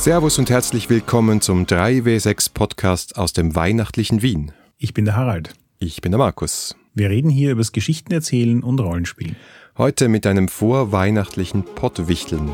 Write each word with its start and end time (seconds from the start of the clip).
Servus 0.00 0.38
und 0.38 0.48
herzlich 0.48 0.88
willkommen 0.88 1.42
zum 1.42 1.66
3W6 1.66 2.54
Podcast 2.54 3.18
aus 3.18 3.34
dem 3.34 3.54
weihnachtlichen 3.54 4.22
Wien. 4.22 4.50
Ich 4.78 4.94
bin 4.94 5.04
der 5.04 5.14
Harald. 5.14 5.52
Ich 5.78 6.00
bin 6.00 6.10
der 6.10 6.18
Markus. 6.18 6.74
Wir 6.94 7.10
reden 7.10 7.28
hier 7.28 7.50
über 7.50 7.60
das 7.60 7.72
Geschichten 7.72 8.10
erzählen 8.10 8.62
und 8.62 8.80
Rollenspielen. 8.80 9.36
Heute 9.76 10.08
mit 10.08 10.26
einem 10.26 10.48
vorweihnachtlichen 10.48 11.66
Pottwichteln. 11.66 12.50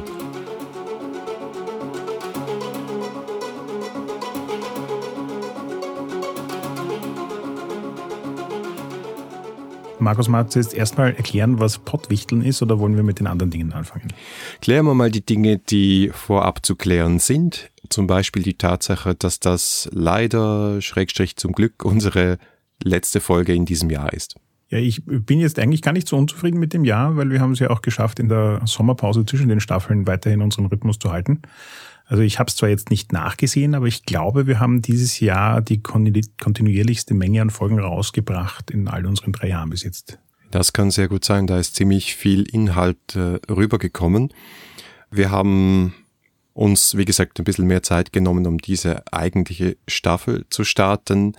Markus, 10.06 10.26
du 10.26 10.60
jetzt 10.60 10.72
erstmal 10.72 11.14
erklären, 11.14 11.58
was 11.58 11.78
Pottwichteln 11.78 12.40
ist 12.40 12.62
oder 12.62 12.78
wollen 12.78 12.94
wir 12.94 13.02
mit 13.02 13.18
den 13.18 13.26
anderen 13.26 13.50
Dingen 13.50 13.72
anfangen? 13.72 14.12
Klären 14.60 14.86
wir 14.86 14.94
mal 14.94 15.10
die 15.10 15.26
Dinge, 15.26 15.58
die 15.58 16.12
vorab 16.14 16.64
zu 16.64 16.76
klären 16.76 17.18
sind. 17.18 17.72
Zum 17.90 18.06
Beispiel 18.06 18.44
die 18.44 18.54
Tatsache, 18.54 19.16
dass 19.16 19.40
das 19.40 19.88
leider, 19.92 20.80
Schrägstrich 20.80 21.34
zum 21.34 21.54
Glück, 21.54 21.84
unsere 21.84 22.38
letzte 22.80 23.18
Folge 23.18 23.52
in 23.52 23.64
diesem 23.64 23.90
Jahr 23.90 24.12
ist. 24.12 24.36
Ja, 24.68 24.78
ich 24.78 25.02
bin 25.04 25.40
jetzt 25.40 25.58
eigentlich 25.58 25.82
gar 25.82 25.92
nicht 25.92 26.06
so 26.06 26.16
unzufrieden 26.16 26.60
mit 26.60 26.72
dem 26.72 26.84
Jahr, 26.84 27.16
weil 27.16 27.28
wir 27.30 27.40
haben 27.40 27.50
es 27.50 27.58
ja 27.58 27.70
auch 27.70 27.82
geschafft, 27.82 28.20
in 28.20 28.28
der 28.28 28.60
Sommerpause 28.64 29.26
zwischen 29.26 29.48
den 29.48 29.58
Staffeln 29.58 30.06
weiterhin 30.06 30.40
unseren 30.40 30.66
Rhythmus 30.66 31.00
zu 31.00 31.10
halten. 31.10 31.42
Also 32.06 32.22
ich 32.22 32.38
habe 32.38 32.48
es 32.48 32.56
zwar 32.56 32.68
jetzt 32.68 32.90
nicht 32.90 33.12
nachgesehen, 33.12 33.74
aber 33.74 33.86
ich 33.86 34.04
glaube, 34.04 34.46
wir 34.46 34.60
haben 34.60 34.80
dieses 34.80 35.18
Jahr 35.18 35.60
die 35.60 35.82
kontinuierlichste 35.82 37.14
Menge 37.14 37.42
an 37.42 37.50
Folgen 37.50 37.80
rausgebracht 37.80 38.70
in 38.70 38.86
all 38.86 39.06
unseren 39.06 39.32
drei 39.32 39.48
Jahren 39.48 39.70
bis 39.70 39.82
jetzt. 39.82 40.18
Das 40.52 40.72
kann 40.72 40.92
sehr 40.92 41.08
gut 41.08 41.24
sein. 41.24 41.48
Da 41.48 41.58
ist 41.58 41.74
ziemlich 41.74 42.14
viel 42.14 42.42
Inhalt 42.42 43.16
äh, 43.16 43.40
rübergekommen. 43.50 44.32
Wir 45.10 45.32
haben 45.32 45.94
uns, 46.52 46.96
wie 46.96 47.04
gesagt, 47.04 47.38
ein 47.38 47.44
bisschen 47.44 47.66
mehr 47.66 47.82
Zeit 47.82 48.12
genommen, 48.12 48.46
um 48.46 48.58
diese 48.58 49.02
eigentliche 49.12 49.76
Staffel 49.88 50.46
zu 50.48 50.62
starten. 50.62 51.36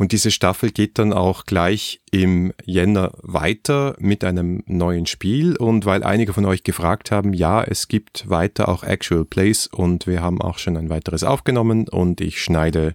Und 0.00 0.12
diese 0.12 0.30
Staffel 0.30 0.70
geht 0.70 0.98
dann 0.98 1.12
auch 1.12 1.44
gleich 1.44 2.00
im 2.10 2.54
Jänner 2.64 3.12
weiter 3.20 3.96
mit 3.98 4.24
einem 4.24 4.62
neuen 4.64 5.04
Spiel. 5.04 5.58
Und 5.58 5.84
weil 5.84 6.04
einige 6.04 6.32
von 6.32 6.46
euch 6.46 6.62
gefragt 6.62 7.10
haben, 7.10 7.34
ja, 7.34 7.62
es 7.62 7.86
gibt 7.86 8.26
weiter 8.26 8.70
auch 8.70 8.82
Actual 8.82 9.26
Plays 9.26 9.66
und 9.66 10.06
wir 10.06 10.22
haben 10.22 10.40
auch 10.40 10.56
schon 10.56 10.78
ein 10.78 10.88
weiteres 10.88 11.22
aufgenommen 11.22 11.86
und 11.86 12.22
ich 12.22 12.42
schneide 12.42 12.94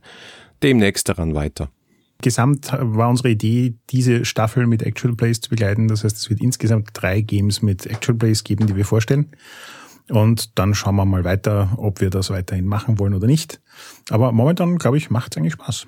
demnächst 0.64 1.08
daran 1.08 1.36
weiter. 1.36 1.70
Gesamt 2.24 2.72
war 2.72 3.08
unsere 3.08 3.30
Idee, 3.30 3.76
diese 3.92 4.26
Staffel 4.26 4.66
mit 4.66 4.82
Actual 4.82 5.14
Plays 5.14 5.42
zu 5.42 5.52
begleiten. 5.52 5.88
Das 5.88 6.04
heißt, 6.04 6.18
es 6.18 6.32
wird 6.32 6.42
insgesamt 6.42 6.90
drei 6.94 7.22
Games 7.22 7.62
mit 7.62 7.86
Actual 7.86 8.18
Plays 8.18 8.44
geben, 8.44 8.66
die 8.66 8.76
wir 8.76 8.86
vorstellen. 8.86 9.30
Und 10.10 10.58
dann 10.58 10.74
schauen 10.74 10.96
wir 10.96 11.06
mal 11.06 11.24
weiter, 11.24 11.70
ob 11.78 12.02
wir 12.02 12.10
das 12.10 12.32
weiterhin 12.32 12.66
machen 12.66 12.98
wollen 12.98 13.14
oder 13.14 13.28
nicht. 13.28 13.62
Aber 14.10 14.32
momentan, 14.32 14.80
glaube 14.80 14.98
ich, 14.98 15.12
macht 15.12 15.36
es 15.36 15.38
eigentlich 15.38 15.54
Spaß. 15.54 15.86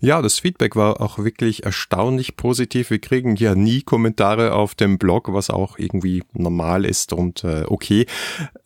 Ja, 0.00 0.22
das 0.22 0.38
Feedback 0.38 0.76
war 0.76 1.00
auch 1.00 1.18
wirklich 1.18 1.64
erstaunlich 1.64 2.36
positiv. 2.36 2.90
Wir 2.90 2.98
kriegen 2.98 3.36
ja 3.36 3.54
nie 3.54 3.82
Kommentare 3.82 4.52
auf 4.54 4.74
dem 4.74 4.98
Blog, 4.98 5.32
was 5.32 5.50
auch 5.50 5.78
irgendwie 5.78 6.22
normal 6.32 6.84
ist 6.84 7.12
und 7.12 7.44
äh, 7.44 7.64
okay. 7.66 8.06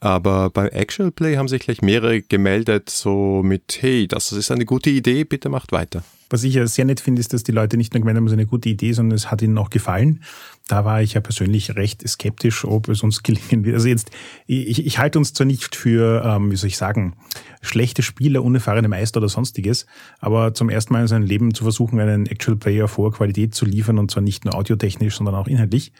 Aber 0.00 0.50
bei 0.50 0.68
Actual 0.68 1.10
Play 1.10 1.36
haben 1.36 1.48
sich 1.48 1.62
gleich 1.62 1.82
mehrere 1.82 2.22
gemeldet, 2.22 2.90
so 2.90 3.42
mit, 3.42 3.78
hey, 3.80 4.06
das 4.06 4.32
ist 4.32 4.50
eine 4.50 4.64
gute 4.64 4.90
Idee, 4.90 5.24
bitte 5.24 5.48
macht 5.48 5.72
weiter. 5.72 6.02
Was 6.32 6.44
ich 6.44 6.54
ja 6.54 6.66
sehr 6.66 6.86
nett 6.86 7.00
finde, 7.00 7.20
ist, 7.20 7.34
dass 7.34 7.42
die 7.42 7.52
Leute 7.52 7.76
nicht 7.76 7.92
nur 7.92 8.00
gemeint 8.00 8.16
haben, 8.16 8.24
es 8.24 8.32
ist 8.32 8.38
eine 8.38 8.46
gute 8.46 8.70
Idee, 8.70 8.94
sondern 8.94 9.16
es 9.16 9.30
hat 9.30 9.42
ihnen 9.42 9.58
auch 9.58 9.68
gefallen. 9.68 10.22
Da 10.72 10.86
war 10.86 11.02
ich 11.02 11.12
ja 11.12 11.20
persönlich 11.20 11.76
recht 11.76 12.08
skeptisch, 12.08 12.64
ob 12.64 12.88
es 12.88 13.02
uns 13.02 13.22
gelingen 13.22 13.66
wird. 13.66 13.74
Also 13.74 13.88
jetzt, 13.88 14.10
ich, 14.46 14.86
ich 14.86 14.98
halte 14.98 15.18
uns 15.18 15.34
zwar 15.34 15.46
nicht 15.46 15.76
für, 15.76 16.24
ähm, 16.24 16.50
wie 16.50 16.56
soll 16.56 16.68
ich 16.68 16.78
sagen, 16.78 17.14
schlechte 17.60 18.00
Spieler, 18.02 18.42
unerfahrene 18.42 18.88
Meister 18.88 19.18
oder 19.18 19.28
sonstiges, 19.28 19.84
aber 20.18 20.54
zum 20.54 20.70
ersten 20.70 20.94
Mal 20.94 21.02
in 21.02 21.08
seinem 21.08 21.26
Leben 21.26 21.52
zu 21.52 21.64
versuchen, 21.64 22.00
einen 22.00 22.24
Actual 22.24 22.56
Player 22.56 22.88
vor 22.88 23.12
Qualität 23.12 23.54
zu 23.54 23.66
liefern, 23.66 23.98
und 23.98 24.10
zwar 24.10 24.22
nicht 24.22 24.46
nur 24.46 24.54
audiotechnisch, 24.54 25.14
sondern 25.14 25.34
auch 25.34 25.46
inhaltlich, 25.46 25.92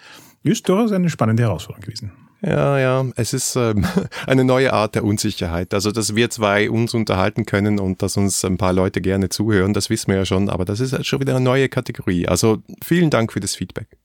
ist 0.43 0.67
durchaus 0.67 0.93
eine 0.93 1.11
spannende 1.11 1.43
Herausforderung 1.43 1.85
gewesen. 1.85 2.13
Ja, 2.41 2.79
ja, 2.79 3.05
es 3.17 3.35
ist 3.35 3.57
ähm, 3.57 3.85
eine 4.27 4.45
neue 4.45 4.73
Art 4.73 4.95
der 4.95 5.05
Unsicherheit. 5.05 5.75
Also, 5.75 5.93
dass 5.93 6.17
wir 6.17 6.31
zwei 6.31 6.71
uns 6.71 6.95
unterhalten 6.95 7.45
können 7.45 7.79
und 7.79 8.01
dass 8.01 8.17
uns 8.17 8.43
ein 8.43 8.57
paar 8.57 8.73
Leute 8.73 9.03
gerne 9.03 9.29
zuhören, 9.29 9.75
das 9.75 9.91
wissen 9.91 10.09
wir 10.09 10.17
ja 10.17 10.25
schon, 10.25 10.49
aber 10.49 10.65
das 10.65 10.81
ist 10.81 10.95
halt 10.95 11.05
schon 11.05 11.21
wieder 11.21 11.37
eine 11.37 11.45
neue 11.45 11.69
Kategorie. 11.69 12.27
Also, 12.27 12.63
vielen 12.83 13.11
Dank 13.11 13.35
für 13.35 13.41
das 13.41 13.55
Feedback. 13.55 13.99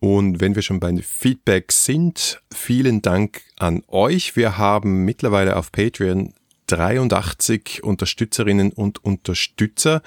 Und 0.00 0.40
wenn 0.40 0.54
wir 0.54 0.62
schon 0.62 0.80
bei 0.80 0.94
Feedback 1.02 1.72
sind, 1.72 2.42
vielen 2.52 3.02
Dank 3.02 3.42
an 3.58 3.82
euch. 3.88 4.36
Wir 4.36 4.58
haben 4.58 5.04
mittlerweile 5.04 5.56
auf 5.56 5.72
Patreon 5.72 6.32
83 6.66 7.82
Unterstützerinnen 7.84 8.72
und 8.72 9.04
Unterstützer 9.04 10.02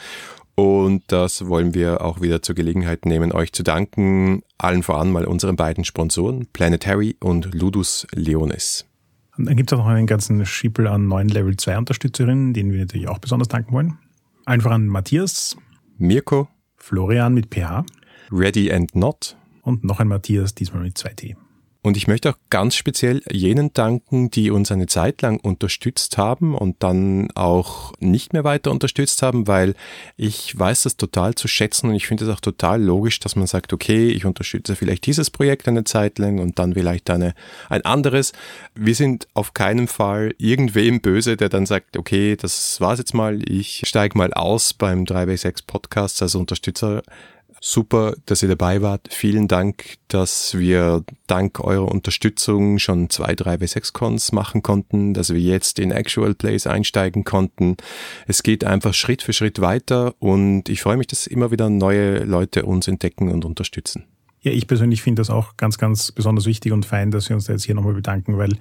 und 0.60 1.04
das 1.08 1.48
wollen 1.48 1.74
wir 1.74 2.02
auch 2.02 2.20
wieder 2.20 2.42
zur 2.42 2.54
Gelegenheit 2.54 3.06
nehmen, 3.06 3.32
euch 3.32 3.54
zu 3.54 3.64
danken. 3.64 4.42
Allen 4.58 4.84
voran 4.84 5.10
mal 5.10 5.24
unseren 5.24 5.56
beiden 5.56 5.86
Sponsoren, 5.86 6.48
Planetary 6.52 7.16
und 7.22 7.54
Ludus 7.54 8.06
Leonis. 8.14 8.86
Und 9.38 9.46
dann 9.46 9.56
gibt 9.56 9.72
es 9.72 9.80
auch 9.80 9.86
noch 9.86 9.92
einen 9.92 10.06
ganzen 10.06 10.46
Schippel 10.46 10.88
an 10.88 11.08
neuen 11.08 11.30
Level 11.30 11.56
2 11.56 11.78
Unterstützerinnen, 11.78 12.54
denen 12.54 12.74
wir 12.74 12.80
natürlich 12.82 13.08
auch 13.08 13.20
besonders 13.20 13.48
danken 13.48 13.72
wollen. 13.72 14.00
Einfach 14.46 14.72
an 14.72 14.88
Matthias, 14.88 15.56
Mirko, 15.98 16.50
Florian 16.76 17.34
mit 17.34 17.56
PH, 17.56 17.86
Ready 18.30 18.70
and 18.70 18.94
Not 18.94 19.38
und 19.70 19.84
noch 19.84 20.00
ein 20.00 20.08
Matthias, 20.08 20.54
diesmal 20.54 20.84
mit 20.84 20.98
2T. 20.98 21.36
Und 21.82 21.96
ich 21.96 22.08
möchte 22.08 22.30
auch 22.30 22.38
ganz 22.50 22.76
speziell 22.76 23.22
jenen 23.32 23.72
danken, 23.72 24.30
die 24.30 24.52
uns 24.52 24.70
eine 24.70 24.88
Zeit 24.88 25.22
lang 25.22 25.40
unterstützt 25.40 26.18
haben 26.18 26.54
und 26.54 26.84
dann 26.84 27.32
auch 27.36 27.94
nicht 28.00 28.34
mehr 28.34 28.44
weiter 28.44 28.70
unterstützt 28.72 29.22
haben, 29.22 29.48
weil 29.48 29.76
ich 30.18 30.60
weiß 30.60 30.84
das 30.84 30.98
total 30.98 31.36
zu 31.36 31.48
schätzen 31.48 31.88
und 31.88 31.96
ich 31.96 32.06
finde 32.06 32.26
es 32.26 32.30
auch 32.36 32.42
total 32.42 32.84
logisch, 32.84 33.22
dass 33.22 33.38
man 33.38 33.48
sagt, 33.48 33.72
okay, 33.72 34.10
ich 34.10 34.26
unterstütze 34.26 34.76
vielleicht 34.76 35.06
dieses 35.06 35.30
Projekt 35.30 35.70
eine 35.70 35.86
Zeit 35.86 36.20
lang 36.20 36.40
und 36.40 36.60
dann 36.60 36.74
vielleicht 36.74 37.10
eine, 37.10 37.34
ein 37.70 37.86
anderes. 37.86 38.34
Wir 38.76 38.94
sind 38.94 39.30
auf 39.34 39.54
keinen 39.54 39.88
Fall 39.88 40.36
irgendwem 40.38 41.00
böse, 41.00 41.38
der 41.38 41.48
dann 41.48 41.66
sagt, 41.66 41.96
okay, 41.96 42.36
das 42.36 42.82
war's 42.82 43.00
jetzt 43.00 43.14
mal, 43.14 43.42
ich 43.50 43.84
steige 43.86 44.18
mal 44.18 44.34
aus 44.34 44.74
beim 44.74 45.06
3W6 45.06 45.66
Podcast 45.66 46.22
als 46.22 46.36
Unterstützer 46.36 47.04
Super, 47.62 48.16
dass 48.26 48.42
ihr 48.42 48.50
dabei 48.50 48.82
wart. 48.82 49.10
Vielen 49.12 49.48
Dank, 49.48 49.96
dass 50.08 50.58
wir 50.58 51.04
dank 51.28 51.60
eurer 51.60 51.90
Unterstützung 51.90 52.80
schon 52.80 53.10
zwei, 53.10 53.36
drei 53.36 53.56
W6-Cons 53.56 54.32
machen 54.32 54.64
konnten, 54.64 55.14
dass 55.14 55.34
wir 55.34 55.42
jetzt 55.42 55.80
in 55.80 55.92
Actual 55.92 56.36
Plays 56.36 56.68
einsteigen 56.68 57.24
konnten. 57.26 57.76
Es 58.28 58.44
geht 58.44 58.64
einfach 58.64 58.94
Schritt 58.94 59.22
für 59.22 59.34
Schritt 59.34 59.60
weiter 59.60 60.16
und 60.20 60.70
ich 60.70 60.82
freue 60.82 60.98
mich, 60.98 61.08
dass 61.08 61.28
immer 61.28 61.52
wieder 61.52 61.70
neue 61.70 62.24
Leute 62.24 62.66
uns 62.66 62.88
entdecken 62.88 63.30
und 63.30 63.44
unterstützen. 63.44 64.06
Ja, 64.42 64.54
ich 64.54 64.68
persönlich 64.68 65.02
finde 65.02 65.20
das 65.20 65.30
auch 65.30 65.58
ganz, 65.58 65.78
ganz 65.78 66.14
besonders 66.14 66.46
wichtig 66.46 66.72
und 66.72 66.86
fein, 66.86 67.12
dass 67.12 67.28
wir 67.28 67.36
uns 67.36 67.48
jetzt 67.48 67.66
hier 67.66 67.76
nochmal 67.76 67.94
bedanken, 67.94 68.38
weil 68.38 68.58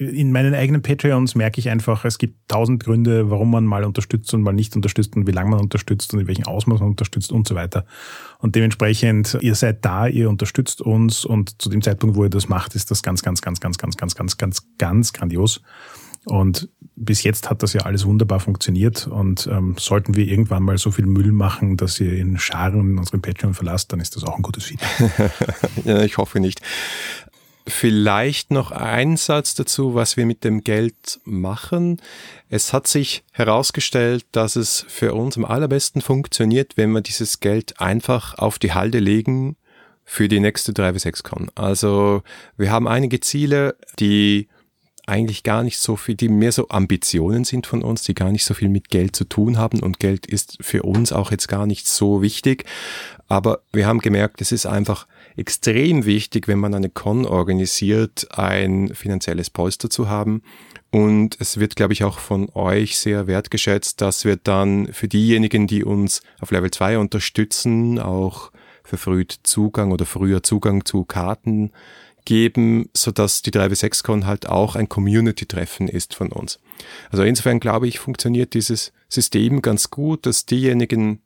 in 0.00 0.32
meinen 0.32 0.54
eigenen 0.54 0.80
Patreons 0.80 1.34
merke 1.34 1.60
ich 1.60 1.68
einfach, 1.68 2.04
es 2.04 2.16
gibt 2.16 2.48
tausend 2.48 2.82
Gründe, 2.82 3.30
warum 3.30 3.50
man 3.50 3.66
mal 3.66 3.84
unterstützt 3.84 4.32
und 4.32 4.42
mal 4.42 4.52
nicht 4.52 4.74
unterstützt 4.74 5.14
und 5.14 5.26
wie 5.26 5.32
lange 5.32 5.50
man 5.50 5.60
unterstützt 5.60 6.14
und 6.14 6.20
in 6.20 6.26
welchem 6.26 6.46
Ausmaß 6.46 6.80
man 6.80 6.88
unterstützt 6.88 7.32
und 7.32 7.46
so 7.46 7.54
weiter. 7.54 7.84
Und 8.38 8.56
dementsprechend, 8.56 9.36
ihr 9.42 9.54
seid 9.54 9.84
da, 9.84 10.06
ihr 10.06 10.30
unterstützt 10.30 10.80
uns 10.80 11.24
und 11.26 11.60
zu 11.60 11.68
dem 11.68 11.82
Zeitpunkt, 11.82 12.16
wo 12.16 12.24
ihr 12.24 12.30
das 12.30 12.48
macht, 12.48 12.74
ist 12.74 12.90
das 12.90 13.02
ganz, 13.02 13.22
ganz, 13.22 13.42
ganz, 13.42 13.60
ganz, 13.60 13.78
ganz, 13.78 13.96
ganz, 13.96 14.14
ganz, 14.14 14.38
ganz, 14.38 14.62
ganz 14.78 15.12
grandios. 15.12 15.60
Und 16.24 16.68
bis 16.96 17.22
jetzt 17.22 17.48
hat 17.48 17.62
das 17.62 17.72
ja 17.72 17.82
alles 17.82 18.04
wunderbar 18.04 18.40
funktioniert. 18.40 19.06
Und 19.06 19.46
ähm, 19.50 19.76
sollten 19.78 20.16
wir 20.16 20.26
irgendwann 20.26 20.62
mal 20.62 20.78
so 20.78 20.90
viel 20.90 21.06
Müll 21.06 21.32
machen, 21.32 21.76
dass 21.76 22.00
ihr 22.00 22.12
in 22.12 22.38
Scharen 22.38 22.98
unseren 22.98 23.22
Patreon 23.22 23.54
verlasst, 23.54 23.92
dann 23.92 24.00
ist 24.00 24.16
das 24.16 24.24
auch 24.24 24.36
ein 24.36 24.42
gutes 24.42 24.64
Feedback. 24.64 25.30
ja, 25.84 26.02
ich 26.02 26.18
hoffe 26.18 26.40
nicht. 26.40 26.60
Vielleicht 27.66 28.50
noch 28.50 28.72
ein 28.72 29.16
Satz 29.16 29.54
dazu, 29.54 29.94
was 29.94 30.16
wir 30.16 30.26
mit 30.26 30.44
dem 30.44 30.64
Geld 30.64 31.20
machen. 31.24 32.00
Es 32.48 32.72
hat 32.72 32.86
sich 32.86 33.22
herausgestellt, 33.32 34.24
dass 34.32 34.56
es 34.56 34.84
für 34.88 35.14
uns 35.14 35.36
am 35.36 35.44
allerbesten 35.44 36.00
funktioniert, 36.00 36.76
wenn 36.76 36.90
wir 36.92 37.00
dieses 37.00 37.40
Geld 37.40 37.80
einfach 37.80 38.38
auf 38.38 38.58
die 38.58 38.72
Halde 38.72 38.98
legen 38.98 39.56
für 40.04 40.28
die 40.28 40.40
nächste 40.40 40.72
3 40.72 40.92
bis 40.92 41.02
6 41.02 41.22
Con. 41.22 41.50
Also 41.54 42.22
wir 42.56 42.72
haben 42.72 42.88
einige 42.88 43.20
Ziele, 43.20 43.76
die 44.00 44.48
eigentlich 45.06 45.42
gar 45.42 45.62
nicht 45.62 45.78
so 45.78 45.96
viel, 45.96 46.14
die 46.14 46.28
mehr 46.28 46.52
so 46.52 46.68
Ambitionen 46.68 47.44
sind 47.44 47.66
von 47.66 47.82
uns, 47.82 48.02
die 48.02 48.14
gar 48.14 48.30
nicht 48.32 48.44
so 48.44 48.54
viel 48.54 48.68
mit 48.68 48.88
Geld 48.88 49.16
zu 49.16 49.24
tun 49.24 49.58
haben 49.58 49.80
und 49.80 49.98
Geld 49.98 50.26
ist 50.26 50.56
für 50.60 50.82
uns 50.84 51.12
auch 51.12 51.30
jetzt 51.30 51.48
gar 51.48 51.66
nicht 51.66 51.86
so 51.88 52.22
wichtig. 52.22 52.64
Aber 53.30 53.62
wir 53.72 53.86
haben 53.86 54.00
gemerkt, 54.00 54.40
es 54.40 54.50
ist 54.50 54.66
einfach 54.66 55.06
extrem 55.36 56.04
wichtig, 56.04 56.48
wenn 56.48 56.58
man 56.58 56.74
eine 56.74 56.90
Con 56.90 57.24
organisiert, 57.26 58.26
ein 58.36 58.92
finanzielles 58.92 59.50
Polster 59.50 59.88
zu 59.88 60.08
haben. 60.08 60.42
Und 60.90 61.36
es 61.38 61.60
wird, 61.60 61.76
glaube 61.76 61.92
ich, 61.92 62.02
auch 62.02 62.18
von 62.18 62.50
euch 62.54 62.98
sehr 62.98 63.28
wertgeschätzt, 63.28 64.00
dass 64.00 64.24
wir 64.24 64.34
dann 64.34 64.92
für 64.92 65.06
diejenigen, 65.06 65.68
die 65.68 65.84
uns 65.84 66.22
auf 66.40 66.50
Level 66.50 66.72
2 66.72 66.98
unterstützen, 66.98 68.00
auch 68.00 68.50
verfrüht 68.82 69.38
Zugang 69.44 69.92
oder 69.92 70.06
früher 70.06 70.42
Zugang 70.42 70.84
zu 70.84 71.04
Karten 71.04 71.70
geben, 72.24 72.90
sodass 72.94 73.42
die 73.42 73.52
3W6Con 73.52 74.26
halt 74.26 74.48
auch 74.48 74.74
ein 74.74 74.88
Community-Treffen 74.88 75.86
ist 75.86 76.16
von 76.16 76.32
uns. 76.32 76.58
Also 77.10 77.22
insofern 77.22 77.60
glaube 77.60 77.86
ich, 77.86 78.00
funktioniert 78.00 78.54
dieses 78.54 78.92
System 79.08 79.62
ganz 79.62 79.90
gut, 79.90 80.26
dass 80.26 80.46
diejenigen, 80.46 81.22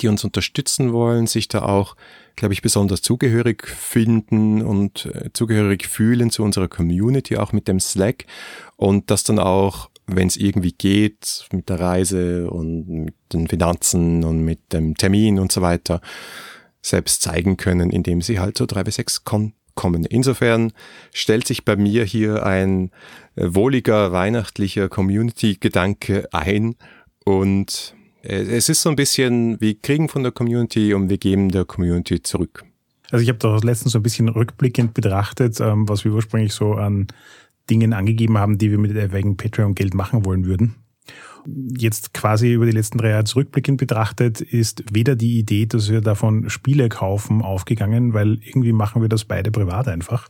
die 0.00 0.08
uns 0.08 0.24
unterstützen 0.24 0.92
wollen, 0.92 1.26
sich 1.26 1.48
da 1.48 1.62
auch, 1.62 1.96
glaube 2.36 2.54
ich, 2.54 2.62
besonders 2.62 3.02
zugehörig 3.02 3.66
finden 3.66 4.62
und 4.62 5.06
äh, 5.06 5.30
zugehörig 5.32 5.86
fühlen 5.86 6.30
zu 6.30 6.42
unserer 6.42 6.68
Community, 6.68 7.36
auch 7.36 7.52
mit 7.52 7.68
dem 7.68 7.80
Slack 7.80 8.26
und 8.76 9.10
das 9.10 9.24
dann 9.24 9.38
auch, 9.38 9.90
wenn 10.06 10.28
es 10.28 10.36
irgendwie 10.36 10.72
geht, 10.72 11.46
mit 11.52 11.68
der 11.68 11.80
Reise 11.80 12.50
und 12.50 12.88
mit 12.88 13.14
den 13.32 13.48
Finanzen 13.48 14.24
und 14.24 14.44
mit 14.44 14.72
dem 14.72 14.96
Termin 14.96 15.38
und 15.38 15.52
so 15.52 15.62
weiter, 15.62 16.00
selbst 16.82 17.22
zeigen 17.22 17.56
können, 17.56 17.90
indem 17.90 18.22
sie 18.22 18.38
halt 18.38 18.56
so 18.56 18.66
3 18.66 18.84
bis 18.84 18.96
6 18.96 19.24
Con 19.24 19.52
kommen. 19.74 20.04
Insofern 20.04 20.72
stellt 21.12 21.46
sich 21.46 21.64
bei 21.64 21.76
mir 21.76 22.04
hier 22.04 22.44
ein 22.44 22.90
äh, 23.36 23.46
wohliger 23.48 24.12
weihnachtlicher 24.12 24.88
Community-Gedanke 24.88 26.28
ein 26.32 26.76
und 27.24 27.94
es 28.22 28.68
ist 28.68 28.82
so 28.82 28.90
ein 28.90 28.96
bisschen, 28.96 29.60
wir 29.60 29.74
kriegen 29.74 30.08
von 30.08 30.22
der 30.22 30.32
Community 30.32 30.94
und 30.94 31.08
wir 31.08 31.18
geben 31.18 31.50
der 31.50 31.64
Community 31.64 32.22
zurück. 32.22 32.64
Also 33.10 33.22
ich 33.22 33.28
habe 33.28 33.38
da 33.38 33.56
letztens 33.58 33.92
so 33.92 33.98
ein 33.98 34.02
bisschen 34.02 34.28
rückblickend 34.28 34.94
betrachtet, 34.94 35.60
ähm, 35.60 35.88
was 35.88 36.04
wir 36.04 36.12
ursprünglich 36.12 36.52
so 36.52 36.74
an 36.74 37.08
Dingen 37.68 37.92
angegeben 37.92 38.38
haben, 38.38 38.58
die 38.58 38.70
wir 38.70 38.78
mit 38.78 38.94
wegen 39.12 39.36
Patreon-Geld 39.36 39.94
machen 39.94 40.24
wollen 40.24 40.44
würden. 40.44 40.76
Jetzt 41.46 42.12
quasi 42.12 42.52
über 42.52 42.66
die 42.66 42.72
letzten 42.72 42.98
drei 42.98 43.10
Jahre 43.10 43.24
zurückblickend 43.24 43.78
betrachtet, 43.78 44.40
ist 44.40 44.84
weder 44.92 45.16
die 45.16 45.38
Idee, 45.38 45.66
dass 45.66 45.90
wir 45.90 46.00
davon 46.00 46.50
Spiele 46.50 46.88
kaufen, 46.88 47.42
aufgegangen, 47.42 48.12
weil 48.12 48.38
irgendwie 48.42 48.72
machen 48.72 49.02
wir 49.02 49.08
das 49.08 49.24
beide 49.24 49.50
privat 49.50 49.88
einfach. 49.88 50.28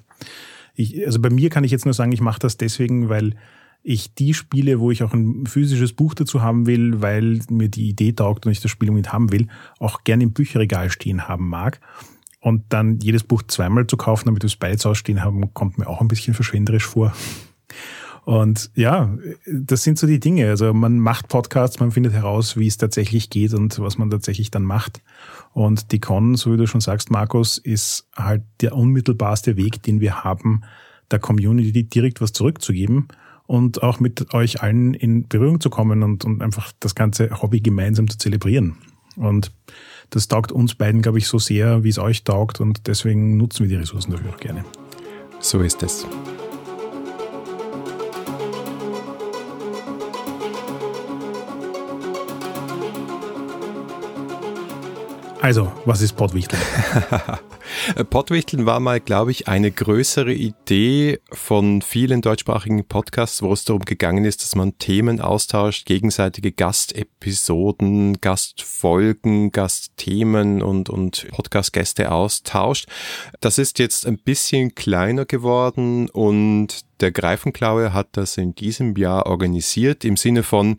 Ich, 0.75 1.05
also 1.05 1.21
bei 1.21 1.31
mir 1.31 1.51
kann 1.51 1.65
ich 1.65 1.73
jetzt 1.73 1.85
nur 1.85 1.95
sagen, 1.95 2.13
ich 2.13 2.21
mache 2.21 2.39
das 2.39 2.57
deswegen, 2.57 3.09
weil 3.09 3.35
ich 3.83 4.15
die 4.15 4.35
Spiele, 4.35 4.81
wo 4.81 4.91
ich 4.91 5.03
auch 5.03 5.15
ein 5.15 5.47
physisches 5.47 5.93
Buch 5.93 6.15
dazu 6.15 6.43
haben 6.43 6.67
will, 6.67 7.01
weil 7.01 7.41
mir 7.49 7.69
die 7.69 7.89
Idee 7.89 8.13
taugt 8.13 8.45
und 8.45 8.53
ich 8.53 8.61
das 8.61 8.71
Spiel 8.71 8.91
unbedingt 8.91 9.13
haben 9.13 9.33
will, 9.33 9.49
auch 9.79 10.05
gerne 10.05 10.25
im 10.25 10.33
Bücherregal 10.33 10.91
stehen 10.91 11.29
haben 11.29 11.49
mag. 11.49 11.81
Und 12.41 12.65
dann 12.71 13.01
jedes 13.01 13.25
Buch 13.25 13.43
zweimal 13.47 13.87
zu 13.87 13.97
kaufen, 13.97 14.27
damit 14.27 14.43
wir 14.43 14.49
es 14.49 14.57
beides 14.57 14.87
ausstehen 14.87 15.23
haben, 15.23 15.53
kommt 15.53 15.79
mir 15.79 15.87
auch 15.87 16.01
ein 16.01 16.09
bisschen 16.09 16.35
verschwenderisch 16.35 16.87
vor. 16.87 17.13
Und 18.25 18.71
ja, 18.75 19.17
das 19.47 19.83
sind 19.83 19.99
so 19.99 20.07
die 20.07 20.21
Dinge. 20.21 20.49
Also 20.49 20.73
man 20.73 20.99
macht 20.99 21.29
Podcasts, 21.29 21.81
man 21.81 21.91
findet 21.91 22.13
heraus, 22.13 22.57
wie 22.57 22.67
es 22.67 22.77
tatsächlich 22.77 23.31
geht 23.31 23.55
und 23.55 23.79
was 23.79 23.99
man 23.99 24.11
tatsächlich 24.11 24.51
dann 24.51 24.63
macht. 24.63 25.03
Und 25.53 25.93
die 25.93 26.01
Con, 26.01 26.35
so 26.35 26.53
wie 26.53 26.57
du 26.57 26.67
schon 26.67 26.81
sagst, 26.81 27.11
Markus, 27.11 27.59
ist 27.59 28.09
halt 28.15 28.43
der 28.61 28.75
unmittelbarste 28.75 29.57
Weg, 29.57 29.83
den 29.83 30.01
wir 30.01 30.23
haben, 30.23 30.63
der 31.11 31.19
Community 31.19 31.85
direkt 31.85 32.21
was 32.21 32.33
zurückzugeben 32.33 33.09
und 33.51 33.83
auch 33.83 33.99
mit 33.99 34.33
euch 34.33 34.63
allen 34.63 34.95
in 34.95 35.27
Berührung 35.27 35.59
zu 35.59 35.71
kommen 35.71 36.05
und, 36.05 36.25
und 36.25 36.41
einfach 36.41 36.71
das 36.79 36.95
ganze 36.95 37.43
Hobby 37.43 37.61
gemeinsam 37.61 38.09
zu 38.09 38.17
zelebrieren. 38.17 38.77
Und 39.17 39.51
das 40.11 40.29
taugt 40.29 40.53
uns 40.53 40.77
beiden, 40.77 41.03
glaube 41.03 41.19
ich, 41.19 41.27
so 41.27 41.41
sehr, 41.41 41.83
wie 41.83 41.89
es 41.89 41.99
euch 41.99 42.23
taugt 42.23 42.61
und 42.61 42.87
deswegen 42.87 43.37
nutzen 43.37 43.65
wir 43.65 43.69
die 43.69 43.83
Ressourcen 43.83 44.13
dafür 44.13 44.31
auch 44.31 44.39
gerne. 44.39 44.65
So 45.41 45.63
ist 45.63 45.83
es. 45.83 46.07
Also, 55.43 55.73
was 55.87 56.03
ist 56.03 56.17
Pottwichteln? 56.17 56.61
Pottwichteln 58.11 58.67
war 58.67 58.79
mal, 58.79 59.01
glaube 59.01 59.31
ich, 59.31 59.49
eine 59.49 59.71
größere 59.71 60.35
Idee 60.35 61.19
von 61.33 61.81
vielen 61.81 62.21
deutschsprachigen 62.21 62.85
Podcasts, 62.85 63.41
wo 63.41 63.51
es 63.55 63.65
darum 63.65 63.87
gegangen 63.87 64.27
ist, 64.27 64.43
dass 64.43 64.55
man 64.55 64.77
Themen 64.77 65.19
austauscht, 65.19 65.87
gegenseitige 65.87 66.53
Gastepisoden, 66.53 68.21
Gastfolgen, 68.21 69.51
Gastthemen 69.51 70.61
und, 70.61 70.91
und 70.91 71.27
Podcastgäste 71.31 72.13
austauscht. 72.13 72.87
Das 73.41 73.57
ist 73.57 73.79
jetzt 73.79 74.07
ein 74.07 74.19
bisschen 74.19 74.75
kleiner 74.75 75.25
geworden 75.25 76.11
und 76.11 76.85
der 77.01 77.13
Greifenklaue 77.13 77.95
hat 77.95 78.09
das 78.13 78.37
in 78.37 78.55
diesem 78.55 78.95
Jahr 78.95 79.25
organisiert 79.25 80.05
im 80.05 80.19
Sinne 80.19 80.43
von, 80.43 80.77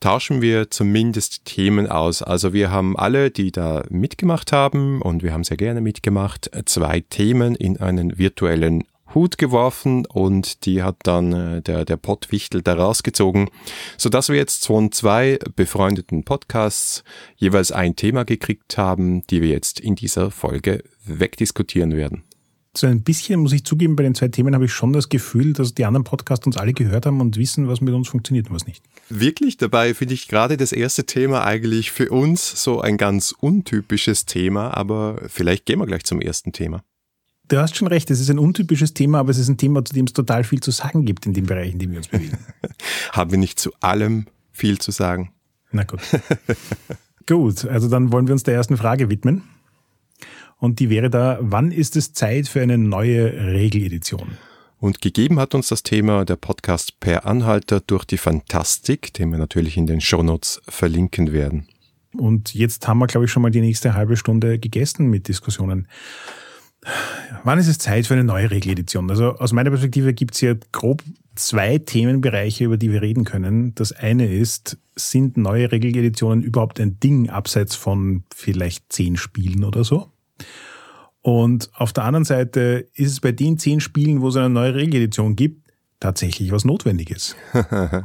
tauschen 0.00 0.42
wir 0.42 0.70
zumindest 0.70 1.44
Themen 1.44 1.86
aus. 1.86 2.22
Also 2.22 2.52
wir 2.52 2.70
haben 2.70 2.96
alle, 2.96 3.30
die 3.30 3.52
da 3.52 3.84
mitgemacht 3.88 4.52
haben, 4.52 5.02
und 5.02 5.22
wir 5.22 5.32
haben 5.32 5.44
sehr 5.44 5.56
gerne 5.56 5.80
mitgemacht, 5.80 6.50
zwei 6.66 7.00
Themen 7.00 7.54
in 7.54 7.78
einen 7.78 8.18
virtuellen 8.18 8.84
Hut 9.14 9.38
geworfen 9.38 10.04
und 10.04 10.66
die 10.66 10.82
hat 10.82 10.96
dann 11.04 11.32
äh, 11.32 11.62
der, 11.62 11.84
der 11.84 11.96
Pottwichtel 11.96 12.60
da 12.60 12.74
rausgezogen, 12.74 13.48
sodass 13.96 14.28
wir 14.28 14.36
jetzt 14.36 14.66
von 14.66 14.92
zwei 14.92 15.38
befreundeten 15.54 16.24
Podcasts 16.24 17.02
jeweils 17.36 17.72
ein 17.72 17.96
Thema 17.96 18.24
gekriegt 18.24 18.76
haben, 18.76 19.26
die 19.28 19.40
wir 19.40 19.48
jetzt 19.48 19.80
in 19.80 19.94
dieser 19.94 20.30
Folge 20.30 20.82
wegdiskutieren 21.04 21.96
werden 21.96 22.25
so 22.76 22.86
ein 22.86 23.02
bisschen, 23.02 23.40
muss 23.40 23.52
ich 23.52 23.64
zugeben, 23.64 23.96
bei 23.96 24.02
den 24.02 24.14
zwei 24.14 24.28
Themen 24.28 24.54
habe 24.54 24.64
ich 24.64 24.72
schon 24.72 24.92
das 24.92 25.08
Gefühl, 25.08 25.52
dass 25.52 25.74
die 25.74 25.84
anderen 25.84 26.04
Podcasts 26.04 26.46
uns 26.46 26.56
alle 26.56 26.72
gehört 26.72 27.06
haben 27.06 27.20
und 27.20 27.36
wissen, 27.36 27.68
was 27.68 27.80
mit 27.80 27.94
uns 27.94 28.08
funktioniert 28.08 28.48
und 28.48 28.54
was 28.54 28.66
nicht. 28.66 28.82
Wirklich? 29.08 29.56
Dabei 29.56 29.94
finde 29.94 30.14
ich 30.14 30.28
gerade 30.28 30.56
das 30.56 30.72
erste 30.72 31.04
Thema 31.04 31.44
eigentlich 31.44 31.90
für 31.90 32.10
uns 32.10 32.62
so 32.62 32.80
ein 32.80 32.96
ganz 32.96 33.32
untypisches 33.38 34.26
Thema, 34.26 34.76
aber 34.76 35.20
vielleicht 35.28 35.66
gehen 35.66 35.78
wir 35.78 35.86
gleich 35.86 36.04
zum 36.04 36.20
ersten 36.20 36.52
Thema. 36.52 36.82
Du 37.48 37.58
hast 37.58 37.76
schon 37.76 37.86
recht, 37.86 38.10
es 38.10 38.18
ist 38.18 38.30
ein 38.30 38.40
untypisches 38.40 38.92
Thema, 38.92 39.20
aber 39.20 39.30
es 39.30 39.38
ist 39.38 39.48
ein 39.48 39.56
Thema, 39.56 39.84
zu 39.84 39.94
dem 39.94 40.06
es 40.06 40.12
total 40.12 40.42
viel 40.42 40.60
zu 40.60 40.72
sagen 40.72 41.04
gibt 41.04 41.26
in 41.26 41.32
dem 41.32 41.46
Bereich, 41.46 41.72
in 41.72 41.78
dem 41.78 41.92
wir 41.92 41.98
uns 41.98 42.08
bewegen. 42.08 42.38
haben 43.12 43.30
wir 43.30 43.38
nicht 43.38 43.60
zu 43.60 43.70
allem 43.80 44.26
viel 44.50 44.78
zu 44.78 44.90
sagen? 44.90 45.32
Na 45.70 45.84
gut. 45.84 46.00
gut, 47.26 47.64
also 47.66 47.88
dann 47.88 48.10
wollen 48.10 48.26
wir 48.26 48.32
uns 48.32 48.42
der 48.42 48.54
ersten 48.54 48.76
Frage 48.76 49.10
widmen. 49.10 49.42
Und 50.58 50.80
die 50.80 50.90
wäre 50.90 51.10
da, 51.10 51.38
wann 51.40 51.70
ist 51.70 51.96
es 51.96 52.12
Zeit 52.12 52.48
für 52.48 52.62
eine 52.62 52.78
neue 52.78 53.32
Regeledition? 53.32 54.38
Und 54.78 55.00
gegeben 55.00 55.38
hat 55.38 55.54
uns 55.54 55.68
das 55.68 55.82
Thema 55.82 56.24
der 56.24 56.36
Podcast 56.36 57.00
Per 57.00 57.26
Anhalter 57.26 57.80
durch 57.80 58.04
die 58.04 58.18
Fantastik, 58.18 59.12
den 59.14 59.30
wir 59.30 59.38
natürlich 59.38 59.76
in 59.76 59.86
den 59.86 60.00
Shownotes 60.00 60.60
verlinken 60.68 61.32
werden. 61.32 61.66
Und 62.16 62.54
jetzt 62.54 62.86
haben 62.86 62.98
wir, 62.98 63.06
glaube 63.06 63.26
ich, 63.26 63.30
schon 63.30 63.42
mal 63.42 63.50
die 63.50 63.60
nächste 63.60 63.94
halbe 63.94 64.16
Stunde 64.16 64.58
gegessen 64.58 65.08
mit 65.08 65.28
Diskussionen. 65.28 65.88
Wann 67.42 67.58
ist 67.58 67.68
es 67.68 67.78
Zeit 67.78 68.06
für 68.06 68.14
eine 68.14 68.24
neue 68.24 68.50
Regeledition? 68.50 69.10
Also 69.10 69.32
aus 69.36 69.52
meiner 69.52 69.70
Perspektive 69.70 70.14
gibt 70.14 70.34
es 70.34 70.40
hier 70.40 70.58
grob 70.72 71.02
zwei 71.34 71.78
Themenbereiche, 71.78 72.64
über 72.64 72.76
die 72.76 72.92
wir 72.92 73.02
reden 73.02 73.24
können. 73.24 73.74
Das 73.74 73.92
eine 73.92 74.32
ist, 74.32 74.78
sind 74.94 75.36
neue 75.36 75.72
Regeleditionen 75.72 76.42
überhaupt 76.42 76.80
ein 76.80 76.98
Ding 77.00 77.28
abseits 77.28 77.74
von 77.74 78.24
vielleicht 78.34 78.92
zehn 78.92 79.16
Spielen 79.16 79.64
oder 79.64 79.84
so? 79.84 80.10
Und 81.22 81.70
auf 81.74 81.92
der 81.92 82.04
anderen 82.04 82.24
Seite 82.24 82.88
ist 82.94 83.10
es 83.10 83.20
bei 83.20 83.32
den 83.32 83.58
zehn 83.58 83.80
Spielen, 83.80 84.20
wo 84.20 84.28
es 84.28 84.36
eine 84.36 84.48
neue 84.48 84.74
Regeledition 84.76 85.34
gibt, 85.34 85.66
tatsächlich 86.00 86.52
was 86.52 86.64
Notwendiges. 86.64 87.34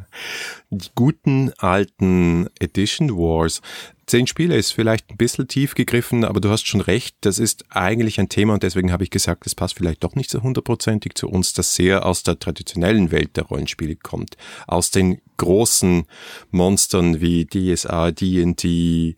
Die 0.72 0.90
guten 0.96 1.52
alten 1.58 2.48
Edition 2.60 3.12
Wars. 3.12 3.62
Zehn 4.08 4.28
Spiele 4.28 4.56
ist 4.56 4.72
vielleicht 4.72 5.10
ein 5.10 5.18
bisschen 5.18 5.48
tief 5.48 5.76
gegriffen, 5.76 6.26
aber 6.26 6.42
du 6.42 6.50
hast 6.50 6.68
schon 6.68 6.82
recht, 6.82 7.16
das 7.22 7.40
ist 7.40 7.66
eigentlich 7.70 8.20
ein 8.20 8.28
Thema 8.28 8.56
und 8.56 8.64
deswegen 8.64 8.92
habe 8.92 9.04
ich 9.04 9.10
gesagt, 9.10 9.46
es 9.46 9.56
passt 9.56 9.76
vielleicht 9.76 10.04
doch 10.04 10.16
nicht 10.16 10.30
so 10.30 10.42
hundertprozentig 10.42 11.14
zu 11.16 11.30
uns, 11.30 11.54
das 11.54 11.76
sehr 11.76 12.06
aus 12.06 12.24
der 12.24 12.40
traditionellen 12.40 13.12
Welt 13.12 13.38
der 13.38 13.44
Rollenspiele 13.44 13.96
kommt. 13.98 14.36
Aus 14.68 14.92
den 14.92 15.22
großen 15.38 16.06
Monstern 16.50 17.22
wie 17.22 17.46
DSA, 17.46 18.12
D&D, 18.12 19.16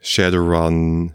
Shadowrun, 0.00 1.14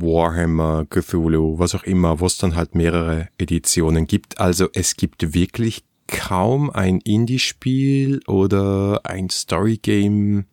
Warhammer, 0.00 0.84
Cthulhu, 0.90 1.58
was 1.58 1.74
auch 1.74 1.84
immer, 1.84 2.20
wo 2.20 2.26
es 2.26 2.36
dann 2.36 2.54
halt 2.54 2.74
mehrere 2.74 3.28
Editionen 3.38 4.06
gibt. 4.06 4.38
Also 4.38 4.68
es 4.74 4.96
gibt 4.96 5.34
wirklich 5.34 5.84
kaum 6.06 6.70
ein 6.70 7.00
Indie-Spiel 7.00 8.20
oder 8.26 9.00
ein 9.04 9.30
Story-Game, 9.30 10.44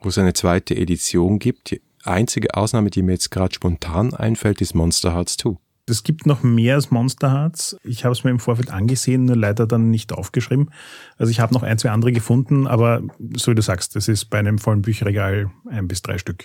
wo 0.00 0.08
es 0.08 0.18
eine 0.18 0.34
zweite 0.34 0.76
Edition 0.76 1.38
gibt. 1.38 1.72
Die 1.72 1.82
einzige 2.04 2.54
Ausnahme, 2.54 2.90
die 2.90 3.02
mir 3.02 3.12
jetzt 3.12 3.30
gerade 3.30 3.54
spontan 3.54 4.14
einfällt, 4.14 4.60
ist 4.60 4.74
Monster 4.74 5.12
Hearts 5.14 5.36
2. 5.36 5.56
Es 5.86 6.04
gibt 6.04 6.26
noch 6.26 6.44
mehr 6.44 6.76
als 6.76 6.92
Monster 6.92 7.32
Hearts. 7.32 7.76
Ich 7.82 8.04
habe 8.04 8.12
es 8.12 8.22
mir 8.22 8.30
im 8.30 8.38
Vorfeld 8.38 8.70
angesehen, 8.70 9.24
nur 9.24 9.36
leider 9.36 9.66
dann 9.66 9.90
nicht 9.90 10.12
aufgeschrieben. 10.12 10.70
Also 11.18 11.30
ich 11.32 11.40
habe 11.40 11.52
noch 11.52 11.64
ein, 11.64 11.76
zwei 11.76 11.90
andere 11.90 12.12
gefunden, 12.12 12.68
aber 12.68 13.02
so 13.36 13.50
wie 13.50 13.56
du 13.56 13.62
sagst, 13.62 13.96
das 13.96 14.06
ist 14.06 14.26
bei 14.26 14.38
einem 14.38 14.58
vollen 14.58 14.82
Bücherregal 14.82 15.50
ein 15.68 15.88
bis 15.88 16.02
drei 16.02 16.18
Stück 16.18 16.44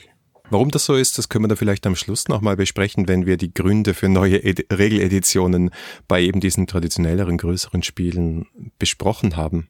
Warum 0.49 0.71
das 0.71 0.85
so 0.85 0.95
ist, 0.95 1.17
das 1.17 1.27
können 1.27 1.43
wir 1.43 1.49
da 1.49 1.55
vielleicht 1.57 1.85
am 1.85 1.95
Schluss 1.95 2.29
nochmal 2.29 2.55
besprechen, 2.55 3.07
wenn 3.07 3.25
wir 3.25 3.35
die 3.35 3.53
Gründe 3.53 3.93
für 3.93 4.07
neue 4.07 4.43
Ed 4.43 4.65
Regeleditionen 4.71 5.71
bei 6.07 6.21
eben 6.21 6.39
diesen 6.39 6.67
traditionelleren, 6.67 7.37
größeren 7.37 7.83
Spielen 7.83 8.47
besprochen 8.79 9.35
haben. 9.35 9.67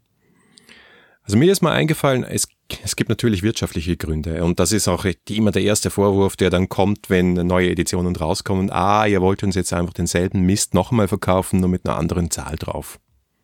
Also 1.23 1.37
mir 1.37 1.51
ist 1.51 1.61
mal 1.61 1.73
eingefallen, 1.73 2.23
es, 2.23 2.47
es 2.83 2.95
gibt 2.95 3.09
natürlich 3.09 3.43
wirtschaftliche 3.43 3.97
Gründe 3.97 4.45
und 4.45 4.59
das 4.59 4.71
ist 4.71 4.87
auch 4.87 5.05
immer 5.29 5.51
der 5.51 5.63
erste 5.63 5.89
Vorwurf, 5.89 6.37
der 6.37 6.49
dann 6.49 6.69
kommt, 6.69 7.09
wenn 7.09 7.33
neue 7.33 7.71
Editionen 7.71 8.15
rauskommen. 8.15 8.69
Ah, 8.71 9.05
ihr 9.07 9.19
wollt 9.19 9.43
uns 9.43 9.55
jetzt 9.55 9.73
einfach 9.73 9.93
denselben 9.93 10.41
Mist 10.41 10.73
nochmal 10.73 11.07
verkaufen, 11.07 11.59
nur 11.59 11.69
mit 11.69 11.85
einer 11.85 11.97
anderen 11.97 12.31
Zahl 12.31 12.55
drauf. 12.55 12.99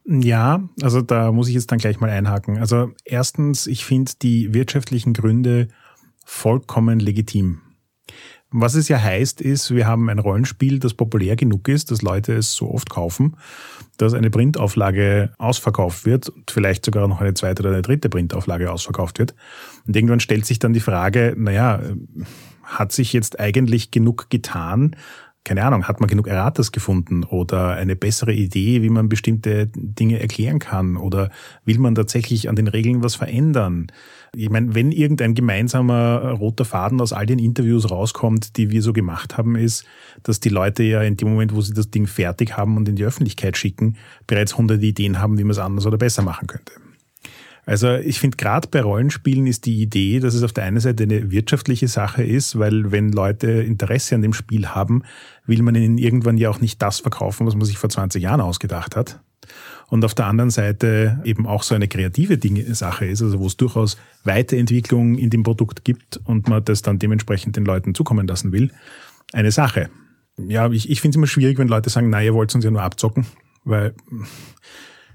Ja, 0.06 0.70
also 0.82 1.02
da 1.02 1.32
muss 1.32 1.48
ich 1.48 1.56
jetzt 1.56 1.72
dann 1.72 1.80
gleich 1.80 2.00
mal 2.00 2.10
einhaken. 2.10 2.58
Also 2.58 2.92
erstens, 3.04 3.68
ich 3.68 3.86
finde 3.86 4.12
die 4.22 4.54
wirtschaftlichen 4.54 5.14
Gründe 5.14 5.68
vollkommen 6.24 7.00
legitim. 7.00 7.62
Was 8.56 8.76
es 8.76 8.88
ja 8.88 9.02
heißt, 9.02 9.42
ist, 9.42 9.74
wir 9.74 9.88
haben 9.88 10.10
ein 10.10 10.20
Rollenspiel, 10.20 10.78
das 10.78 10.94
populär 10.94 11.36
genug 11.36 11.68
ist, 11.68 11.90
dass 11.90 12.04
Leute 12.04 12.34
es 12.34 12.54
so 12.54 12.70
oft 12.70 12.88
kaufen, 12.88 13.36
dass 13.98 14.14
eine 14.14 14.30
Printauflage 14.30 15.34
ausverkauft 15.40 16.06
wird 16.06 16.30
und 16.30 16.52
vielleicht 16.52 16.86
sogar 16.86 17.08
noch 17.08 17.20
eine 17.20 17.34
zweite 17.34 17.64
oder 17.64 17.72
eine 17.72 17.82
dritte 17.82 18.10
Printauflage 18.10 18.72
ausverkauft 18.72 19.18
wird. 19.18 19.34
Und 19.88 19.96
irgendwann 19.96 20.20
stellt 20.20 20.46
sich 20.46 20.60
dann 20.60 20.74
die 20.74 20.82
Frage, 20.82 21.34
naja, 21.36 21.82
hat 22.62 22.92
sich 22.92 23.12
jetzt 23.12 23.40
eigentlich 23.40 23.90
genug 23.90 24.30
getan, 24.30 24.96
keine 25.44 25.64
Ahnung, 25.66 25.88
hat 25.88 26.00
man 26.00 26.08
genug 26.08 26.28
Erratas 26.28 26.72
gefunden 26.72 27.24
oder 27.24 27.72
eine 27.72 27.96
bessere 27.96 28.34
Idee, 28.34 28.82
wie 28.82 28.90
man 28.90 29.10
bestimmte 29.10 29.68
Dinge 29.76 30.20
erklären 30.20 30.60
kann 30.60 30.96
oder 30.96 31.32
will 31.66 31.80
man 31.80 31.96
tatsächlich 31.96 32.48
an 32.48 32.56
den 32.56 32.68
Regeln 32.68 33.04
was 33.04 33.16
verändern? 33.16 33.88
Ich 34.36 34.50
meine, 34.50 34.74
wenn 34.74 34.92
irgendein 34.92 35.36
gemeinsamer 35.36 36.32
roter 36.32 36.66
Faden 36.66 37.02
aus 37.02 37.14
all 37.14 37.26
den 37.26 37.40
Interviews 37.40 37.92
rauskommt, 37.92 38.58
die 38.58 38.72
wir 38.72 38.82
so 38.82 38.94
gemacht 38.94 39.38
haben, 39.38 39.56
ist, 39.56 39.86
dass 40.24 40.40
die 40.40 40.50
Leute 40.50 40.84
ja 40.84 41.02
in 41.02 41.18
dem 41.18 41.30
Moment, 41.30 41.54
wo 41.54 41.62
sie 41.62 41.74
das 41.74 41.92
Ding 41.92 42.08
fertig 42.08 42.56
haben 42.56 42.78
und 42.78 42.88
in 42.88 42.96
die 42.96 43.06
Öffentlichkeit 43.06 43.58
schicken, 43.58 43.98
bereits 44.26 44.58
hunderte 44.58 44.86
Ideen 44.86 45.20
haben, 45.20 45.38
wie 45.38 45.44
man 45.44 45.52
es 45.52 45.60
anders 45.60 45.86
oder 45.86 45.98
besser 45.98 46.24
machen 46.24 46.48
könnte. 46.48 46.74
Also 47.66 47.96
ich 47.96 48.20
finde, 48.20 48.38
gerade 48.38 48.68
bei 48.68 48.82
Rollenspielen 48.82 49.48
ist 49.48 49.66
die 49.66 49.82
Idee, 49.82 50.20
dass 50.20 50.34
es 50.34 50.44
auf 50.44 50.52
der 50.52 50.66
einen 50.66 50.80
Seite 50.80 51.04
eine 51.04 51.32
wirtschaftliche 51.32 51.88
Sache 51.88 52.24
ist, 52.24 52.60
weil 52.60 52.92
wenn 52.92 53.12
Leute 53.12 53.50
Interesse 53.50 54.16
an 54.16 54.22
dem 54.22 54.34
Spiel 54.34 54.68
haben, 54.68 55.04
will 55.46 55.62
man 55.62 55.76
ihnen 55.76 55.98
irgendwann 55.98 56.38
ja 56.38 56.50
auch 56.50 56.60
nicht 56.60 56.82
das 56.82 57.00
verkaufen, 57.00 57.48
was 57.48 57.56
man 57.56 57.66
sich 57.66 57.78
vor 57.78 57.90
20 57.90 58.22
Jahren 58.22 58.42
ausgedacht 58.42 58.96
hat. 58.96 59.20
Und 59.88 60.04
auf 60.04 60.14
der 60.14 60.26
anderen 60.26 60.50
Seite 60.50 61.22
eben 61.24 61.46
auch 61.46 61.64
so 61.64 61.76
eine 61.76 61.88
kreative 61.88 62.38
Dinge, 62.38 62.74
Sache 62.74 63.06
ist, 63.06 63.22
also 63.22 63.40
wo 63.40 63.48
es 63.48 63.58
durchaus 63.58 63.98
Weiterentwicklung 64.24 65.18
in 65.18 65.30
dem 65.30 65.44
Produkt 65.44 65.86
gibt 65.86 66.20
und 66.26 66.50
man 66.50 66.66
das 66.66 66.82
dann 66.82 67.00
dementsprechend 67.00 67.56
den 67.56 67.66
Leuten 67.66 67.94
zukommen 67.94 68.28
lassen 68.28 68.52
will, 68.52 68.72
eine 69.32 69.52
Sache. 69.52 69.90
Ja, 70.38 70.70
ich, 70.72 70.90
ich 70.90 71.00
finde 71.00 71.16
es 71.16 71.18
immer 71.18 71.28
schwierig, 71.28 71.60
wenn 71.60 71.68
Leute 71.68 71.90
sagen, 71.90 72.10
na, 72.10 72.24
ihr 72.24 72.34
wollt 72.34 72.54
uns 72.56 72.66
ja 72.66 72.72
nur 72.72 72.82
abzocken, 72.82 73.26
weil 73.66 73.94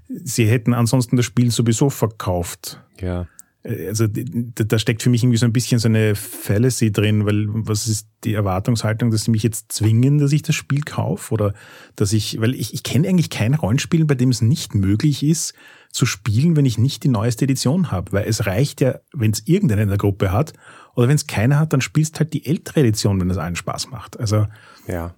sie 0.08 0.46
hätten 0.46 0.74
ansonsten 0.74 1.16
das 1.16 1.26
Spiel 1.26 1.50
sowieso 1.50 1.90
verkauft. 1.90 2.80
Ja. 3.00 3.26
Äh, 3.62 3.88
also 3.88 4.06
da 4.06 4.78
steckt 4.78 5.02
für 5.02 5.10
mich 5.10 5.22
irgendwie 5.22 5.38
so 5.38 5.46
ein 5.46 5.52
bisschen 5.52 5.78
so 5.78 5.88
eine 5.88 6.14
Fallacy 6.14 6.92
drin, 6.92 7.26
weil 7.26 7.46
was 7.48 7.88
ist 7.88 8.08
die 8.24 8.34
Erwartungshaltung, 8.34 9.10
dass 9.10 9.24
sie 9.24 9.30
mich 9.30 9.42
jetzt 9.42 9.72
zwingen, 9.72 10.18
dass 10.18 10.32
ich 10.32 10.42
das 10.42 10.54
Spiel 10.54 10.82
kaufe 10.82 11.32
oder 11.32 11.54
dass 11.96 12.12
ich, 12.12 12.40
weil 12.40 12.54
ich, 12.54 12.74
ich 12.74 12.82
kenne 12.82 13.08
eigentlich 13.08 13.30
kein 13.30 13.54
Rollenspiel, 13.54 14.04
bei 14.04 14.14
dem 14.14 14.30
es 14.30 14.40
nicht 14.40 14.74
möglich 14.74 15.22
ist 15.22 15.54
zu 15.90 16.04
spielen, 16.04 16.56
wenn 16.56 16.66
ich 16.66 16.78
nicht 16.78 17.04
die 17.04 17.08
neueste 17.08 17.44
Edition 17.44 17.90
habe, 17.90 18.12
weil 18.12 18.26
es 18.26 18.46
reicht 18.46 18.80
ja, 18.80 18.98
wenn 19.12 19.30
es 19.30 19.46
irgendeiner 19.46 19.82
in 19.82 19.88
der 19.88 19.98
Gruppe 19.98 20.32
hat 20.32 20.52
oder 20.94 21.08
wenn 21.08 21.16
es 21.16 21.26
keiner 21.26 21.58
hat, 21.58 21.72
dann 21.72 21.80
spielst 21.80 22.18
halt 22.18 22.32
die 22.34 22.44
ältere 22.44 22.80
Edition, 22.80 23.20
wenn 23.20 23.30
es 23.30 23.38
allen 23.38 23.56
Spaß 23.56 23.90
macht. 23.90 24.18
Also 24.20 24.46
ja. 24.86 25.14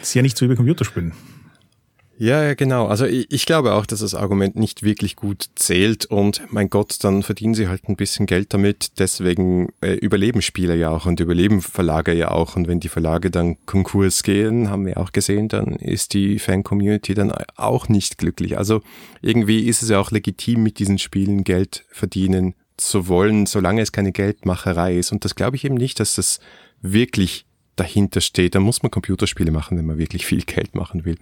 ist 0.00 0.14
ja 0.14 0.22
nicht 0.22 0.36
so 0.36 0.44
wie 0.44 0.50
bei 0.50 0.56
Computerspielen. 0.56 1.12
Ja, 2.20 2.42
ja, 2.42 2.54
genau. 2.54 2.88
Also 2.88 3.06
ich, 3.06 3.30
ich, 3.30 3.46
glaube 3.46 3.74
auch, 3.74 3.86
dass 3.86 4.00
das 4.00 4.16
Argument 4.16 4.56
nicht 4.56 4.82
wirklich 4.82 5.14
gut 5.14 5.50
zählt 5.54 6.04
und 6.06 6.42
mein 6.50 6.68
Gott, 6.68 6.96
dann 7.04 7.22
verdienen 7.22 7.54
sie 7.54 7.68
halt 7.68 7.88
ein 7.88 7.94
bisschen 7.94 8.26
Geld 8.26 8.52
damit. 8.52 8.98
Deswegen 8.98 9.68
äh, 9.82 9.92
überleben 9.92 10.42
Spieler 10.42 10.74
ja 10.74 10.90
auch 10.90 11.06
und 11.06 11.20
überleben 11.20 11.62
Verlage 11.62 12.12
ja 12.12 12.32
auch. 12.32 12.56
Und 12.56 12.66
wenn 12.66 12.80
die 12.80 12.88
Verlage 12.88 13.30
dann 13.30 13.56
Konkurs 13.66 14.24
gehen, 14.24 14.68
haben 14.68 14.84
wir 14.84 14.98
auch 14.98 15.12
gesehen, 15.12 15.46
dann 15.46 15.76
ist 15.76 16.12
die 16.12 16.40
Fan-Community 16.40 17.14
dann 17.14 17.32
auch 17.54 17.88
nicht 17.88 18.18
glücklich. 18.18 18.58
Also 18.58 18.82
irgendwie 19.22 19.68
ist 19.68 19.82
es 19.82 19.88
ja 19.88 20.00
auch 20.00 20.10
legitim, 20.10 20.64
mit 20.64 20.80
diesen 20.80 20.98
Spielen 20.98 21.44
Geld 21.44 21.84
verdienen 21.88 22.54
zu 22.76 23.06
wollen, 23.06 23.46
solange 23.46 23.80
es 23.80 23.92
keine 23.92 24.10
Geldmacherei 24.10 24.96
ist. 24.96 25.12
Und 25.12 25.24
das 25.24 25.36
glaube 25.36 25.54
ich 25.54 25.64
eben 25.64 25.76
nicht, 25.76 26.00
dass 26.00 26.16
das 26.16 26.40
wirklich 26.82 27.46
dahinter 27.78 28.20
steht. 28.20 28.54
Da 28.54 28.60
muss 28.60 28.82
man 28.82 28.90
Computerspiele 28.90 29.50
machen, 29.50 29.78
wenn 29.78 29.86
man 29.86 29.98
wirklich 29.98 30.26
viel 30.26 30.42
Geld 30.42 30.74
machen 30.74 31.04
will. 31.04 31.16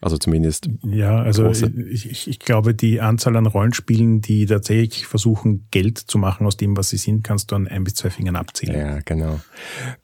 Also 0.00 0.18
zumindest. 0.18 0.68
Ja, 0.82 1.18
also 1.22 1.50
ich, 1.50 2.28
ich, 2.28 2.38
glaube, 2.38 2.74
die 2.74 3.00
Anzahl 3.00 3.36
an 3.36 3.46
Rollenspielen, 3.46 4.20
die 4.20 4.46
tatsächlich 4.46 5.06
versuchen, 5.06 5.66
Geld 5.70 5.98
zu 5.98 6.18
machen 6.18 6.46
aus 6.46 6.56
dem, 6.56 6.76
was 6.76 6.90
sie 6.90 6.96
sind, 6.96 7.24
kannst 7.24 7.50
du 7.50 7.56
an 7.56 7.68
ein 7.68 7.84
bis 7.84 7.94
zwei 7.94 8.10
Fingern 8.10 8.36
abzählen. 8.36 8.78
Ja, 8.78 8.98
genau. 9.04 9.40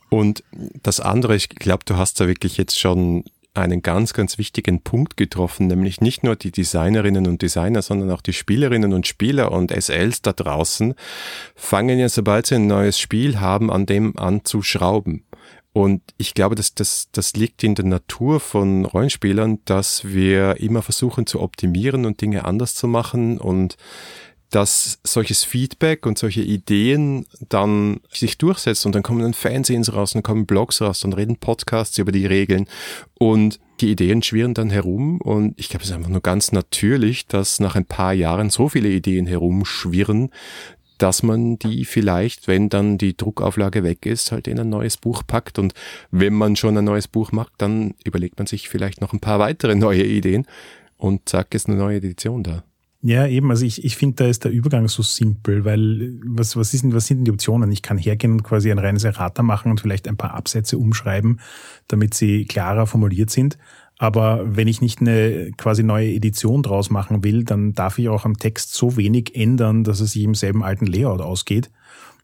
Und 0.09 0.45
das 0.83 1.01
andere, 1.01 1.35
ich 1.35 1.49
glaube, 1.49 1.85
du 1.85 1.97
hast 1.97 2.21
da 2.21 2.29
wirklich 2.29 2.57
jetzt 2.57 2.79
schon 2.79 3.25
einen 3.57 3.83
ganz, 3.83 4.13
ganz 4.13 4.39
wichtigen 4.39 4.83
Punkt 4.83 5.17
getroffen, 5.17 5.67
nämlich 5.67 6.01
nicht 6.01 6.23
nur 6.23 6.37
die 6.37 6.51
Designerinnen 6.51 7.27
und 7.27 7.43
Designer, 7.43 7.83
sondern 7.83 8.11
auch 8.11 8.21
die 8.21 8.33
Spielerinnen 8.33 8.93
und 8.93 9.07
Spieler 9.07 9.53
und 9.53 9.73
SLs 9.73 10.23
da 10.23 10.33
draußen 10.33 10.95
fangen 11.55 11.99
ja, 11.99 12.09
sobald 12.09 12.47
sie 12.47 12.57
ein 12.57 12.67
neues 12.67 12.99
Spiel 12.99 13.41
haben, 13.41 13.71
an 13.71 13.87
dem 13.87 14.17
an 14.19 14.45
zu 14.45 14.63
schrauben. 14.63 15.25
Und 15.77 16.01
ich 16.17 16.33
glaube, 16.33 16.55
dass 16.55 16.73
das, 16.73 17.09
das 17.13 17.35
liegt 17.35 17.63
in 17.63 17.75
der 17.75 17.85
Natur 17.85 18.41
von 18.41 18.87
Rollenspielern, 18.87 19.59
dass 19.67 20.07
wir 20.07 20.59
immer 20.59 20.81
versuchen 20.81 21.27
zu 21.27 21.39
optimieren 21.43 22.07
und 22.07 22.23
Dinge 22.23 22.47
anders 22.47 22.75
zu 22.75 22.89
machen. 22.89 23.37
Und 23.37 23.77
dass 24.49 25.01
solches 25.05 25.45
Feedback 25.45 26.07
und 26.07 26.17
solche 26.17 26.41
Ideen 26.41 27.27
dann 27.51 28.01
sich 28.11 28.39
durchsetzen 28.39 28.89
und 28.89 28.95
dann 28.95 29.03
kommen 29.03 29.21
dann 29.21 29.35
Fanzines 29.35 29.93
raus, 29.93 30.13
dann 30.13 30.23
kommen 30.23 30.47
Blogs 30.47 30.81
raus, 30.81 31.01
dann 31.01 31.13
reden 31.13 31.37
Podcasts 31.37 31.99
über 31.99 32.11
die 32.11 32.25
Regeln. 32.25 32.69
Und 33.19 33.61
die 33.81 33.91
Ideen 33.91 34.23
schwirren 34.23 34.55
dann 34.55 34.71
herum. 34.71 35.21
Und 35.21 35.59
ich 35.59 35.69
glaube, 35.69 35.83
es 35.83 35.91
ist 35.91 35.95
einfach 35.95 36.09
nur 36.09 36.23
ganz 36.23 36.53
natürlich, 36.53 37.27
dass 37.27 37.61
nach 37.61 37.75
ein 37.75 37.85
paar 37.85 38.15
Jahren 38.15 38.49
so 38.49 38.71
viele 38.71 38.89
Ideen 38.89 39.27
herumschwirren, 39.27 40.31
dass 40.99 41.23
man 41.23 41.59
die 41.59 41.85
vielleicht, 41.85 42.49
wenn 42.49 42.69
dann 42.69 42.99
die 42.99 43.17
Druckauflage 43.17 43.83
weg 43.83 44.07
ist, 44.07 44.33
halt 44.33 44.49
in 44.49 44.59
ein 44.59 44.69
neues 44.69 44.97
Buch 44.97 45.23
packt. 45.27 45.59
Und 45.59 45.75
wenn 46.11 46.35
man 46.35 46.57
schon 46.57 46.77
ein 46.77 46.85
neues 46.85 47.09
Buch 47.09 47.33
macht, 47.33 47.53
dann 47.59 47.95
überlegt 48.05 48.39
man 48.39 48.47
sich 48.47 48.69
vielleicht 48.69 49.01
noch 49.01 49.13
ein 49.13 49.21
paar 49.21 49.39
weitere 49.39 49.75
neue 49.75 50.05
Ideen 50.05 50.47
und 50.97 51.29
zack, 51.29 51.55
ist 51.55 51.69
eine 51.69 51.77
neue 51.77 51.99
Edition 51.99 52.43
da. 52.43 52.65
Ja, 53.03 53.27
eben. 53.27 53.51
Also 53.51 53.65
ich, 53.65 53.85
ich 53.85 53.97
finde, 53.97 54.17
da 54.17 54.27
ist 54.27 54.45
der 54.45 54.51
Übergang 54.51 54.89
so 54.89 55.03
simpel, 55.03 55.65
weil 55.65 56.19
was, 56.25 56.57
was, 56.57 56.75
ist 56.75 56.83
denn, 56.83 56.93
was 56.93 57.07
sind 57.07 57.19
denn 57.19 57.25
die 57.27 57.31
Optionen? 57.31 57.71
Ich 57.71 57.83
kann 57.83 57.99
hergehen 57.99 58.33
und 58.33 58.43
quasi 58.43 58.71
ein 58.71 58.81
reines 58.81 59.05
Errata 59.05 59.45
machen 59.45 59.71
und 59.71 59.81
vielleicht 59.81 60.09
ein 60.09 60.17
paar 60.17 60.35
Absätze 60.35 60.77
umschreiben, 60.77 61.39
damit 61.87 62.15
sie 62.15 62.47
klarer 62.47 62.87
formuliert 62.87 63.31
sind. 63.31 63.59
Aber 63.99 64.45
wenn 64.45 64.69
ich 64.69 64.81
nicht 64.81 65.01
eine 65.01 65.53
quasi 65.57 65.83
neue 65.83 66.13
Edition 66.13 66.63
draus 66.63 66.91
machen 66.91 67.25
will, 67.25 67.45
dann 67.45 67.73
darf 67.73 67.99
ich 67.99 68.09
auch 68.09 68.25
am 68.25 68.37
Text 68.37 68.75
so 68.75 68.97
wenig 68.97 69.35
ändern, 69.35 69.85
dass 69.85 70.01
es 70.01 70.13
sich 70.13 70.23
im 70.23 70.35
selben 70.35 70.63
alten 70.63 70.87
Layout 70.87 71.23
ausgeht. 71.23 71.71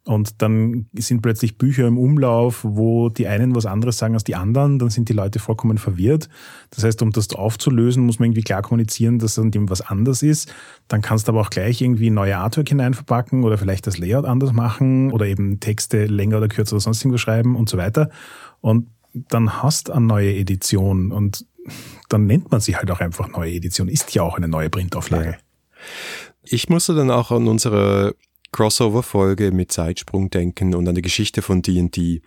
Und 0.04 0.42
dann 0.42 0.86
sind 0.94 1.22
plötzlich 1.22 1.58
Bücher 1.58 1.86
im 1.86 1.96
Umlauf, 1.96 2.64
wo 2.64 3.08
die 3.08 3.28
einen 3.28 3.54
was 3.54 3.66
anderes 3.66 3.98
sagen 3.98 4.14
als 4.14 4.24
die 4.24 4.34
anderen, 4.34 4.80
dann 4.80 4.90
sind 4.90 5.08
die 5.08 5.12
Leute 5.12 5.38
vollkommen 5.38 5.78
verwirrt. 5.78 6.28
Das 6.70 6.82
heißt, 6.82 7.02
um 7.02 7.12
das 7.12 7.32
aufzulösen, 7.32 8.04
muss 8.04 8.18
man 8.18 8.26
irgendwie 8.26 8.42
klar 8.42 8.62
kommunizieren, 8.62 9.20
dass 9.20 9.38
an 9.38 9.52
dem 9.52 9.70
was 9.70 9.80
anders 9.80 10.24
ist. 10.24 10.52
Dann 10.88 11.02
kannst 11.02 11.28
du 11.28 11.32
aber 11.32 11.40
auch 11.40 11.50
gleich 11.50 11.80
irgendwie 11.80 12.10
neue 12.10 12.36
Artwork 12.36 12.68
hineinverpacken 12.68 13.44
oder 13.44 13.58
vielleicht 13.58 13.86
das 13.86 13.96
Layout 13.96 14.24
anders 14.24 14.52
machen 14.52 15.12
oder 15.12 15.26
eben 15.26 15.60
Texte 15.60 16.06
länger 16.06 16.38
oder 16.38 16.48
kürzer 16.48 16.74
oder 16.74 16.80
sonst 16.80 17.00
irgendwas 17.02 17.20
schreiben 17.20 17.54
und 17.54 17.68
so 17.68 17.78
weiter. 17.78 18.10
Und 18.60 18.88
dann 19.14 19.62
hast 19.62 19.88
du 19.88 19.92
eine 19.92 20.06
neue 20.06 20.34
Edition 20.34 21.12
und 21.12 21.46
dann 22.08 22.26
nennt 22.26 22.50
man 22.50 22.60
sie 22.60 22.76
halt 22.76 22.90
auch 22.90 23.00
einfach 23.00 23.28
neue 23.28 23.52
Edition. 23.52 23.88
Ist 23.88 24.14
ja 24.14 24.22
auch 24.22 24.36
eine 24.36 24.48
neue 24.48 24.70
Printauflage. 24.70 25.30
Ja. 25.30 25.36
Ich 26.44 26.68
musste 26.68 26.94
dann 26.94 27.10
auch 27.10 27.30
an 27.30 27.48
unsere 27.48 28.14
Crossover-Folge 28.52 29.50
mit 29.52 29.72
Zeitsprung 29.72 30.30
denken 30.30 30.74
und 30.74 30.86
an 30.86 30.94
die 30.94 31.02
Geschichte 31.02 31.42
von 31.42 31.62
D&D. 31.62 32.22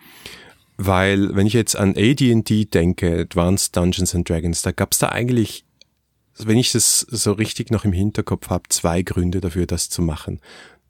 Weil, 0.78 1.36
wenn 1.36 1.48
ich 1.48 1.54
jetzt 1.54 1.76
an 1.76 1.96
AD&D 1.96 2.66
denke, 2.66 3.20
Advanced 3.20 3.78
Dungeons 3.78 4.14
and 4.14 4.28
Dragons, 4.28 4.62
da 4.62 4.72
gab 4.72 4.92
es 4.92 4.98
da 4.98 5.10
eigentlich, 5.10 5.66
wenn 6.38 6.58
ich 6.58 6.72
das 6.72 7.00
so 7.00 7.32
richtig 7.32 7.72
noch 7.72 7.86
im 7.86 7.94
Hinterkopf 7.94 8.50
habe, 8.50 8.64
zwei 8.70 9.02
Gründe 9.02 9.40
dafür, 9.40 9.68
das 9.68 9.90
zu 9.90 10.02
machen. 10.02 10.42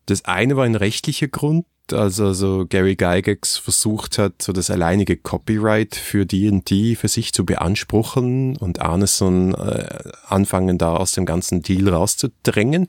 Das 0.07 0.25
eine 0.25 0.55
war 0.55 0.65
ein 0.65 0.75
rechtlicher 0.75 1.27
Grund, 1.27 1.65
also 1.93 2.33
so 2.33 2.65
Gary 2.67 2.95
Gygax 2.95 3.57
versucht 3.57 4.17
hat, 4.17 4.41
so 4.41 4.53
das 4.53 4.69
alleinige 4.69 5.17
Copyright 5.17 5.95
für 5.95 6.25
D&D 6.25 6.95
für 6.95 7.07
sich 7.07 7.33
zu 7.33 7.45
beanspruchen 7.45 8.57
und 8.57 8.81
Arneson 8.81 9.53
äh, 9.53 10.11
anfangen 10.27 10.77
da 10.77 10.95
aus 10.95 11.13
dem 11.13 11.25
ganzen 11.25 11.61
Deal 11.61 11.89
rauszudrängen. 11.89 12.87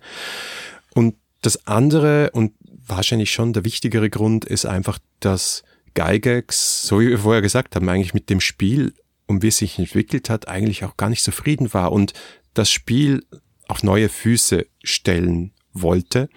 Und 0.95 1.17
das 1.43 1.67
andere 1.67 2.31
und 2.33 2.53
wahrscheinlich 2.87 3.33
schon 3.33 3.53
der 3.53 3.65
wichtigere 3.65 4.11
Grund 4.11 4.45
ist 4.45 4.67
einfach, 4.67 4.99
dass 5.21 5.63
Gygax, 5.95 6.83
so 6.83 7.01
wie 7.01 7.09
wir 7.09 7.19
vorher 7.19 7.43
gesagt 7.43 7.77
haben, 7.77 7.89
eigentlich 7.89 8.15
mit 8.15 8.31
dem 8.31 8.41
Spiel, 8.41 8.95
um 9.27 9.43
wie 9.43 9.49
es 9.49 9.59
sich 9.59 9.79
entwickelt 9.79 10.31
hat, 10.31 10.49
eigentlich 10.49 10.85
auch 10.85 10.97
gar 10.97 11.11
nicht 11.11 11.23
zufrieden 11.23 11.73
war 11.75 11.93
und 11.93 12.13
das 12.55 12.71
Spiel 12.71 13.25
auf 13.69 13.83
neue 13.83 14.09
Füße 14.09 14.67
stellen 14.83 15.53
wollte 15.73 16.29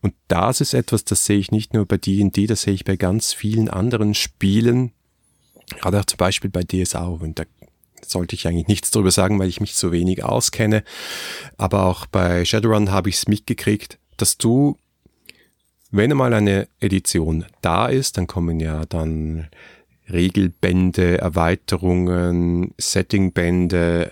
Und 0.00 0.14
das 0.28 0.60
ist 0.60 0.74
etwas, 0.74 1.04
das 1.04 1.24
sehe 1.24 1.38
ich 1.38 1.50
nicht 1.50 1.74
nur 1.74 1.86
bei 1.86 1.96
D&D, 1.96 2.46
das 2.46 2.62
sehe 2.62 2.74
ich 2.74 2.84
bei 2.84 2.96
ganz 2.96 3.32
vielen 3.32 3.68
anderen 3.68 4.14
Spielen, 4.14 4.92
gerade 5.80 6.00
auch 6.00 6.04
zum 6.04 6.18
Beispiel 6.18 6.50
bei 6.50 6.62
DSA, 6.62 7.04
und 7.06 7.38
da 7.38 7.44
sollte 8.06 8.34
ich 8.34 8.46
eigentlich 8.46 8.68
nichts 8.68 8.90
darüber 8.90 9.10
sagen, 9.10 9.38
weil 9.38 9.48
ich 9.48 9.60
mich 9.60 9.74
so 9.74 9.92
wenig 9.92 10.24
auskenne. 10.24 10.84
Aber 11.56 11.84
auch 11.84 12.06
bei 12.06 12.44
Shadowrun 12.44 12.90
habe 12.90 13.08
ich 13.08 13.16
es 13.16 13.28
mitgekriegt, 13.28 13.98
dass 14.16 14.38
du, 14.38 14.76
wenn 15.90 16.10
einmal 16.10 16.32
eine 16.32 16.68
Edition 16.80 17.44
da 17.60 17.86
ist, 17.86 18.16
dann 18.16 18.26
kommen 18.26 18.60
ja 18.60 18.84
dann 18.86 19.48
Regelbände, 20.10 21.18
Erweiterungen, 21.18 22.72
Settingbände 22.78 24.10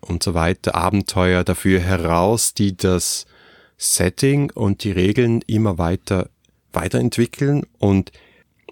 und 0.00 0.22
so 0.22 0.34
weiter, 0.34 0.74
Abenteuer 0.74 1.44
dafür 1.44 1.80
heraus, 1.80 2.52
die 2.52 2.76
das 2.76 3.26
Setting 3.84 4.50
und 4.50 4.84
die 4.84 4.92
Regeln 4.92 5.42
immer 5.46 5.78
weiter 5.78 6.30
weiterentwickeln. 6.72 7.64
Und 7.78 8.12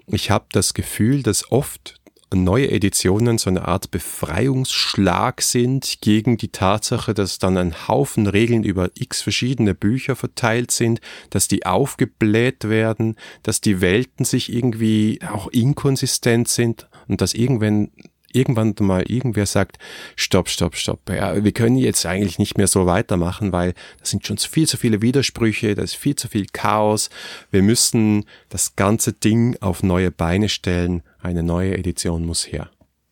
ich 0.07 0.29
habe 0.29 0.45
das 0.51 0.73
Gefühl, 0.73 1.23
dass 1.23 1.51
oft 1.51 2.01
neue 2.35 2.71
Editionen 2.71 3.37
so 3.37 3.49
eine 3.49 3.67
Art 3.67 3.91
Befreiungsschlag 3.91 5.41
sind 5.41 5.99
gegen 6.01 6.37
die 6.37 6.47
Tatsache, 6.49 7.13
dass 7.13 7.39
dann 7.39 7.57
ein 7.57 7.87
Haufen 7.87 8.27
Regeln 8.27 8.63
über 8.63 8.89
x 8.95 9.21
verschiedene 9.21 9.75
Bücher 9.75 10.15
verteilt 10.15 10.71
sind, 10.71 10.99
dass 11.29 11.47
die 11.47 11.65
aufgebläht 11.65 12.67
werden, 12.67 13.17
dass 13.43 13.61
die 13.61 13.81
Welten 13.81 14.25
sich 14.25 14.51
irgendwie 14.51 15.19
auch 15.31 15.47
inkonsistent 15.47 16.47
sind 16.47 16.89
und 17.07 17.21
dass 17.21 17.33
irgendwann 17.33 17.91
irgendwann 18.33 18.75
mal 18.79 19.03
irgendwer 19.03 19.45
sagt, 19.45 19.77
stopp, 20.15 20.49
stopp, 20.49 20.75
stopp, 20.75 21.09
ja, 21.09 21.43
wir 21.43 21.51
können 21.51 21.77
jetzt 21.77 22.05
eigentlich 22.05 22.39
nicht 22.39 22.57
mehr 22.57 22.67
so 22.67 22.85
weitermachen, 22.85 23.51
weil 23.51 23.73
da 23.99 24.05
sind 24.05 24.25
schon 24.25 24.37
viel 24.37 24.67
zu 24.67 24.77
viele 24.77 25.01
Widersprüche, 25.01 25.75
da 25.75 25.81
ist 25.81 25.95
viel 25.95 26.15
zu 26.15 26.27
viel 26.27 26.47
Chaos, 26.51 27.09
wir 27.51 27.61
müssen 27.61 28.25
das 28.49 28.75
ganze 28.75 29.13
Ding 29.13 29.57
auf 29.61 29.83
neue 29.83 30.11
Beine 30.11 30.49
stellen, 30.49 31.03
eine 31.21 31.43
neue 31.43 31.77
Edition 31.77 32.25
muss 32.25 32.51
her. 32.51 32.69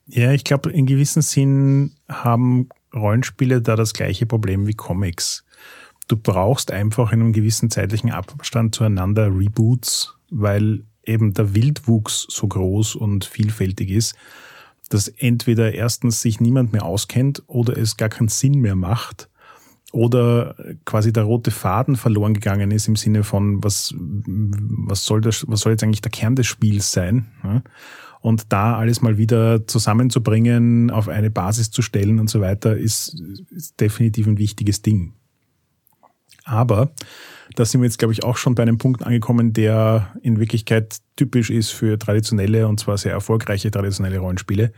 Ja, 0.08 0.34
ich 0.34 0.44
glaube, 0.44 0.72
in 0.72 0.86
gewissem 0.86 1.22
Sinn 1.22 1.94
haben 2.10 2.68
Rollenspiele 2.94 3.62
da 3.62 3.76
das 3.76 3.94
gleiche 3.94 4.26
Problem 4.26 4.68
wie 4.68 4.74
Comics. 4.74 5.46
Du 6.08 6.18
brauchst 6.18 6.72
einfach 6.72 7.14
in 7.14 7.22
einem 7.22 7.34
gewissen 7.34 7.70
zeitlichen 7.70 8.12
Abstand 8.12 8.76
zueinander 8.76 9.28
Reboots, 9.28 10.16
weil 10.30 10.84
eben 11.06 11.34
der 11.34 11.56
Wildwuchs 11.56 12.28
so 12.30 12.48
groß 12.48 12.96
und 12.96 13.24
vielfältig 13.26 13.90
ist 13.90 14.16
dass 14.94 15.08
entweder 15.08 15.74
erstens 15.74 16.22
sich 16.22 16.40
niemand 16.40 16.74
mehr 16.74 16.84
auskennt 16.84 17.44
oder 17.48 17.78
es 17.78 17.98
gar 17.98 18.10
keinen 18.10 18.28
Sinn 18.28 18.60
mehr 18.60 18.76
macht 18.76 19.30
oder 19.92 20.56
quasi 20.86 21.12
der 21.14 21.24
rote 21.24 21.52
Faden 21.52 21.96
verloren 21.96 22.34
gegangen 22.34 22.72
ist 22.72 22.88
im 22.88 22.96
Sinne 22.96 23.24
von, 23.24 23.64
was, 23.64 23.94
was, 23.98 25.06
soll, 25.06 25.22
das, 25.22 25.46
was 25.48 25.62
soll 25.62 25.74
jetzt 25.74 25.84
eigentlich 25.84 26.02
der 26.02 26.12
Kern 26.12 26.36
des 26.36 26.48
Spiels 26.48 26.92
sein? 26.92 27.28
Und 28.22 28.54
da 28.54 28.78
alles 28.78 29.02
mal 29.02 29.18
wieder 29.18 29.66
zusammenzubringen, 29.68 30.92
auf 30.92 31.08
eine 31.08 31.32
Basis 31.32 31.72
zu 31.72 31.82
stellen 31.82 32.20
und 32.20 32.30
so 32.30 32.40
weiter, 32.40 32.78
ist, 32.78 33.22
ist 33.50 33.80
definitiv 33.80 34.28
ein 34.28 34.38
wichtiges 34.38 34.82
Ding. 34.82 35.14
Aber 36.44 36.92
da 37.56 37.66
sind 37.66 37.82
wir 37.82 37.86
jetzt, 37.86 38.00
glaube 38.00 38.14
ich, 38.14 38.24
auch 38.24 38.38
schon 38.38 38.56
bei 38.56 38.64
einem 38.64 38.78
Punkt 38.78 39.04
angekommen, 39.04 39.54
der 39.54 40.14
in 40.22 40.40
Wirklichkeit 40.40 40.98
typisch 41.16 41.50
ist 41.50 41.72
für 41.72 42.00
traditionelle 42.00 42.68
und 42.68 42.80
zwar 42.80 42.98
sehr 42.98 43.12
erfolgreiche 43.12 43.72
traditionelle 43.72 44.20
Rollenspiele. 44.20 44.72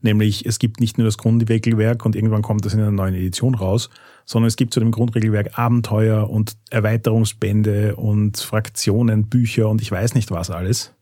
Nämlich 0.00 0.46
es 0.46 0.58
gibt 0.58 0.80
nicht 0.80 0.98
nur 0.98 1.04
das 1.04 1.18
Grundregelwerk 1.18 2.04
und 2.04 2.16
irgendwann 2.16 2.42
kommt 2.42 2.64
das 2.64 2.74
in 2.74 2.80
einer 2.80 2.90
neuen 2.90 3.14
Edition 3.14 3.54
raus, 3.54 3.90
sondern 4.24 4.48
es 4.48 4.56
gibt 4.56 4.72
zu 4.72 4.80
dem 4.80 4.92
Grundregelwerk 4.92 5.58
Abenteuer 5.58 6.30
und 6.30 6.56
Erweiterungsbände 6.70 7.96
und 7.96 8.38
Fraktionen, 8.38 9.28
Bücher 9.28 9.68
und 9.68 9.82
ich 9.82 9.90
weiß 9.90 10.14
nicht 10.14 10.30
was 10.30 10.50
alles. 10.50 10.94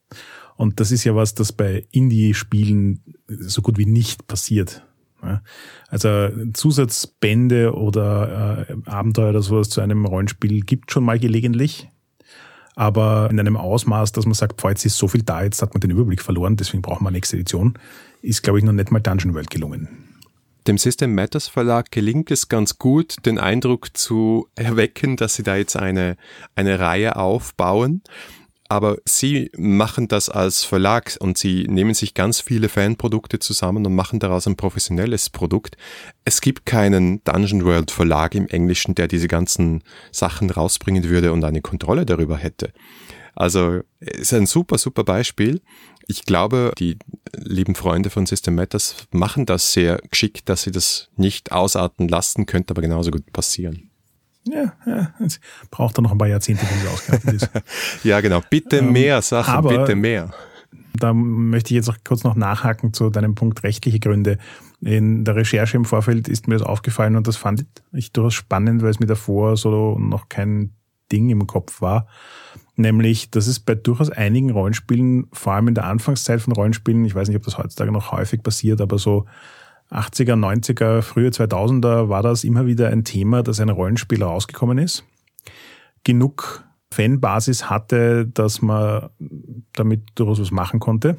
Und 0.56 0.80
das 0.80 0.90
ist 0.90 1.04
ja 1.04 1.14
was, 1.14 1.34
das 1.34 1.52
bei 1.52 1.86
Indie-Spielen 1.92 3.04
so 3.28 3.62
gut 3.62 3.78
wie 3.78 3.86
nicht 3.86 4.26
passiert. 4.26 4.82
Also 5.88 6.28
Zusatzbände 6.52 7.74
oder 7.74 8.66
äh, 8.68 8.90
Abenteuer 8.90 9.30
oder 9.30 9.42
sowas 9.42 9.68
zu 9.68 9.80
einem 9.80 10.04
Rollenspiel 10.04 10.60
gibt 10.62 10.92
schon 10.92 11.04
mal 11.04 11.18
gelegentlich. 11.18 11.88
Aber 12.76 13.28
in 13.30 13.40
einem 13.40 13.56
Ausmaß, 13.56 14.12
dass 14.12 14.24
man 14.24 14.34
sagt, 14.34 14.56
boah, 14.56 14.70
jetzt 14.70 14.84
ist 14.84 14.96
so 14.96 15.08
viel 15.08 15.22
da, 15.22 15.42
jetzt 15.42 15.62
hat 15.62 15.74
man 15.74 15.80
den 15.80 15.90
Überblick 15.90 16.22
verloren, 16.22 16.56
deswegen 16.56 16.80
brauchen 16.80 17.02
wir 17.04 17.08
eine 17.08 17.16
nächste 17.16 17.36
Edition, 17.36 17.74
ist, 18.22 18.44
glaube 18.44 18.60
ich, 18.60 18.64
noch 18.64 18.72
nicht 18.72 18.92
mal 18.92 19.00
Dungeon 19.00 19.34
World 19.34 19.50
gelungen. 19.50 19.88
Dem 20.68 20.78
System 20.78 21.14
Matters 21.14 21.48
Verlag 21.48 21.90
gelingt 21.90 22.30
es 22.30 22.48
ganz 22.48 22.78
gut, 22.78 23.16
den 23.24 23.38
Eindruck 23.38 23.96
zu 23.96 24.48
erwecken, 24.54 25.16
dass 25.16 25.34
sie 25.34 25.42
da 25.42 25.56
jetzt 25.56 25.76
eine, 25.76 26.16
eine 26.54 26.78
Reihe 26.78 27.16
aufbauen 27.16 28.02
aber 28.68 28.98
sie 29.06 29.50
machen 29.56 30.08
das 30.08 30.28
als 30.28 30.64
Verlag 30.64 31.16
und 31.20 31.38
sie 31.38 31.64
nehmen 31.68 31.94
sich 31.94 32.12
ganz 32.12 32.40
viele 32.40 32.68
Fanprodukte 32.68 33.38
zusammen 33.38 33.86
und 33.86 33.94
machen 33.94 34.20
daraus 34.20 34.46
ein 34.46 34.56
professionelles 34.56 35.30
Produkt. 35.30 35.76
Es 36.24 36.42
gibt 36.42 36.66
keinen 36.66 37.24
Dungeon 37.24 37.64
World 37.64 37.90
Verlag 37.90 38.34
im 38.34 38.46
Englischen, 38.46 38.94
der 38.94 39.08
diese 39.08 39.28
ganzen 39.28 39.82
Sachen 40.12 40.50
rausbringen 40.50 41.04
würde 41.04 41.32
und 41.32 41.44
eine 41.44 41.62
Kontrolle 41.62 42.04
darüber 42.04 42.36
hätte. 42.36 42.72
Also 43.34 43.80
ist 44.00 44.34
ein 44.34 44.46
super, 44.46 44.78
super 44.78 45.04
Beispiel. 45.04 45.62
Ich 46.06 46.24
glaube, 46.24 46.72
die 46.78 46.98
lieben 47.36 47.74
Freunde 47.74 48.10
von 48.10 48.26
System 48.26 48.56
Matters 48.56 48.96
machen 49.12 49.46
das 49.46 49.72
sehr 49.72 50.00
geschickt, 50.10 50.48
dass 50.48 50.62
sie 50.62 50.72
das 50.72 51.08
nicht 51.16 51.52
ausarten 51.52 52.08
lassen, 52.08 52.46
könnte 52.46 52.72
aber 52.72 52.82
genauso 52.82 53.10
gut 53.10 53.32
passieren. 53.32 53.87
Ja, 54.50 54.72
ja. 54.86 55.12
Es 55.24 55.40
braucht 55.70 55.98
dann 55.98 56.04
noch 56.04 56.12
ein 56.12 56.18
paar 56.18 56.28
Jahrzehnte, 56.28 56.64
bis 56.66 56.84
es 56.84 56.92
ausgearbeitet 56.92 57.42
ist. 57.42 57.50
ja, 58.04 58.20
genau. 58.20 58.40
Bitte 58.48 58.78
ähm, 58.78 58.92
mehr 58.92 59.22
Sachen, 59.22 59.54
aber 59.54 59.70
bitte 59.70 59.94
mehr. 59.94 60.30
Da 60.94 61.12
möchte 61.12 61.72
ich 61.72 61.76
jetzt 61.76 61.88
auch 61.88 61.96
kurz 62.04 62.24
noch 62.24 62.34
nachhaken 62.34 62.92
zu 62.92 63.10
deinem 63.10 63.34
Punkt 63.34 63.62
rechtliche 63.62 64.00
Gründe. 64.00 64.38
In 64.80 65.24
der 65.24 65.36
Recherche 65.36 65.76
im 65.76 65.84
Vorfeld 65.84 66.28
ist 66.28 66.48
mir 66.48 66.56
das 66.56 66.66
aufgefallen 66.66 67.16
und 67.16 67.26
das 67.26 67.36
fand 67.36 67.66
ich 67.92 68.12
durchaus 68.12 68.34
spannend, 68.34 68.82
weil 68.82 68.90
es 68.90 69.00
mir 69.00 69.06
davor 69.06 69.56
so 69.56 69.96
noch 69.98 70.28
kein 70.28 70.72
Ding 71.12 71.30
im 71.30 71.46
Kopf 71.46 71.80
war. 71.80 72.06
Nämlich, 72.76 73.30
dass 73.30 73.48
es 73.48 73.60
bei 73.60 73.74
durchaus 73.74 74.10
einigen 74.10 74.50
Rollenspielen, 74.50 75.26
vor 75.32 75.54
allem 75.54 75.68
in 75.68 75.74
der 75.74 75.86
Anfangszeit 75.86 76.40
von 76.40 76.52
Rollenspielen, 76.52 77.04
ich 77.04 77.14
weiß 77.14 77.28
nicht, 77.28 77.36
ob 77.36 77.44
das 77.44 77.58
heutzutage 77.58 77.90
noch 77.90 78.12
häufig 78.12 78.42
passiert, 78.42 78.80
aber 78.80 78.98
so 78.98 79.26
80er, 79.90 80.34
90er, 80.34 81.02
frühe 81.02 81.30
2000er 81.30 82.08
war 82.08 82.22
das 82.22 82.44
immer 82.44 82.66
wieder 82.66 82.88
ein 82.88 83.04
Thema, 83.04 83.42
dass 83.42 83.60
ein 83.60 83.70
Rollenspiel 83.70 84.22
rausgekommen 84.22 84.78
ist. 84.78 85.04
Genug 86.04 86.64
Fanbasis 86.90 87.70
hatte, 87.70 88.26
dass 88.26 88.62
man 88.62 89.10
damit 89.74 90.02
durchaus 90.14 90.40
was 90.40 90.50
machen 90.50 90.80
konnte. 90.80 91.18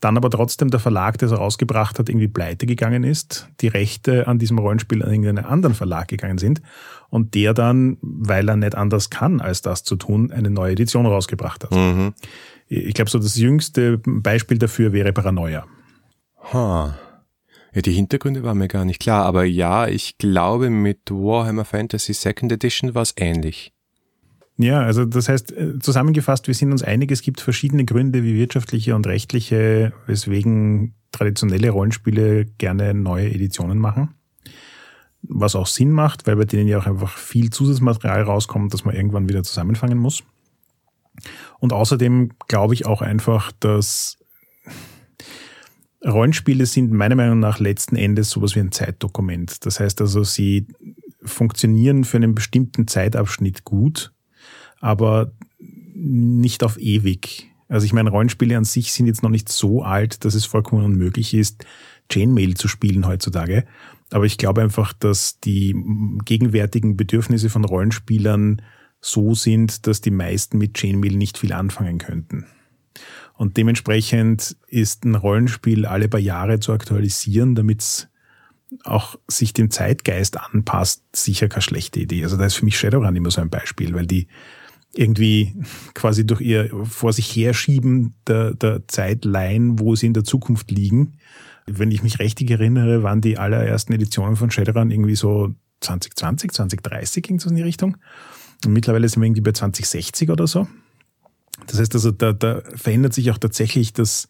Dann 0.00 0.16
aber 0.16 0.30
trotzdem 0.30 0.70
der 0.70 0.80
Verlag, 0.80 1.18
der 1.18 1.26
es 1.26 1.36
rausgebracht 1.36 1.98
hat, 1.98 2.08
irgendwie 2.08 2.28
pleite 2.28 2.66
gegangen 2.66 3.02
ist, 3.02 3.48
die 3.60 3.68
Rechte 3.68 4.28
an 4.28 4.38
diesem 4.38 4.58
Rollenspiel 4.58 5.02
an 5.02 5.10
irgendeinen 5.10 5.44
anderen 5.44 5.74
Verlag 5.74 6.08
gegangen 6.08 6.38
sind 6.38 6.62
und 7.10 7.34
der 7.34 7.52
dann, 7.52 7.98
weil 8.00 8.48
er 8.48 8.56
nicht 8.56 8.76
anders 8.76 9.10
kann, 9.10 9.40
als 9.40 9.60
das 9.60 9.82
zu 9.82 9.96
tun, 9.96 10.30
eine 10.30 10.50
neue 10.50 10.72
Edition 10.72 11.04
rausgebracht 11.04 11.64
hat. 11.64 11.72
Mhm. 11.72 12.14
Ich 12.68 12.94
glaube, 12.94 13.10
so 13.10 13.18
das 13.18 13.36
jüngste 13.36 13.98
Beispiel 13.98 14.58
dafür 14.58 14.92
wäre 14.92 15.12
Paranoia. 15.12 15.66
Huh. 16.52 16.90
Ja, 17.74 17.82
die 17.82 17.92
Hintergründe 17.92 18.42
waren 18.42 18.58
mir 18.58 18.68
gar 18.68 18.84
nicht 18.84 19.00
klar, 19.00 19.24
aber 19.24 19.44
ja, 19.44 19.86
ich 19.86 20.18
glaube, 20.18 20.70
mit 20.70 21.10
Warhammer 21.10 21.64
Fantasy 21.64 22.14
Second 22.14 22.52
Edition 22.52 22.94
war 22.94 23.02
es 23.02 23.14
ähnlich. 23.16 23.72
Ja, 24.56 24.80
also 24.80 25.04
das 25.04 25.28
heißt, 25.28 25.52
äh, 25.52 25.78
zusammengefasst, 25.78 26.48
wir 26.48 26.54
sind 26.54 26.72
uns 26.72 26.82
einig, 26.82 27.12
es 27.12 27.22
gibt 27.22 27.40
verschiedene 27.40 27.84
Gründe, 27.84 28.24
wie 28.24 28.34
wirtschaftliche 28.34 28.96
und 28.96 29.06
rechtliche, 29.06 29.92
weswegen 30.06 30.94
traditionelle 31.12 31.70
Rollenspiele 31.70 32.46
gerne 32.58 32.92
neue 32.92 33.30
Editionen 33.30 33.78
machen. 33.78 34.14
Was 35.22 35.54
auch 35.54 35.66
Sinn 35.66 35.92
macht, 35.92 36.26
weil 36.26 36.36
bei 36.36 36.44
denen 36.44 36.68
ja 36.68 36.78
auch 36.78 36.86
einfach 36.86 37.16
viel 37.16 37.50
Zusatzmaterial 37.50 38.22
rauskommt, 38.22 38.74
das 38.74 38.84
man 38.84 38.94
irgendwann 38.94 39.28
wieder 39.28 39.42
zusammenfangen 39.42 39.98
muss. 39.98 40.24
Und 41.60 41.72
außerdem 41.72 42.30
glaube 42.46 42.74
ich 42.74 42.86
auch 42.86 43.02
einfach, 43.02 43.52
dass 43.60 44.18
Rollenspiele 46.04 46.66
sind 46.66 46.92
meiner 46.92 47.16
Meinung 47.16 47.40
nach 47.40 47.58
letzten 47.58 47.96
Endes 47.96 48.30
sowas 48.30 48.54
wie 48.54 48.60
ein 48.60 48.72
Zeitdokument. 48.72 49.66
Das 49.66 49.80
heißt 49.80 50.00
also, 50.00 50.22
sie 50.22 50.66
funktionieren 51.22 52.04
für 52.04 52.18
einen 52.18 52.34
bestimmten 52.34 52.86
Zeitabschnitt 52.86 53.64
gut, 53.64 54.12
aber 54.80 55.32
nicht 55.58 56.62
auf 56.62 56.78
ewig. 56.78 57.50
Also 57.68 57.84
ich 57.84 57.92
meine, 57.92 58.10
Rollenspiele 58.10 58.56
an 58.56 58.64
sich 58.64 58.92
sind 58.92 59.06
jetzt 59.06 59.22
noch 59.22 59.30
nicht 59.30 59.48
so 59.48 59.82
alt, 59.82 60.24
dass 60.24 60.34
es 60.34 60.46
vollkommen 60.46 60.84
unmöglich 60.84 61.34
ist, 61.34 61.66
Chainmail 62.10 62.54
zu 62.54 62.68
spielen 62.68 63.06
heutzutage. 63.06 63.64
Aber 64.10 64.24
ich 64.24 64.38
glaube 64.38 64.62
einfach, 64.62 64.92
dass 64.94 65.40
die 65.40 65.74
gegenwärtigen 66.24 66.96
Bedürfnisse 66.96 67.50
von 67.50 67.64
Rollenspielern 67.64 68.62
so 69.00 69.34
sind, 69.34 69.86
dass 69.86 70.00
die 70.00 70.10
meisten 70.10 70.58
mit 70.58 70.74
Chainmail 70.78 71.16
nicht 71.16 71.38
viel 71.38 71.52
anfangen 71.52 71.98
könnten. 71.98 72.46
Und 73.38 73.56
dementsprechend 73.56 74.56
ist 74.66 75.04
ein 75.04 75.14
Rollenspiel 75.14 75.86
alle 75.86 76.08
paar 76.08 76.18
Jahre 76.18 76.58
zu 76.58 76.72
aktualisieren, 76.72 77.54
damit 77.54 77.82
es 77.82 78.08
auch 78.82 79.14
sich 79.28 79.52
dem 79.52 79.70
Zeitgeist 79.70 80.40
anpasst, 80.40 81.04
sicher 81.14 81.48
keine 81.48 81.62
schlechte 81.62 82.00
Idee. 82.00 82.24
Also 82.24 82.36
da 82.36 82.46
ist 82.46 82.56
für 82.56 82.64
mich 82.64 82.76
Shadowrun 82.76 83.14
immer 83.14 83.30
so 83.30 83.40
ein 83.40 83.48
Beispiel, 83.48 83.94
weil 83.94 84.06
die 84.06 84.26
irgendwie 84.92 85.54
quasi 85.94 86.26
durch 86.26 86.40
ihr 86.40 86.68
vor 86.82 87.12
sich 87.12 87.28
herschieben 87.36 88.16
der, 88.26 88.54
der 88.54 88.88
Zeit 88.88 89.24
leihen, 89.24 89.78
wo 89.78 89.94
sie 89.94 90.06
in 90.06 90.14
der 90.14 90.24
Zukunft 90.24 90.72
liegen. 90.72 91.18
Wenn 91.64 91.92
ich 91.92 92.02
mich 92.02 92.18
richtig 92.18 92.50
erinnere, 92.50 93.04
waren 93.04 93.20
die 93.20 93.38
allerersten 93.38 93.92
Editionen 93.92 94.34
von 94.34 94.50
Shadowrun 94.50 94.90
irgendwie 94.90 95.14
so 95.14 95.54
2020, 95.82 96.50
2030 96.50 97.22
ging 97.22 97.38
so 97.38 97.50
in 97.50 97.54
die 97.54 97.62
Richtung. 97.62 97.98
Und 98.64 98.72
mittlerweile 98.72 99.08
sind 99.08 99.22
wir 99.22 99.26
irgendwie 99.26 99.42
bei 99.42 99.52
2060 99.52 100.28
oder 100.30 100.48
so. 100.48 100.66
Das 101.66 101.80
heißt 101.80 101.94
also, 101.94 102.10
da, 102.10 102.32
da 102.32 102.62
verändert 102.74 103.12
sich 103.12 103.30
auch 103.30 103.38
tatsächlich 103.38 103.92
das 103.92 104.28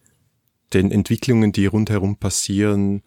den 0.72 0.90
Entwicklungen, 0.90 1.52
die 1.52 1.66
rundherum 1.66 2.16
passieren, 2.16 3.02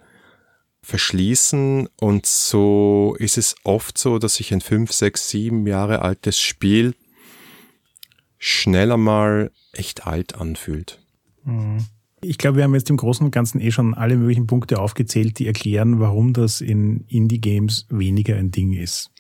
verschließen 0.83 1.89
und 1.99 2.25
so 2.25 3.15
ist 3.19 3.37
es 3.37 3.55
oft 3.63 3.97
so, 3.97 4.19
dass 4.19 4.35
sich 4.35 4.53
ein 4.53 4.61
fünf, 4.61 4.93
sechs, 4.93 5.29
sieben 5.29 5.65
Jahre 5.65 6.01
altes 6.01 6.39
Spiel 6.39 6.93
schneller 8.37 8.97
mal 8.97 9.51
echt 9.73 10.07
alt 10.07 10.35
anfühlt. 10.35 10.99
Mhm. 11.43 11.85
Ich 12.21 12.37
glaube, 12.37 12.57
wir 12.57 12.63
haben 12.63 12.73
jetzt 12.73 12.89
im 12.89 12.97
Großen 12.97 13.23
und 13.25 13.31
Ganzen 13.31 13.61
eh 13.61 13.71
schon 13.71 13.93
alle 13.93 14.17
möglichen 14.17 14.47
Punkte 14.47 14.79
aufgezählt, 14.79 15.37
die 15.37 15.45
erklären, 15.45 15.99
warum 15.99 16.33
das 16.33 16.61
in 16.61 17.05
Indie-Games 17.07 17.85
weniger 17.89 18.35
ein 18.35 18.49
Ding 18.49 18.73
ist. 18.73 19.11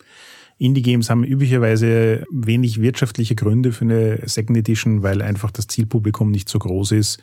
Indie-Games 0.57 1.09
haben 1.09 1.23
üblicherweise 1.23 2.25
wenig 2.31 2.81
wirtschaftliche 2.81 3.35
Gründe 3.35 3.71
für 3.71 3.85
eine 3.85 4.27
Second 4.27 4.57
Edition, 4.57 5.03
weil 5.03 5.21
einfach 5.21 5.51
das 5.51 5.67
Zielpublikum 5.67 6.31
nicht 6.31 6.49
so 6.49 6.57
groß 6.57 6.93
ist, 6.93 7.19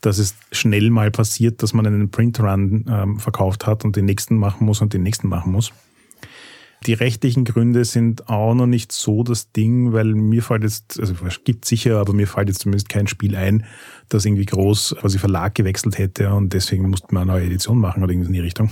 dass 0.00 0.18
es 0.18 0.34
schnell 0.50 0.90
mal 0.90 1.12
passiert, 1.12 1.62
dass 1.62 1.72
man 1.72 1.86
einen 1.86 2.10
Print-Run 2.10 2.86
ähm, 2.88 3.20
verkauft 3.20 3.66
hat 3.66 3.84
und 3.84 3.94
den 3.94 4.04
nächsten 4.04 4.36
machen 4.36 4.66
muss 4.66 4.80
und 4.80 4.92
den 4.92 5.04
nächsten 5.04 5.28
machen 5.28 5.52
muss. 5.52 5.72
Die 6.86 6.94
rechtlichen 6.94 7.44
Gründe 7.44 7.84
sind 7.84 8.28
auch 8.28 8.54
noch 8.54 8.66
nicht 8.66 8.92
so 8.92 9.22
das 9.22 9.52
Ding, 9.52 9.92
weil 9.92 10.14
mir 10.14 10.42
fällt 10.42 10.64
jetzt, 10.64 10.98
also 10.98 11.14
es 11.26 11.44
gibt 11.44 11.64
sicher, 11.64 11.98
aber 11.98 12.12
mir 12.12 12.26
fällt 12.26 12.48
jetzt 12.48 12.60
zumindest 12.60 12.88
kein 12.88 13.06
Spiel 13.06 13.36
ein, 13.36 13.64
das 14.08 14.24
irgendwie 14.24 14.46
groß 14.46 14.96
quasi 14.98 15.18
Verlag 15.18 15.54
gewechselt 15.54 15.98
hätte 15.98 16.32
und 16.32 16.52
deswegen 16.52 16.90
musste 16.90 17.14
man 17.14 17.22
eine 17.22 17.32
neue 17.32 17.46
Edition 17.46 17.78
machen 17.78 18.02
oder 18.02 18.10
irgendwas 18.10 18.28
in 18.28 18.34
die 18.34 18.40
Richtung. 18.40 18.70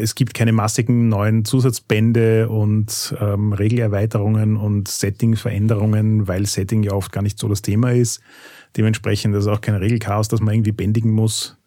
Es 0.00 0.14
gibt 0.14 0.34
keine 0.34 0.52
massigen 0.52 1.08
neuen 1.08 1.44
Zusatzbände 1.44 2.48
und 2.48 3.14
ähm, 3.20 3.52
Regelerweiterungen 3.52 4.56
und 4.56 4.88
Settingveränderungen, 4.88 6.28
weil 6.28 6.46
Setting 6.46 6.84
ja 6.84 6.92
oft 6.92 7.10
gar 7.12 7.22
nicht 7.22 7.38
so 7.38 7.48
das 7.48 7.62
Thema 7.62 7.92
ist. 7.92 8.20
Dementsprechend 8.76 9.34
ist 9.34 9.48
auch 9.48 9.60
kein 9.60 9.74
Regelchaos, 9.74 10.28
das 10.28 10.40
man 10.40 10.54
irgendwie 10.54 10.72
bändigen 10.72 11.10
muss 11.10 11.57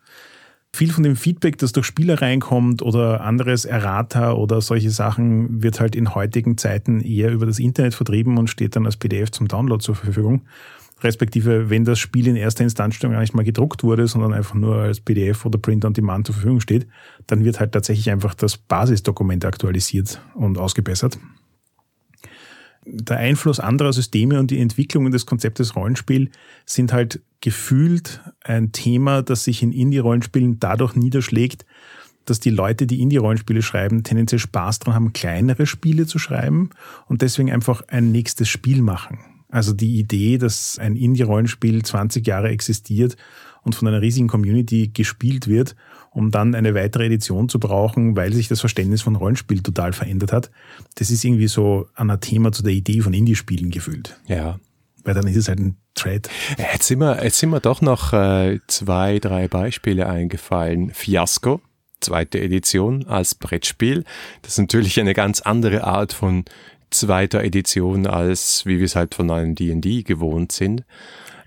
viel 0.74 0.92
von 0.92 1.04
dem 1.04 1.16
Feedback, 1.16 1.58
das 1.58 1.74
durch 1.74 1.86
Spieler 1.86 2.22
reinkommt 2.22 2.82
oder 2.82 3.22
anderes 3.22 3.66
Errata 3.66 4.34
oder 4.34 4.62
solche 4.62 4.90
Sachen, 4.90 5.62
wird 5.62 5.80
halt 5.80 5.96
in 5.96 6.16
heutigen 6.16 6.58
Zeiten 6.58 7.02
eher 7.02 7.32
über 7.32 7.46
das 7.46 7.60
Internet 7.60 7.94
vertrieben 7.94 8.38
und 8.38 8.50
steht 8.50 8.76
dann 8.76 8.86
als 8.86 8.98
PDF 8.98 9.32
zum 9.32 9.48
Download 9.48 9.84
zur 9.84 9.96
Verfügung. 9.96 10.44
Respektive, 11.04 11.70
wenn 11.70 11.84
das 11.84 12.00
Spiel 12.00 12.28
in 12.28 12.36
erster 12.36 12.64
Instanz 12.64 13.00
gar 13.00 13.20
nicht 13.20 13.34
mal 13.34 13.44
gedruckt 13.44 13.84
wurde, 13.84 14.08
sondern 14.08 14.34
einfach 14.34 14.54
nur 14.54 14.78
als 14.78 15.02
PDF 15.02 15.46
oder 15.46 15.58
Print 15.58 15.84
on 15.84 15.94
Demand 15.94 16.28
zur 16.28 16.36
Verfügung 16.36 16.62
steht, 16.62 16.88
dann 17.28 17.44
wird 17.44 17.60
halt 17.60 17.72
tatsächlich 17.72 18.12
einfach 18.12 18.36
das 18.36 18.58
Basisdokument 18.58 19.44
aktualisiert 19.44 20.22
und 20.36 20.58
ausgebessert 20.58 21.18
der 22.86 23.18
Einfluss 23.18 23.60
anderer 23.60 23.94
Systeme 23.94 24.40
und 24.40 24.52
die 24.52 24.60
Entwicklungen 24.60 25.12
des 25.12 25.26
Konzeptes 25.26 25.76
Rollenspiel 25.76 26.32
sind 26.66 26.94
halt 26.94 27.22
gefühlt 27.42 28.22
ein 28.44 28.72
Thema, 28.72 29.22
das 29.22 29.44
sich 29.44 29.62
in 29.62 29.72
Indie-Rollenspielen 29.72 30.60
dadurch 30.60 30.96
niederschlägt, 30.96 31.66
dass 32.26 32.40
die 32.40 32.50
Leute, 32.50 32.88
die 32.88 33.02
Indie-Rollenspiele 33.02 33.62
schreiben, 33.62 34.04
tendenziell 34.04 34.40
Spaß 34.40 34.80
dran 34.80 34.94
haben, 34.94 35.14
kleinere 35.14 35.66
Spiele 35.66 36.06
zu 36.06 36.20
schreiben 36.20 36.70
und 37.08 37.22
deswegen 37.22 37.52
einfach 37.52 37.82
ein 37.88 38.12
nächstes 38.12 38.50
Spiel 38.50 38.82
machen. 38.82 39.20
Also 39.50 39.74
die 39.74 40.00
Idee, 40.00 40.38
dass 40.38 40.80
ein 40.80 40.96
Indie-Rollenspiel 40.96 41.84
20 41.84 42.26
Jahre 42.26 42.50
existiert 42.50 43.18
und 43.64 43.76
von 43.76 43.88
einer 43.88 44.02
riesigen 44.02 44.28
Community 44.28 44.90
gespielt 44.94 45.48
wird 45.48 45.76
um 46.12 46.30
dann 46.30 46.54
eine 46.56 46.76
weitere 46.76 47.06
Edition 47.06 47.50
zu 47.50 47.60
brauchen, 47.60 48.16
weil 48.16 48.34
sich 48.34 48.50
das 48.50 48.60
Verständnis 48.60 49.02
von 49.02 49.16
Rollenspiel 49.16 49.64
total 49.64 49.94
verändert 49.94 50.34
hat. 50.34 50.52
Das 50.96 51.10
ist 51.10 51.24
irgendwie 51.24 51.48
so 51.48 51.88
Anathema 51.96 52.52
zu 52.52 52.64
der 52.64 52.74
Idee 52.74 53.00
von 53.00 53.14
Indie-Spielen 53.14 53.72
gefühlt. 53.72 54.20
Ja. 54.28 54.60
Weil 55.04 55.14
dann 55.14 55.26
ist 55.26 55.38
es 55.38 55.48
halt 55.48 55.60
ein 55.60 55.78
Trade. 55.96 56.24
Jetzt 56.58 56.88
sind 56.88 57.00
mir, 57.00 57.24
jetzt 57.24 57.40
sind 57.40 57.50
mir 57.50 57.62
doch 57.62 57.82
noch 57.82 58.14
äh, 58.14 58.60
zwei, 58.68 59.20
drei 59.20 59.48
Beispiele 59.48 60.08
eingefallen. 60.08 60.92
Fiasco, 60.92 61.62
zweite 62.02 62.40
Edition 62.40 63.08
als 63.08 63.34
Brettspiel. 63.34 64.04
Das 64.42 64.54
ist 64.54 64.60
natürlich 64.60 65.00
eine 65.00 65.14
ganz 65.14 65.40
andere 65.42 65.86
Art 65.86 66.12
von 66.14 66.44
zweiter 66.92 67.42
Edition, 67.42 68.06
als 68.06 68.66
wie 68.66 68.80
wir 68.80 68.86
es 68.86 68.98
halt 68.98 69.16
von 69.16 69.32
einem 69.32 69.56
D&D 69.56 70.04
gewohnt 70.04 70.52
sind. 70.52 70.84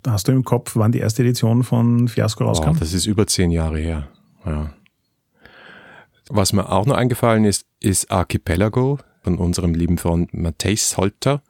Hast 0.07 0.29
du 0.29 0.33
im 0.33 0.45
Kopf, 0.45 0.73
wann 0.75 0.93
die 0.93 0.99
erste 0.99 1.23
Edition 1.23 1.63
von 1.63 2.09
Fiasco 2.09 2.45
rauskam? 2.45 2.71
Oh, 2.71 2.77
das 2.79 2.93
ist 2.93 3.07
über 3.07 3.27
zehn 3.27 3.51
Jahre 3.51 3.79
her. 3.79 4.09
Ja. 4.45 4.73
Was 6.29 6.53
mir 6.53 6.71
auch 6.71 6.87
noch 6.87 6.97
eingefallen 6.97 7.45
ist, 7.45 7.67
ist 7.81 8.11
Archipelago 8.11 8.99
von 9.23 9.39
unserem 9.39 9.75
lieben 9.75 9.99
Freund 9.99 10.33
Matthäus 10.33 10.97
Holter. 10.97 11.43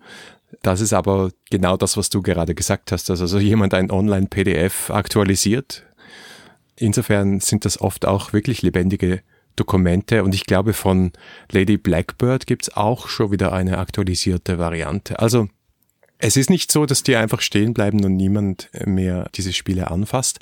Das 0.63 0.81
ist 0.81 0.93
aber 0.93 1.31
genau 1.51 1.77
das, 1.77 1.97
was 1.97 2.11
du 2.11 2.23
gerade 2.23 2.55
gesagt 2.55 2.93
hast, 2.93 3.09
dass 3.09 3.21
also 3.21 3.39
jemand 3.39 3.75
ein 3.75 3.91
Online-PDF 3.91 4.91
aktualisiert. 4.91 5.85
Insofern 6.77 7.41
sind 7.41 7.65
das 7.65 7.81
oft 7.81 8.07
auch 8.07 8.33
wirklich 8.33 8.63
lebendige 8.63 9.23
Dokumente 9.57 10.25
und 10.25 10.35
ich 10.35 10.47
glaube 10.47 10.73
von 10.73 11.13
Lady 11.51 11.77
Blackbird 11.77 12.47
gibt's 12.47 12.77
auch 12.77 13.09
schon 13.09 13.31
wieder 13.31 13.53
eine 13.53 13.79
aktualisierte 13.79 14.59
Variante. 14.59 15.21
Also 15.21 15.49
es 16.19 16.37
ist 16.37 16.51
nicht 16.51 16.73
so, 16.73 16.87
dass 16.87 17.05
die 17.05 17.15
einfach 17.15 17.41
stehen 17.41 17.75
bleiben 17.75 18.05
und 18.05 18.17
niemand 18.17 18.71
mehr 18.85 19.29
diese 19.35 19.53
Spiele 19.53 19.91
anfasst, 19.91 20.41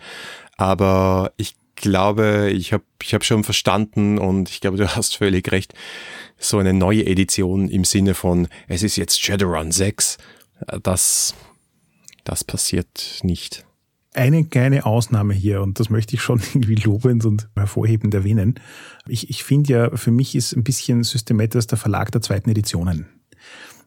aber 0.57 1.33
ich 1.37 1.57
glaube, 1.77 2.51
ich 2.53 2.73
habe 2.73 2.85
ich 3.03 3.15
hab 3.15 3.25
schon 3.25 3.45
verstanden 3.45 4.19
und 4.19 4.49
ich 4.49 4.61
glaube, 4.61 4.77
du 4.77 4.89
hast 4.97 5.17
völlig 5.17 5.51
recht, 5.53 5.75
so 6.39 6.59
eine 6.59 6.73
neue 6.73 7.07
Edition 7.07 7.69
im 7.69 7.85
Sinne 7.85 8.15
von, 8.15 8.49
es 8.69 8.83
ist 8.83 8.97
jetzt 8.97 9.23
Shadowrun 9.23 9.73
6, 9.73 10.19
das, 10.83 11.35
das 12.25 12.45
passiert 12.45 13.21
nicht. 13.23 13.65
Eine 14.15 14.45
kleine 14.45 14.85
Ausnahme 14.85 15.33
hier, 15.33 15.63
und 15.63 15.81
das 15.81 15.89
möchte 15.89 16.15
ich 16.17 16.23
schon 16.23 16.41
irgendwie 16.55 16.75
lobend 16.75 17.25
und 17.25 17.49
hervorhebend 17.57 18.13
erwähnen. 18.13 18.61
Ich, 19.07 19.31
ich 19.31 19.43
finde 19.43 19.73
ja, 19.73 19.97
für 19.97 20.11
mich 20.11 20.35
ist 20.35 20.55
ein 20.55 20.65
bisschen 20.65 21.03
Systematis 21.03 21.67
der 21.67 21.79
Verlag 21.79 22.13
der 22.13 22.21
zweiten 22.21 22.51
Editionen. 22.51 23.07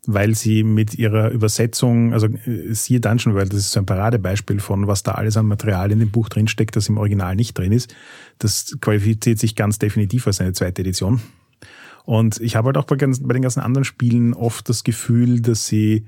Weil 0.07 0.35
sie 0.35 0.63
mit 0.63 0.95
ihrer 0.95 1.31
Übersetzung, 1.31 2.13
also 2.13 2.27
äh, 2.27 2.73
siehe 2.73 2.99
Dungeon 2.99 3.35
World, 3.35 3.51
das 3.51 3.59
ist 3.59 3.71
so 3.71 3.79
ein 3.79 3.85
Paradebeispiel 3.85 4.59
von, 4.59 4.87
was 4.87 5.03
da 5.03 5.13
alles 5.13 5.37
an 5.37 5.45
Material 5.45 5.91
in 5.91 5.99
dem 5.99 6.11
Buch 6.11 6.29
drinsteckt, 6.29 6.75
das 6.75 6.89
im 6.89 6.97
Original 6.97 7.35
nicht 7.35 7.57
drin 7.57 7.71
ist. 7.71 7.95
Das 8.39 8.77
qualifiziert 8.81 9.39
sich 9.39 9.55
ganz 9.55 9.79
definitiv 9.79 10.27
als 10.27 10.41
eine 10.41 10.53
zweite 10.53 10.81
Edition. 10.81 11.21
Und 12.05 12.39
ich 12.39 12.55
habe 12.55 12.67
halt 12.67 12.77
auch 12.77 12.85
bei, 12.85 12.95
bei 12.95 13.33
den 13.33 13.41
ganzen 13.41 13.61
anderen 13.61 13.85
Spielen 13.85 14.33
oft 14.33 14.69
das 14.69 14.83
Gefühl, 14.83 15.41
dass 15.41 15.65
sie 15.67 16.05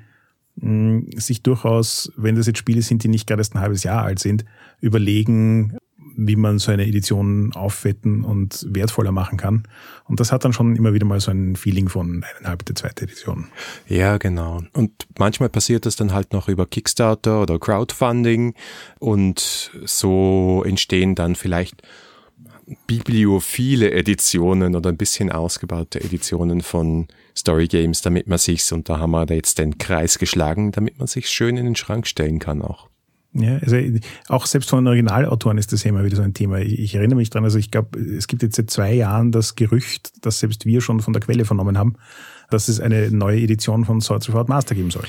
mh, 0.58 1.20
sich 1.20 1.42
durchaus, 1.42 2.12
wenn 2.16 2.36
das 2.36 2.48
jetzt 2.48 2.60
Spiele 2.60 2.82
sind, 2.82 3.04
die 3.04 3.08
nicht 3.08 3.28
gerade 3.28 3.42
erst 3.42 3.56
ein 3.56 3.62
halbes 3.62 3.84
Jahr 3.84 4.04
alt 4.04 4.20
sind, 4.20 4.46
überlegen, 4.80 5.78
wie 6.18 6.36
man 6.36 6.58
so 6.58 6.72
eine 6.72 6.86
Edition 6.86 7.54
aufwetten 7.54 8.24
und 8.24 8.66
wertvoller 8.70 9.12
machen 9.12 9.38
kann. 9.38 9.64
Und 10.06 10.20
das 10.20 10.32
hat 10.32 10.44
dann 10.44 10.52
schon 10.52 10.76
immer 10.76 10.94
wieder 10.94 11.06
mal 11.06 11.20
so 11.20 11.32
ein 11.32 11.56
Feeling 11.56 11.90
von 11.90 12.24
eineinhalb 12.24 12.66
der 12.66 12.76
zweite 12.76 13.06
Edition. 13.06 13.48
Ja, 13.88 14.18
genau. 14.18 14.62
Und 14.74 14.92
manchmal 15.18 15.50
passiert 15.50 15.86
das 15.86 15.96
dann 15.96 16.14
halt 16.14 16.34
noch 16.34 16.50
über 16.50 16.66
Kickstarter 16.66 17.42
oder 17.42 17.60
Crowdfunding 17.60 18.56
und 19.00 19.72
so 19.86 20.64
entstehen 20.66 21.14
dann 21.14 21.36
vielleicht 21.36 21.84
bibliophile 22.88 23.92
Editionen 23.92 24.76
oder 24.76 24.90
ein 24.90 24.98
bisschen 24.98 25.32
ausgebaute 25.32 26.02
Editionen 26.02 26.62
von 26.62 27.08
Story 27.36 27.68
Games, 27.68 28.02
damit 28.02 28.28
man 28.28 28.40
sich's, 28.40 28.72
und 28.72 28.90
da 28.90 29.00
haben 29.00 29.12
wir 29.12 29.26
da 29.26 29.36
jetzt 29.36 29.60
den 29.60 29.78
Kreis 29.78 30.18
geschlagen, 30.18 30.72
damit 30.72 30.98
man 30.98 31.08
sich 31.08 31.30
schön 31.30 31.56
in 31.56 31.66
den 31.66 31.76
Schrank 31.76 32.08
stellen 32.08 32.40
kann 32.40 32.62
auch. 32.62 32.87
Ja, 33.40 33.58
also 33.60 33.78
auch 34.30 34.48
selbst 34.48 34.70
von 34.70 34.80
den 34.80 34.88
Originalautoren 34.88 35.60
ist 35.60 35.72
das 35.72 35.86
immer 35.86 36.04
wieder 36.04 36.16
so 36.16 36.24
ein 36.24 36.34
Thema. 36.34 36.58
Ich, 36.60 36.80
ich 36.80 36.96
erinnere 36.96 37.18
mich 37.18 37.30
dran, 37.30 37.44
also 37.44 37.60
ich 37.60 37.70
glaube, 37.70 38.00
es 38.00 38.28
gibt 38.28 38.42
jetzt 38.42 38.56
seit 38.56 38.72
zwei 38.72 38.94
Jahren 38.94 39.32
das 39.32 39.56
Gerücht, 39.56 40.26
dass 40.26 40.40
selbst 40.40 40.66
wir 40.66 40.82
schon 40.82 41.02
von 41.02 41.14
der 41.14 41.22
Quelle 41.22 41.46
vernommen 41.46 41.78
haben, 41.78 41.98
dass 42.50 42.68
es 42.68 42.80
eine 42.80 43.12
neue 43.12 43.40
Edition 43.40 43.86
von 43.86 44.02
Swords 44.02 44.28
of 44.28 44.36
Art 44.36 44.50
Master 44.50 44.74
geben 44.74 44.90
soll. 44.90 45.06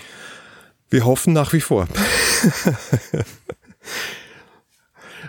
Wir 0.91 1.07
hoffen 1.07 1.33
nach 1.33 1.55
wie 1.55 1.61
vor. 1.61 1.89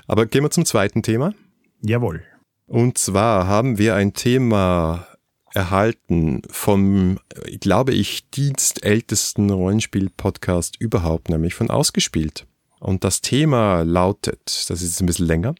Aber 0.08 0.26
gehen 0.26 0.44
wir 0.44 0.52
zum 0.52 0.66
zweiten 0.66 1.02
Thema. 1.02 1.34
Jawohl. 1.82 2.22
Und 2.66 2.98
zwar 2.98 3.48
haben 3.48 3.78
wir 3.78 3.96
ein 3.96 4.14
Thema 4.14 5.08
erhalten 5.54 6.42
vom, 6.50 7.20
glaube 7.62 7.94
ich, 7.94 8.30
dienstältesten 8.30 9.50
Rollenspiel-Podcast 9.50 10.76
überhaupt, 10.80 11.30
nämlich 11.30 11.56
von 11.56 11.70
Ausgespielt. 11.70 12.46
Und 12.80 13.04
das 13.04 13.22
Thema 13.22 13.84
lautet, 13.84 14.70
das 14.70 14.82
ist 14.82 15.02
ein 15.02 15.06
bisschen 15.06 15.28
länger, 15.28 15.56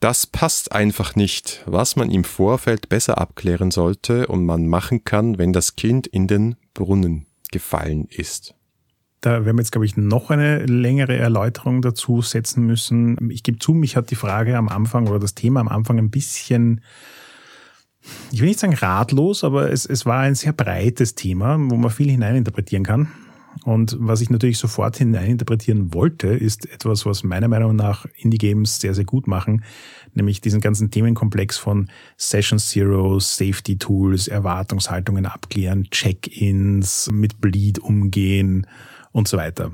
das 0.00 0.26
passt 0.26 0.72
einfach 0.72 1.14
nicht, 1.14 1.62
was 1.66 1.94
man 1.94 2.10
im 2.10 2.24
Vorfeld 2.24 2.88
besser 2.88 3.18
abklären 3.18 3.70
sollte 3.70 4.26
und 4.26 4.46
man 4.46 4.66
machen 4.66 5.04
kann, 5.04 5.38
wenn 5.38 5.52
das 5.52 5.76
Kind 5.76 6.06
in 6.06 6.26
den 6.26 6.56
Brunnen 6.72 7.26
gefallen 7.52 8.06
ist. 8.10 8.54
Da 9.20 9.44
werden 9.44 9.56
wir 9.56 9.62
jetzt, 9.62 9.72
glaube 9.72 9.84
ich, 9.84 9.98
noch 9.98 10.30
eine 10.30 10.64
längere 10.64 11.16
Erläuterung 11.16 11.82
dazu 11.82 12.22
setzen 12.22 12.64
müssen. 12.64 13.30
Ich 13.30 13.42
gebe 13.42 13.58
zu, 13.58 13.74
mich 13.74 13.94
hat 13.94 14.10
die 14.10 14.14
Frage 14.14 14.56
am 14.56 14.70
Anfang 14.70 15.06
oder 15.06 15.18
das 15.18 15.34
Thema 15.34 15.60
am 15.60 15.68
Anfang 15.68 15.98
ein 15.98 16.10
bisschen, 16.10 16.80
ich 18.32 18.40
will 18.40 18.48
nicht 18.48 18.60
sagen 18.60 18.72
ratlos, 18.72 19.44
aber 19.44 19.70
es, 19.70 19.84
es 19.84 20.06
war 20.06 20.20
ein 20.20 20.34
sehr 20.34 20.54
breites 20.54 21.14
Thema, 21.14 21.58
wo 21.58 21.76
man 21.76 21.90
viel 21.90 22.10
hineininterpretieren 22.10 22.84
kann. 22.84 23.08
Und 23.64 23.96
was 23.98 24.20
ich 24.20 24.30
natürlich 24.30 24.58
sofort 24.58 24.96
hineininterpretieren 24.96 25.92
wollte, 25.92 26.28
ist 26.28 26.70
etwas, 26.70 27.04
was 27.04 27.22
meiner 27.22 27.48
Meinung 27.48 27.76
nach 27.76 28.06
Indie-Games 28.16 28.80
sehr, 28.80 28.94
sehr 28.94 29.04
gut 29.04 29.26
machen, 29.26 29.64
nämlich 30.14 30.40
diesen 30.40 30.60
ganzen 30.60 30.90
Themenkomplex 30.90 31.58
von 31.58 31.90
Session 32.16 32.58
Zero, 32.58 33.18
Safety 33.20 33.76
Tools, 33.76 34.28
Erwartungshaltungen 34.28 35.26
abklären, 35.26 35.84
Check-ins, 35.90 37.10
mit 37.12 37.40
Bleed 37.40 37.78
umgehen 37.78 38.66
und 39.12 39.28
so 39.28 39.36
weiter. 39.36 39.72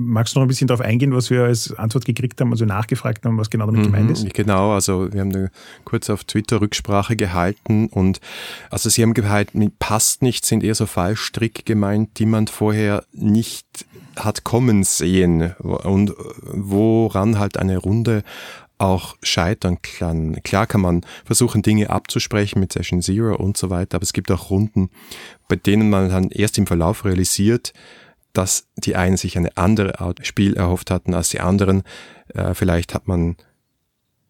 Magst 0.00 0.34
du 0.34 0.38
noch 0.38 0.46
ein 0.46 0.48
bisschen 0.48 0.68
darauf 0.68 0.80
eingehen, 0.80 1.12
was 1.12 1.28
wir 1.28 1.42
als 1.42 1.74
Antwort 1.74 2.04
gekriegt 2.04 2.40
haben, 2.40 2.52
also 2.52 2.64
nachgefragt 2.64 3.24
haben, 3.26 3.36
was 3.36 3.50
genau 3.50 3.66
damit 3.66 3.80
mhm, 3.80 3.86
gemeint 3.86 4.10
ist? 4.12 4.32
Genau, 4.32 4.72
also 4.72 5.12
wir 5.12 5.20
haben 5.20 5.34
eine 5.34 5.50
kurz 5.84 6.08
auf 6.08 6.22
Twitter 6.22 6.60
Rücksprache 6.60 7.16
gehalten 7.16 7.88
und 7.88 8.20
also 8.70 8.88
sie 8.88 9.02
haben 9.02 9.12
gehalten, 9.12 9.72
passt 9.78 10.22
nicht, 10.22 10.44
sind 10.44 10.62
eher 10.62 10.76
so 10.76 10.86
Fallstrick 10.86 11.66
gemeint, 11.66 12.18
die 12.20 12.26
man 12.26 12.46
vorher 12.46 13.04
nicht 13.12 13.66
hat 14.16 14.44
kommen 14.44 14.84
sehen 14.84 15.54
und 15.58 16.12
woran 16.42 17.38
halt 17.38 17.56
eine 17.56 17.78
Runde 17.78 18.22
auch 18.78 19.16
scheitern 19.22 19.78
kann. 19.82 20.40
Klar 20.44 20.66
kann 20.66 20.80
man 20.80 21.04
versuchen, 21.24 21.62
Dinge 21.62 21.90
abzusprechen 21.90 22.60
mit 22.60 22.72
Session 22.72 23.02
Zero 23.02 23.34
und 23.34 23.56
so 23.56 23.70
weiter, 23.70 23.96
aber 23.96 24.04
es 24.04 24.12
gibt 24.12 24.30
auch 24.30 24.50
Runden, 24.50 24.90
bei 25.48 25.56
denen 25.56 25.90
man 25.90 26.08
dann 26.08 26.30
erst 26.30 26.58
im 26.58 26.66
Verlauf 26.66 27.04
realisiert, 27.04 27.72
dass 28.32 28.68
die 28.76 28.96
einen 28.96 29.16
sich 29.16 29.36
eine 29.36 29.56
andere 29.56 30.00
Art 30.00 30.26
Spiel 30.26 30.54
erhofft 30.54 30.90
hatten 30.90 31.14
als 31.14 31.30
die 31.30 31.40
anderen. 31.40 31.82
Äh, 32.34 32.54
vielleicht 32.54 32.94
hat 32.94 33.08
man 33.08 33.36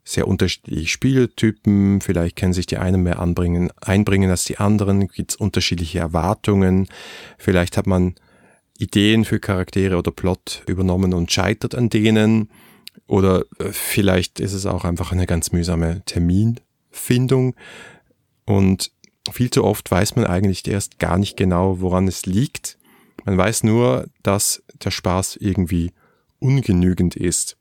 sehr 0.04 0.26
unterschiedliche 0.26 0.88
Spieltypen, 0.88 2.00
vielleicht 2.00 2.37
können 2.37 2.54
sich 2.54 2.64
die 2.64 2.78
einen 2.78 3.02
mehr 3.02 3.18
anbringen, 3.18 3.70
einbringen 3.80 4.30
als 4.30 4.44
die 4.44 4.56
anderen, 4.56 5.08
gibt 5.08 5.32
es 5.32 5.37
unterschiedliche 5.37 5.98
Erwartungen, 5.98 6.88
vielleicht 7.37 7.76
hat 7.76 7.87
man 7.87 8.14
Ideen 8.78 9.26
für 9.26 9.38
Charaktere 9.38 9.98
oder 9.98 10.11
Plot 10.11 10.62
übernommen 10.66 11.12
und 11.12 11.30
scheitert 11.30 11.74
an 11.74 11.90
denen, 11.90 12.48
oder 13.06 13.44
äh, 13.58 13.72
vielleicht 13.72 14.40
ist 14.40 14.52
es 14.52 14.66
auch 14.66 14.84
einfach 14.84 15.12
eine 15.12 15.26
ganz 15.26 15.52
mühsame 15.52 16.02
Terminfindung. 16.04 17.54
Und 18.44 18.92
viel 19.30 19.50
zu 19.50 19.64
oft 19.64 19.90
weiß 19.90 20.16
man 20.16 20.26
eigentlich 20.26 20.66
erst 20.66 20.98
gar 20.98 21.18
nicht 21.18 21.37
genau, 21.37 21.80
woran 21.80 22.08
es 22.08 22.26
liegt 22.26 22.77
man 23.24 23.37
weiß 23.37 23.64
nur, 23.64 24.07
dass 24.22 24.62
der 24.85 24.90
Spaß 24.90 25.37
irgendwie 25.37 25.92
ungenügend 26.38 27.16
ist. 27.16 27.57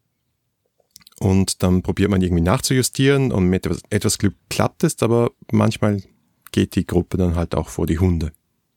Und 1.20 1.63
dann 1.63 1.82
probiert 1.82 2.12
man 2.12 2.22
irgendwie 2.22 2.43
nachzujustieren 2.43 3.32
und 3.32 3.50
mit 3.50 3.67
etwas 3.89 4.17
Glück 4.20 4.36
klappt 4.50 4.84
es, 4.84 5.02
aber 5.02 5.32
manchmal 5.52 6.04
geht 6.52 6.76
die 6.76 6.86
Gruppe 6.86 7.17
dann 7.17 7.36
halt 7.36 7.56
auch 7.56 7.70
vor 7.70 7.88
die 7.88 8.00
Hunde. 8.00 8.32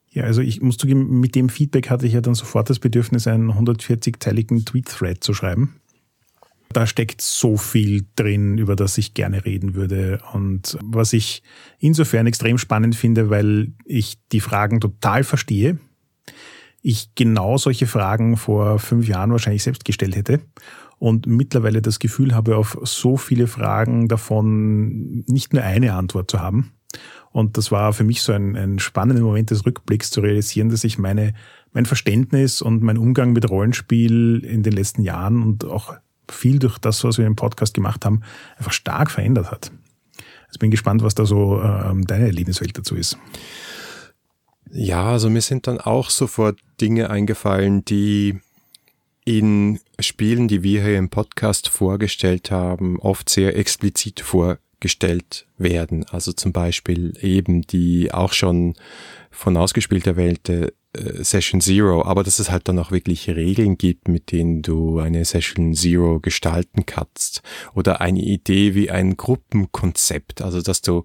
Ja, 0.08 0.24
also 0.24 0.40
ich 0.40 0.60
muss 0.60 0.76
zugeben, 0.76 1.20
mit 1.20 1.34
dem 1.34 1.48
Feedback 1.48 1.90
hatte 1.90 2.06
ich 2.06 2.14
ja 2.14 2.20
dann 2.20 2.34
sofort 2.34 2.68
das 2.70 2.78
Bedürfnis, 2.78 3.26
einen 3.26 3.52
140-teiligen 3.52 4.64
Tweet-Thread 4.64 5.22
zu 5.22 5.34
schreiben. 5.34 5.76
Da 6.72 6.86
steckt 6.86 7.20
so 7.20 7.56
viel 7.56 8.06
drin, 8.16 8.58
über 8.58 8.74
das 8.74 8.96
ich 8.96 9.14
gerne 9.14 9.44
reden 9.44 9.74
würde. 9.74 10.20
Und 10.32 10.78
was 10.82 11.12
ich 11.12 11.42
insofern 11.78 12.26
extrem 12.26 12.58
spannend 12.58 12.96
finde, 12.96 13.28
weil 13.28 13.72
ich 13.84 14.18
die 14.32 14.40
Fragen 14.40 14.80
total 14.80 15.24
verstehe 15.24 15.78
ich 16.82 17.14
genau 17.14 17.58
solche 17.58 17.86
Fragen 17.86 18.36
vor 18.36 18.78
fünf 18.78 19.06
Jahren 19.06 19.32
wahrscheinlich 19.32 19.62
selbst 19.62 19.84
gestellt 19.84 20.16
hätte 20.16 20.40
und 20.98 21.26
mittlerweile 21.26 21.82
das 21.82 21.98
Gefühl 21.98 22.34
habe, 22.34 22.56
auf 22.56 22.78
so 22.82 23.16
viele 23.16 23.46
Fragen 23.46 24.08
davon 24.08 25.24
nicht 25.26 25.52
nur 25.52 25.62
eine 25.62 25.94
Antwort 25.94 26.30
zu 26.30 26.40
haben. 26.40 26.72
Und 27.32 27.56
das 27.56 27.70
war 27.70 27.92
für 27.92 28.04
mich 28.04 28.22
so 28.22 28.32
ein, 28.32 28.56
ein 28.56 28.78
spannender 28.78 29.22
Moment 29.22 29.50
des 29.50 29.64
Rückblicks 29.64 30.10
zu 30.10 30.20
realisieren, 30.20 30.68
dass 30.68 30.84
ich 30.84 30.98
meine, 30.98 31.34
mein 31.72 31.86
Verständnis 31.86 32.60
und 32.60 32.82
mein 32.82 32.98
Umgang 32.98 33.32
mit 33.32 33.48
Rollenspiel 33.48 34.44
in 34.44 34.62
den 34.62 34.72
letzten 34.72 35.02
Jahren 35.02 35.42
und 35.42 35.64
auch 35.64 35.94
viel 36.28 36.58
durch 36.58 36.78
das, 36.78 37.04
was 37.04 37.18
wir 37.18 37.26
im 37.26 37.36
Podcast 37.36 37.74
gemacht 37.74 38.04
haben, 38.04 38.22
einfach 38.56 38.72
stark 38.72 39.10
verändert 39.10 39.50
hat. 39.50 39.70
Also 40.48 40.58
bin 40.58 40.70
gespannt, 40.70 41.02
was 41.02 41.14
da 41.14 41.24
so 41.24 41.62
äh, 41.62 41.94
deine 42.02 42.26
Erlebniswelt 42.26 42.76
dazu 42.76 42.96
ist. 42.96 43.16
Ja, 44.72 45.10
also 45.10 45.28
mir 45.30 45.40
sind 45.40 45.66
dann 45.66 45.80
auch 45.80 46.10
sofort 46.10 46.58
Dinge 46.80 47.10
eingefallen, 47.10 47.84
die 47.84 48.40
in 49.24 49.80
Spielen, 49.98 50.48
die 50.48 50.62
wir 50.62 50.82
hier 50.82 50.98
im 50.98 51.10
Podcast 51.10 51.68
vorgestellt 51.68 52.50
haben, 52.50 52.98
oft 53.00 53.28
sehr 53.28 53.56
explizit 53.56 54.20
vorgestellt 54.20 55.46
werden. 55.58 56.06
Also 56.10 56.32
zum 56.32 56.52
Beispiel 56.52 57.12
eben 57.20 57.62
die 57.62 58.12
auch 58.12 58.32
schon 58.32 58.74
von 59.30 59.56
ausgespielt 59.56 60.06
erwählte 60.06 60.72
äh, 60.92 61.22
Session 61.22 61.60
Zero, 61.60 62.04
aber 62.04 62.22
dass 62.22 62.38
es 62.38 62.50
halt 62.50 62.68
dann 62.68 62.78
auch 62.78 62.90
wirklich 62.90 63.28
Regeln 63.28 63.76
gibt, 63.76 64.08
mit 64.08 64.32
denen 64.32 64.62
du 64.62 65.00
eine 65.00 65.24
Session 65.24 65.74
Zero 65.74 66.20
gestalten 66.20 66.86
kannst. 66.86 67.42
Oder 67.74 68.00
eine 68.00 68.20
Idee 68.20 68.74
wie 68.74 68.90
ein 68.90 69.16
Gruppenkonzept, 69.16 70.42
also 70.42 70.62
dass 70.62 70.80
du 70.80 71.04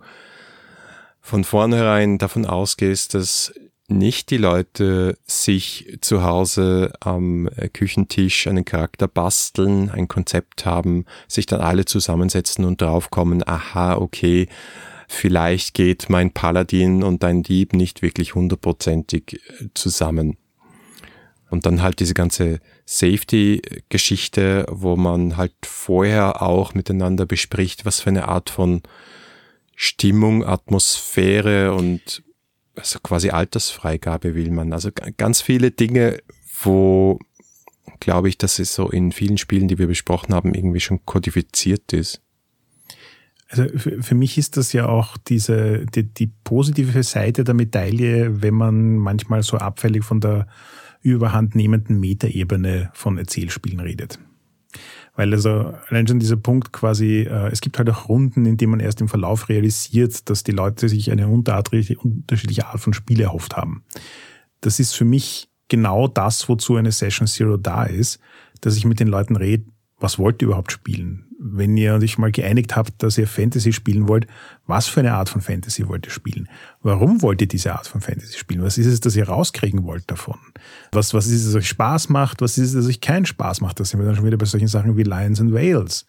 von 1.26 1.44
vornherein 1.44 2.20
davon 2.20 2.46
ausgehst, 2.46 3.16
dass 3.16 3.52
nicht 3.88 4.30
die 4.30 4.38
Leute 4.38 5.18
sich 5.26 5.98
zu 6.02 6.24
Hause 6.24 6.94
am 7.00 7.50
Küchentisch 7.74 8.46
einen 8.46 8.64
Charakter 8.64 9.08
basteln, 9.08 9.90
ein 9.90 10.08
Konzept 10.08 10.68
haben, 10.68 11.06
sich 11.28 11.48
dann 11.48 11.62
alle 11.62 11.86
zusammensetzen 11.86 12.64
und 12.64 12.80
draufkommen, 12.80 13.42
aha, 13.48 13.96
okay, 13.96 14.48
vielleicht 15.08 15.74
geht 15.74 16.12
mein 16.12 16.30
Paladin 16.30 17.02
und 17.02 17.24
dein 17.24 17.42
Dieb 17.42 17.74
nicht 17.74 18.04
wirklich 18.04 18.36
hundertprozentig 18.36 19.42
zusammen. 19.74 20.38
Und 21.50 21.66
dann 21.66 21.82
halt 21.82 22.00
diese 22.00 22.14
ganze 22.14 22.60
Safety-Geschichte, 22.86 24.68
wo 24.70 24.96
man 24.96 25.38
halt 25.38 25.54
vorher 25.64 26.44
auch 26.44 26.76
miteinander 26.76 27.26
bespricht, 27.26 27.84
was 27.84 28.00
für 28.02 28.12
eine 28.12 28.28
Art 28.28 28.52
von 28.52 28.84
Stimmung, 29.76 30.46
Atmosphäre 30.46 31.74
und 31.74 32.24
also 32.76 33.00
quasi 33.00 33.30
Altersfreigabe 33.30 34.36
will 34.36 34.52
man. 34.52 34.74
Also 34.74 34.90
ganz 35.18 35.42
viele 35.42 35.72
Dinge, 35.72 36.20
wo 36.62 37.20
glaube 38.00 38.30
ich, 38.30 38.38
dass 38.38 38.60
es 38.60 38.74
so 38.74 38.90
in 38.90 39.12
vielen 39.12 39.38
Spielen, 39.38 39.68
die 39.68 39.78
wir 39.78 39.88
besprochen 39.88 40.34
haben, 40.34 40.54
irgendwie 40.54 40.80
schon 40.80 41.06
kodifiziert 41.06 41.94
ist. 41.94 42.22
Also 43.48 43.68
für, 43.78 44.16
mich 44.16 44.38
ist 44.38 44.58
das 44.58 44.74
ja 44.74 44.88
auch 44.88 45.18
diese, 45.18 45.86
die, 45.86 46.04
die 46.04 46.32
positive 46.44 47.04
Seite 47.04 47.44
der 47.44 47.54
Medaille, 47.54 48.42
wenn 48.42 48.56
man 48.56 48.98
manchmal 48.98 49.44
so 49.44 49.58
abfällig 49.58 50.04
von 50.04 50.20
der 50.20 50.48
überhand 51.02 51.56
nehmenden 51.56 52.00
Metaebene 52.00 52.90
von 52.94 53.20
Erzählspielen 53.20 53.80
redet. 53.80 54.20
Weil 55.16 55.34
also 55.34 55.74
allein 55.90 56.08
schon 56.08 56.20
dieser 56.20 56.36
Punkt 56.36 56.74
quasi, 56.74 57.22
äh, 57.22 57.50
es 57.52 57.62
gibt 57.62 57.78
halt 57.78 57.90
auch 57.90 58.10
Runden, 58.10 58.46
in 58.46 58.58
denen 58.58 58.72
man 58.72 58.80
erst 58.80 59.02
im 59.02 59.08
Verlauf 59.08 59.50
realisiert, 59.50 60.30
dass 60.30 60.44
die 60.44 60.52
Leute 60.52 60.90
sich 60.90 61.12
eine 61.12 61.28
unterschiedliche 61.28 62.68
Art 62.68 62.80
von 62.80 62.94
Spiel 62.94 63.22
erhofft 63.22 63.56
haben. 63.56 63.84
Das 64.62 64.80
ist 64.80 64.94
für 64.94 65.06
mich 65.06 65.50
genau 65.68 66.08
das, 66.08 66.48
wozu 66.50 66.76
eine 66.76 66.92
Session 66.92 67.28
Zero 67.28 67.58
da 67.58 67.84
ist, 67.84 68.20
dass 68.62 68.76
ich 68.76 68.86
mit 68.86 69.00
den 69.00 69.08
Leuten 69.08 69.36
rede, 69.36 69.66
was 69.98 70.20
wollt 70.20 70.42
ihr 70.42 70.50
überhaupt 70.50 70.72
spielen? 70.72 71.25
Wenn 71.48 71.78
ihr 71.78 71.94
euch 71.94 72.18
mal 72.18 72.32
geeinigt 72.32 72.76
habt, 72.76 73.04
dass 73.04 73.20
ihr 73.20 73.28
Fantasy 73.28 73.72
spielen 73.72 74.08
wollt, 74.08 74.26
was 74.66 74.88
für 74.88 75.02
eine 75.02 75.14
Art 75.14 75.30
von 75.30 75.42
Fantasy 75.42 75.88
wollt 75.88 76.08
ihr 76.08 76.12
spielen? 76.12 76.50
Warum 76.82 77.22
wollt 77.22 77.40
ihr 77.42 77.48
diese 77.48 77.76
Art 77.76 77.86
von 77.86 78.02
Fantasy 78.02 78.38
spielen? 78.38 78.64
Was 78.64 78.80
ist 78.80 78.88
es, 78.88 79.00
dass 79.00 79.16
ihr 79.16 79.28
rauskriegen 79.28 79.84
wollt 79.84 80.10
davon? 80.10 80.40
Was, 80.92 81.14
was 81.14 81.28
ist 81.28 81.42
es, 81.42 81.46
dass 81.46 81.56
euch 81.56 81.68
Spaß 81.68 82.10
macht? 82.10 82.42
Was 82.42 82.58
ist 82.58 82.70
es, 82.70 82.74
dass 82.74 82.88
euch 82.88 83.00
keinen 83.00 83.28
Spaß 83.28 83.62
macht? 83.62 83.80
Das 83.80 83.92
sind 83.92 84.00
wir 84.00 84.08
dann 84.08 84.16
schon 84.16 84.26
wieder 84.26 84.38
bei 84.38 84.46
solchen 84.46 84.68
Sachen 84.68 84.98
wie 84.98 85.04
Lions 85.04 85.40
and 85.40 85.54
Whales. 85.54 86.08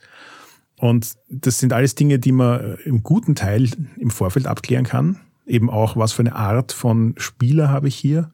Und 0.79 1.15
das 1.29 1.59
sind 1.59 1.73
alles 1.73 1.95
Dinge, 1.95 2.19
die 2.19 2.33
man 2.33 2.77
im 2.85 3.03
guten 3.03 3.35
Teil 3.35 3.69
im 3.99 4.11
Vorfeld 4.11 4.47
abklären 4.47 4.85
kann. 4.85 5.21
Eben 5.47 5.71
auch, 5.71 5.97
was 5.97 6.13
für 6.13 6.23
eine 6.23 6.35
Art 6.35 6.73
von 6.73 7.15
Spieler 7.19 7.69
habe 7.69 7.89
ich 7.89 7.97
hier? 7.97 8.31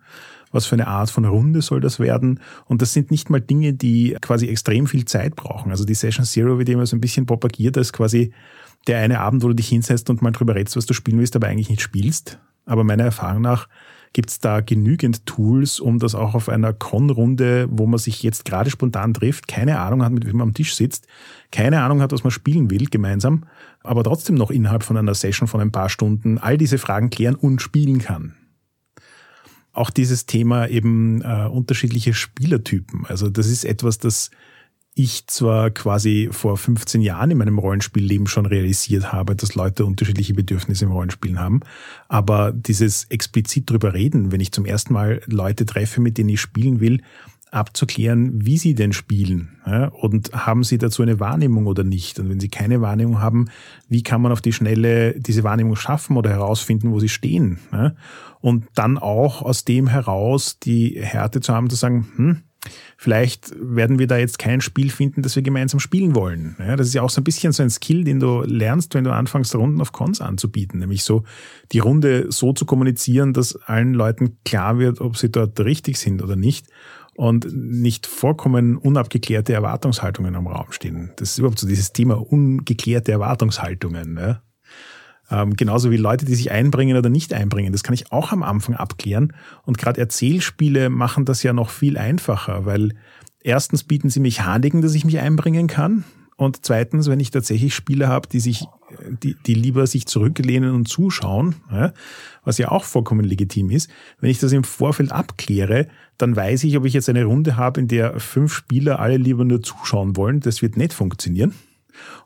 Was 0.53 0.67
für 0.67 0.77
eine 0.77 0.87
Art 0.87 1.11
von 1.11 1.25
Runde 1.25 1.63
soll 1.63 1.81
das 1.81 1.99
werden. 1.99 2.41
Und 2.67 2.83
das 2.83 2.93
sind 2.93 3.11
nicht 3.11 3.31
mal 3.31 3.41
Dinge, 3.41 3.73
die 3.73 4.17
quasi 4.21 4.47
extrem 4.49 4.87
viel 4.87 5.07
Zeit 5.07 5.35
brauchen. 5.35 5.71
Also 5.71 5.85
die 5.85 5.95
Session 5.95 6.25
Zero 6.25 6.59
wird 6.59 6.69
immer 6.69 6.87
so 6.87 6.97
ein 6.97 7.01
bisschen 7.01 7.27
propagiert 7.27 7.77
als 7.77 7.93
quasi 7.93 8.33
der 8.87 8.99
eine 8.99 9.21
Abend, 9.21 9.43
wo 9.43 9.49
du 9.49 9.55
dich 9.55 9.69
hinsetzt 9.69 10.11
und 10.11 10.23
mal 10.23 10.33
drüber 10.33 10.55
redest, 10.55 10.77
was 10.77 10.87
du 10.87 10.95
spielen 10.95 11.19
willst, 11.19 11.35
aber 11.35 11.49
eigentlich 11.49 11.71
nicht 11.71 11.83
spielst. 11.83 12.39
Aber 12.67 12.85
meiner 12.85 13.05
Erfahrung 13.05 13.43
nach 13.43 13.69
gibt 14.13 14.31
es 14.31 14.41
da 14.41 14.61
genügend 14.61 15.25
Tools, 15.25 15.81
um 15.81 15.99
das 15.99 16.15
auch 16.15 16.35
auf 16.35 16.49
einer 16.49 16.73
Con-Runde, 16.73 17.67
wo 17.71 17.87
man 17.87 17.99
sich 17.99 18.23
jetzt 18.23 18.45
gerade 18.45 18.71
spontan 18.71 19.15
trifft, 19.15 19.49
keine 19.49 19.79
Ahnung 19.79 20.05
hat, 20.05 20.13
mit 20.13 20.27
wem 20.27 20.37
man 20.37 20.49
am 20.49 20.55
Tisch 20.55 20.75
sitzt, 20.75 21.07
keine 21.51 21.83
Ahnung 21.83 22.03
hat, 22.03 22.13
was 22.13 22.23
man 22.23 22.31
spielen 22.31 22.71
will 22.71 22.87
gemeinsam, 22.87 23.45
aber 23.83 24.05
trotzdem 24.05 24.35
noch 24.35 24.51
innerhalb 24.51 24.83
von 24.83 24.99
einer 24.99 25.15
Session 25.15 25.49
von 25.49 25.61
ein 25.61 25.73
paar 25.73 25.89
Stunden 25.89 26.37
all 26.39 26.59
diese 26.59 26.77
Fragen 26.77 27.09
klären 27.09 27.37
und 27.37 27.63
spielen 27.63 28.01
kann 28.01 28.35
auch 29.73 29.91
dieses 29.91 30.27
Thema 30.27 30.69
eben 30.69 31.23
äh, 31.23 31.47
unterschiedliche 31.47 32.15
Spielertypen. 32.15 33.07
Also 33.07 33.31
das 33.31 33.47
ist 33.47 33.65
etwas, 33.65 33.99
das 33.99 34.31
ich 34.95 35.27
zwar 35.27 35.71
quasi 35.71 36.29
vor 36.33 36.59
15 36.59 37.01
Jahren 37.01 37.31
in 37.31 37.39
meinem 37.39 37.59
Rollenspielleben 37.59 38.27
schon 38.27 38.45
realisiert 38.45 39.11
habe, 39.13 39.35
dass 39.35 39.55
Leute 39.55 39.87
unterschiedliche 39.87 40.35
Bedürfnisse 40.35 40.85
im 40.85 40.93
Rollenspielen 40.93 41.41
haben, 41.41 41.61
aber 42.09 42.53
dieses 42.53 43.05
explizit 43.05 43.71
drüber 43.71 43.95
reden, 43.95 44.33
wenn 44.33 44.41
ich 44.41 44.53
zum 44.53 44.67
ersten 44.67 44.93
Mal 44.93 45.23
Leute 45.27 45.65
treffe, 45.65 46.03
mit 46.03 46.19
denen 46.19 46.29
ich 46.29 46.43
spielen 46.43 46.81
will, 46.81 47.01
abzuklären, 47.51 48.45
wie 48.45 48.59
sie 48.59 48.75
denn 48.75 48.93
spielen 48.93 49.52
ja, 49.73 49.87
und 49.87 50.33
haben 50.35 50.65
sie 50.65 50.77
dazu 50.77 51.01
eine 51.01 51.19
Wahrnehmung 51.19 51.67
oder 51.67 51.83
nicht. 51.83 52.19
Und 52.19 52.29
wenn 52.29 52.41
sie 52.41 52.51
keine 52.51 52.83
Wahrnehmung 52.83 53.21
haben, 53.21 53.47
wie 53.89 54.03
kann 54.03 54.21
man 54.21 54.31
auf 54.31 54.43
die 54.43 54.53
Schnelle 54.53 55.19
diese 55.19 55.45
Wahrnehmung 55.45 55.77
schaffen 55.77 56.19
oder 56.19 56.29
herausfinden, 56.29 56.93
wo 56.93 57.01
sie 57.01 57.09
stehen. 57.09 57.59
Ja? 57.73 57.95
Und 58.43 58.67
dann 58.75 58.99
auch 58.99 59.41
aus 59.41 59.65
dem 59.65 59.87
heraus 59.87 60.59
die 60.59 61.01
Härte 61.01 61.41
zu 61.41 61.55
haben, 61.55 61.71
zu 61.71 61.77
sagen, 61.77 62.07
hm, 62.17 62.43
vielleicht 62.99 63.55
werden 63.59 63.99
wir 63.99 64.07
da 64.07 64.19
jetzt 64.19 64.39
kein 64.39 64.61
Spiel 64.61 64.91
finden, 64.91 65.23
das 65.23 65.37
wir 65.37 65.43
gemeinsam 65.43 65.81
spielen 65.81 66.15
wollen. 66.15 66.55
Ja, 66.59 66.77
das 66.77 66.89
ist 66.89 66.95
ja 66.95 67.01
auch 67.01 67.11
so 67.11 67.23
ein 67.23 67.25
bisschen 67.25 67.55
so 67.55 67.63
ein 67.63 67.71
Skill, 67.71 68.05
den 68.05 68.21
du 68.21 68.43
lernst, 68.43 68.95
wenn 68.95 69.05
du 69.05 69.13
anfängst, 69.13 69.55
Runden 69.55 69.81
auf 69.81 69.93
Cons 69.93 70.21
anzubieten. 70.21 70.81
Nämlich 70.81 71.03
so 71.03 71.25
die 71.73 71.79
Runde 71.79 72.27
so 72.31 72.53
zu 72.53 72.67
kommunizieren, 72.67 73.33
dass 73.33 73.57
allen 73.57 73.95
Leuten 73.95 74.37
klar 74.45 74.79
wird, 74.79 75.01
ob 75.01 75.17
sie 75.17 75.31
dort 75.31 75.59
richtig 75.61 75.97
sind 75.97 76.23
oder 76.23 76.37
nicht 76.37 76.67
und 77.15 77.47
nicht 77.53 78.07
vollkommen 78.07 78.77
unabgeklärte 78.77 79.53
Erwartungshaltungen 79.53 80.35
am 80.35 80.47
Raum 80.47 80.73
stehen. 80.73 81.13
Das 81.17 81.33
ist 81.33 81.39
überhaupt 81.39 81.59
so 81.59 81.67
dieses 81.67 81.93
Thema 81.93 82.15
ungeklärte 82.15 83.13
Erwartungshaltungen. 83.13 84.15
Ne? 84.15 84.41
Ähm, 85.31 85.55
genauso 85.55 85.91
wie 85.91 85.97
Leute, 85.97 86.25
die 86.25 86.35
sich 86.35 86.51
einbringen 86.51 86.97
oder 86.97 87.11
nicht 87.11 87.33
einbringen. 87.35 87.73
Das 87.73 87.83
kann 87.83 87.95
ich 87.95 88.13
auch 88.13 88.33
am 88.33 88.43
Anfang 88.43 88.75
abklären. 88.75 89.35
Und 89.65 89.79
gerade 89.79 90.01
Erzählspiele 90.01 90.91
machen 90.91 91.25
das 91.25 91.43
ja 91.43 91.53
noch 91.53 91.71
viel 91.71 91.99
einfacher, 91.99 92.65
weil 92.65 92.95
erstens 93.41 93.85
bieten 93.85 94.11
sie 94.11 94.21
Mechaniken, 94.21 94.83
dass 94.83 94.95
ich 94.95 95.05
mich 95.05 95.21
einbringen 95.21 95.67
kann. 95.67 96.05
Und 96.43 96.65
zweitens, 96.65 97.09
wenn 97.09 97.21
ich 97.21 97.31
tatsächlich 97.31 97.75
Spieler 97.75 98.09
habe, 98.09 98.29
die 98.29 98.41
sich, 98.41 98.65
die, 99.23 99.37
die 99.47 99.55
lieber 99.55 99.87
sich 99.87 100.07
zurücklehnen 100.07 100.75
und 100.75 100.89
zuschauen, 100.89 101.55
ja, 101.71 101.93
was 102.45 102.59
ja 102.59 102.71
auch 102.71 102.85
vollkommen 102.85 103.25
legitim 103.25 103.71
ist, 103.71 103.89
wenn 104.21 104.31
ich 104.31 104.41
das 104.41 104.53
im 104.53 104.65
Vorfeld 104.65 105.13
abkläre, 105.13 105.87
dann 106.19 106.35
weiß 106.35 106.65
ich, 106.65 106.77
ob 106.77 106.85
ich 106.85 106.95
jetzt 106.95 107.09
eine 107.09 107.25
Runde 107.25 107.57
habe, 107.57 107.81
in 107.81 107.89
der 107.89 108.19
fünf 108.19 108.53
Spieler 108.53 108.99
alle 108.99 109.17
lieber 109.17 109.45
nur 109.45 109.63
zuschauen 109.63 110.17
wollen. 110.17 110.41
Das 110.41 110.63
wird 110.63 110.77
nicht 110.77 110.93
funktionieren. 110.93 111.55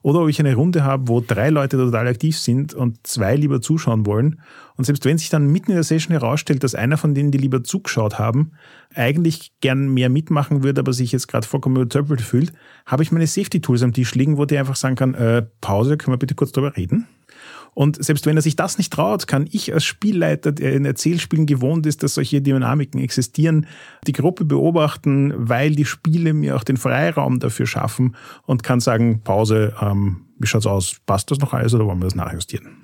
Oder 0.03 0.21
ob 0.23 0.29
ich 0.29 0.41
eine 0.41 0.55
Runde 0.55 0.85
habe, 0.85 1.09
wo 1.09 1.21
drei 1.21 1.51
Leute 1.51 1.77
total 1.77 2.09
aktiv 2.09 2.39
sind 2.39 2.75
und 2.75 3.07
zwei 3.07 3.37
lieber 3.37 3.61
zuschauen 3.61 4.07
wollen. 4.07 4.41
Und 4.77 4.85
selbst 4.85 5.05
wenn 5.05 5.19
sich 5.19 5.31
dann 5.31 5.51
mitten 5.51 5.71
in 5.71 5.77
der 5.77 5.85
Session 5.85 6.13
herausstellt, 6.13 6.63
dass 6.63 6.75
einer 6.75 6.97
von 6.97 7.15
denen, 7.15 7.31
die 7.31 7.39
lieber 7.39 7.65
zugeschaut 7.65 8.19
haben, 8.19 8.53
eigentlich 8.95 9.53
gern 9.61 9.89
mehr 9.93 10.09
mitmachen 10.09 10.63
würde, 10.63 10.81
aber 10.81 10.93
sich 10.93 11.13
jetzt 11.13 11.29
gerade 11.29 11.47
vollkommen 11.47 11.77
übertöppelt 11.77 12.21
fühlt, 12.21 12.53
habe 12.85 13.03
ich 13.03 13.13
meine 13.13 13.27
Safety-Tools 13.27 13.83
am 13.83 13.93
Tisch 13.93 14.15
liegen, 14.15 14.37
wo 14.37 14.45
der 14.45 14.61
einfach 14.61 14.77
sagen 14.77 14.97
kann, 14.97 15.15
äh, 15.15 15.43
Pause, 15.61 15.97
können 15.97 16.15
wir 16.15 16.19
bitte 16.19 16.35
kurz 16.35 16.53
drüber 16.53 16.77
reden? 16.77 17.07
Und 17.77 18.03
selbst 18.03 18.25
wenn 18.25 18.37
er 18.37 18.43
sich 18.43 18.57
das 18.57 18.79
nicht 18.79 18.91
traut, 18.91 19.27
kann 19.27 19.47
ich 19.53 19.75
als 19.75 19.85
Spielleiter, 19.85 20.51
der 20.51 20.73
in 20.73 20.87
Erzählspielen 20.87 21.45
gewohnt 21.45 21.85
ist, 21.85 22.03
dass 22.03 22.15
solche 22.15 22.41
Dynamiken 22.41 22.99
existieren, 22.99 23.67
die 24.07 24.15
Gruppe 24.15 24.47
beobachten, 24.47 25.35
weil 25.37 25.77
die 25.77 25.85
Spiele 25.85 26.33
mir 26.33 26.57
auch 26.57 26.65
den 26.65 26.79
Freiraum 26.79 27.39
dafür 27.39 27.67
schaffen 27.67 28.17
und 28.47 28.63
kann 28.63 28.81
sagen, 28.81 29.21
Pause, 29.23 29.75
ähm, 29.79 30.23
wie 30.39 30.47
schaut's 30.47 30.65
aus? 30.65 30.97
Passt 31.05 31.31
das 31.31 31.39
noch 31.39 31.53
alles 31.53 31.75
oder 31.75 31.85
wollen 31.85 31.99
wir 31.99 32.07
das 32.07 32.15
nachjustieren? 32.15 32.79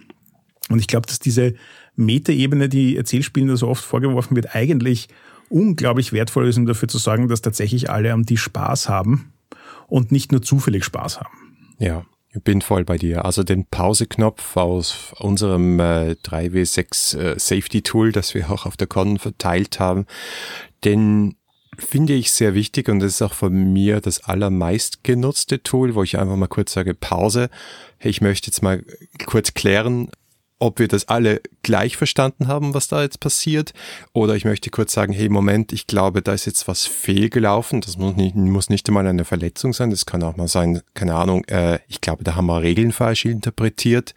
Und 0.69 0.79
ich 0.79 0.89
glaube, 0.89 1.07
dass 1.07 1.19
diese 1.19 1.55
Metaebene, 1.97 2.69
die 2.69 2.99
Erzählspielen 2.99 3.49
da 3.49 3.57
so 3.57 3.69
oft 3.69 3.83
vorgeworfen 3.83 4.37
wird, 4.37 4.55
eigentlich 4.55 5.09
unglaublich 5.49 6.13
wertvoll 6.13 6.49
ist, 6.49 6.59
um 6.59 6.67
dafür 6.67 6.89
zu 6.89 6.99
sorgen, 6.99 7.29
dass 7.29 7.41
tatsächlich 7.41 7.89
alle 7.89 8.13
am 8.13 8.27
Tisch 8.27 8.43
Spaß 8.43 8.91
haben 8.91 9.33
und 9.87 10.13
nicht 10.13 10.33
nur 10.33 10.43
zufällig 10.43 10.85
Spaß 10.85 11.19
haben. 11.19 11.57
Ja, 11.79 12.05
ich 12.35 12.43
bin 12.43 12.63
voll 12.63 12.85
bei 12.85 12.97
dir. 12.97 13.25
Also 13.25 13.43
den 13.43 13.67
Pauseknopf 13.67 14.57
aus 14.57 15.13
unserem 15.19 15.79
äh, 15.81 16.17
3W6 16.25 17.19
äh, 17.19 17.39
Safety 17.39 17.83
Tool, 17.83 18.13
das 18.13 18.35
wir 18.35 18.51
auch 18.51 18.65
auf 18.65 18.77
der 18.77 18.87
Con 18.87 19.19
verteilt 19.19 19.79
haben, 19.79 20.07
den 20.85 21.37
finde 21.79 22.15
ich 22.15 22.33
sehr 22.33 22.55
wichtig 22.55 22.89
und 22.89 23.01
das 23.01 23.13
ist 23.13 23.23
auch 23.23 23.33
von 23.33 23.73
mir 23.73 24.01
das 24.01 24.25
allermeist 24.25 25.05
genutzte 25.05 25.63
Tool, 25.63 25.95
wo 25.95 26.03
ich 26.03 26.19
einfach 26.19 26.37
mal 26.37 26.47
kurz 26.47 26.73
sage 26.73 26.95
Pause. 26.95 27.51
Ich 27.99 28.21
möchte 28.21 28.49
jetzt 28.49 28.63
mal 28.63 28.85
kurz 29.27 29.55
klären, 29.55 30.11
ob 30.63 30.79
wir 30.79 30.87
das 30.87 31.09
alle 31.09 31.41
gleich 31.63 31.97
verstanden 31.97 32.47
haben, 32.47 32.73
was 32.73 32.87
da 32.87 33.03
jetzt 33.03 33.19
passiert. 33.19 33.75
Oder 34.13 34.37
ich 34.37 34.45
möchte 34.45 34.71
kurz 34.71 34.93
sagen, 34.93 35.13
hey, 35.13 35.29
Moment, 35.29 35.73
ich 35.73 35.89
glaube, 35.89 36.23
da 36.23 36.35
ist 36.35 36.47
jetzt 36.47 36.69
was 36.69 36.87
fehlgelaufen. 36.87 37.81
Das 37.81 37.99
muss 37.99 38.15
nicht, 38.15 38.37
muss 38.37 38.71
nicht 38.71 38.89
einmal 38.89 39.05
eine 39.09 39.25
Verletzung 39.25 39.73
sein. 39.73 39.91
Das 39.91 40.07
kann 40.07 40.23
auch 40.23 40.37
mal 40.37 40.47
sein, 40.47 40.81
keine 40.95 41.17
Ahnung, 41.17 41.45
äh, 41.47 41.81
ich 41.89 42.01
glaube, 42.01 42.23
da 42.23 42.37
haben 42.37 42.47
wir 42.47 42.63
Regeln 42.63 42.93
falsch 42.93 43.25
interpretiert. 43.25 44.15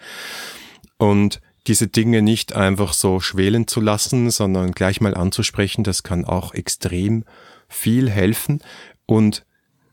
Und 0.97 1.41
diese 1.65 1.87
Dinge 1.87 2.21
nicht 2.21 2.53
einfach 2.53 2.93
so 2.93 3.19
schwelen 3.19 3.67
zu 3.67 3.81
lassen, 3.81 4.29
sondern 4.29 4.73
gleich 4.73 5.01
mal 5.01 5.15
anzusprechen, 5.15 5.83
das 5.83 6.03
kann 6.03 6.25
auch 6.25 6.53
extrem 6.53 7.25
viel 7.67 8.07
helfen. 8.07 8.61
Und 9.07 9.47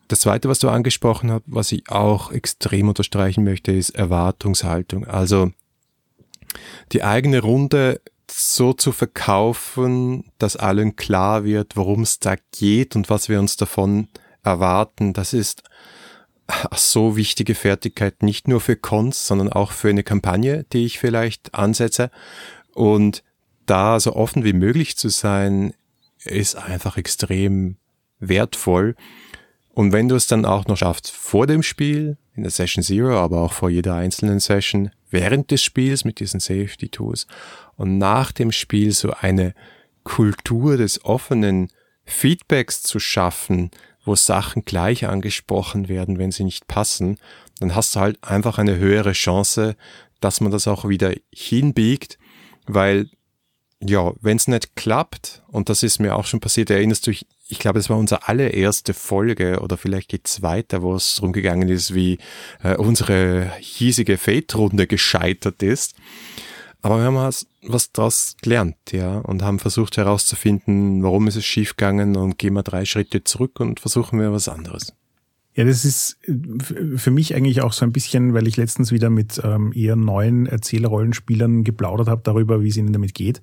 das 0.08 0.20
Zweite, 0.20 0.50
was 0.50 0.58
du 0.58 0.68
angesprochen 0.68 1.32
hast, 1.32 1.44
was 1.46 1.72
ich 1.72 1.88
auch 1.88 2.30
extrem 2.30 2.88
unterstreichen 2.88 3.42
möchte, 3.42 3.72
ist 3.72 3.88
Erwartungshaltung. 3.88 5.06
Also 5.06 5.50
die 6.92 7.02
eigene 7.02 7.40
Runde 7.40 8.00
so 8.30 8.72
zu 8.72 8.92
verkaufen, 8.92 10.24
dass 10.38 10.56
allen 10.56 10.96
klar 10.96 11.44
wird, 11.44 11.76
worum 11.76 12.02
es 12.02 12.18
da 12.18 12.36
geht 12.52 12.96
und 12.96 13.10
was 13.10 13.28
wir 13.28 13.38
uns 13.38 13.56
davon 13.56 14.08
erwarten, 14.42 15.12
das 15.12 15.32
ist 15.32 15.62
so 16.74 17.16
wichtige 17.16 17.54
Fertigkeit, 17.54 18.22
nicht 18.22 18.48
nur 18.48 18.60
für 18.60 18.76
Cons, 18.76 19.26
sondern 19.26 19.50
auch 19.50 19.72
für 19.72 19.88
eine 19.88 20.02
Kampagne, 20.02 20.64
die 20.72 20.84
ich 20.84 20.98
vielleicht 20.98 21.54
ansetze. 21.54 22.10
Und 22.74 23.22
da 23.66 24.00
so 24.00 24.14
offen 24.14 24.44
wie 24.44 24.52
möglich 24.52 24.96
zu 24.96 25.08
sein, 25.08 25.74
ist 26.24 26.56
einfach 26.56 26.96
extrem 26.96 27.76
wertvoll. 28.18 28.96
Und 29.70 29.92
wenn 29.92 30.08
du 30.08 30.14
es 30.14 30.26
dann 30.26 30.44
auch 30.44 30.66
noch 30.66 30.76
schaffst 30.76 31.10
vor 31.10 31.46
dem 31.46 31.62
Spiel, 31.62 32.16
in 32.34 32.42
der 32.42 32.52
Session 32.52 32.82
Zero, 32.82 33.18
aber 33.18 33.40
auch 33.40 33.52
vor 33.52 33.70
jeder 33.70 33.94
einzelnen 33.94 34.40
Session, 34.40 34.90
während 35.12 35.50
des 35.50 35.62
Spiels 35.62 36.04
mit 36.04 36.20
diesen 36.20 36.40
Safety 36.40 36.88
Tools 36.88 37.26
und 37.76 37.98
nach 37.98 38.32
dem 38.32 38.52
Spiel 38.52 38.92
so 38.92 39.12
eine 39.12 39.54
Kultur 40.04 40.76
des 40.76 41.04
offenen 41.04 41.68
Feedbacks 42.04 42.82
zu 42.82 42.98
schaffen, 42.98 43.70
wo 44.04 44.16
Sachen 44.16 44.64
gleich 44.64 45.06
angesprochen 45.06 45.88
werden, 45.88 46.18
wenn 46.18 46.32
sie 46.32 46.44
nicht 46.44 46.66
passen, 46.66 47.18
dann 47.60 47.74
hast 47.74 47.94
du 47.94 48.00
halt 48.00 48.22
einfach 48.24 48.58
eine 48.58 48.76
höhere 48.76 49.12
Chance, 49.12 49.76
dass 50.20 50.40
man 50.40 50.50
das 50.50 50.66
auch 50.66 50.88
wieder 50.88 51.12
hinbiegt, 51.32 52.18
weil 52.66 53.08
ja, 53.84 54.12
wenn 54.20 54.36
es 54.36 54.48
nicht 54.48 54.76
klappt, 54.76 55.42
und 55.48 55.68
das 55.68 55.82
ist 55.82 55.98
mir 55.98 56.14
auch 56.14 56.24
schon 56.24 56.40
passiert, 56.40 56.70
erinnerst 56.70 57.06
du 57.06 57.10
dich, 57.10 57.26
ich 57.48 57.58
glaube, 57.58 57.78
das 57.78 57.90
war 57.90 57.98
unsere 57.98 58.28
allererste 58.28 58.94
Folge 58.94 59.60
oder 59.60 59.76
vielleicht 59.76 60.12
die 60.12 60.22
zweite, 60.22 60.82
wo 60.82 60.94
es 60.94 61.16
darum 61.16 61.32
gegangen 61.32 61.68
ist, 61.68 61.94
wie 61.94 62.18
äh, 62.62 62.76
unsere 62.76 63.52
hiesige 63.58 64.16
Fate-Runde 64.16 64.86
gescheitert 64.86 65.62
ist. 65.62 65.94
Aber 66.80 66.98
wir 66.98 67.04
haben 67.04 67.14
was, 67.14 67.46
was 67.62 67.92
daraus 67.92 68.36
gelernt, 68.42 68.76
ja, 68.90 69.18
und 69.18 69.42
haben 69.42 69.60
versucht 69.60 69.96
herauszufinden, 69.96 71.02
warum 71.02 71.28
ist 71.28 71.36
es 71.36 71.44
schiefgegangen 71.44 72.16
und 72.16 72.38
gehen 72.38 72.54
wir 72.54 72.64
drei 72.64 72.84
Schritte 72.84 73.22
zurück 73.22 73.60
und 73.60 73.78
versuchen 73.78 74.18
wir 74.18 74.32
was 74.32 74.48
anderes. 74.48 74.92
Ja, 75.54 75.64
das 75.64 75.84
ist 75.84 76.18
für 76.96 77.10
mich 77.10 77.34
eigentlich 77.34 77.60
auch 77.60 77.74
so 77.74 77.84
ein 77.84 77.92
bisschen, 77.92 78.32
weil 78.32 78.48
ich 78.48 78.56
letztens 78.56 78.90
wieder 78.90 79.10
mit 79.10 79.40
ähm, 79.44 79.72
eher 79.74 79.96
neuen 79.96 80.46
Erzählrollenspielern 80.46 81.62
geplaudert 81.62 82.08
habe 82.08 82.22
darüber, 82.24 82.62
wie 82.62 82.68
es 82.68 82.76
ihnen 82.78 82.94
damit 82.94 83.12
geht. 83.12 83.42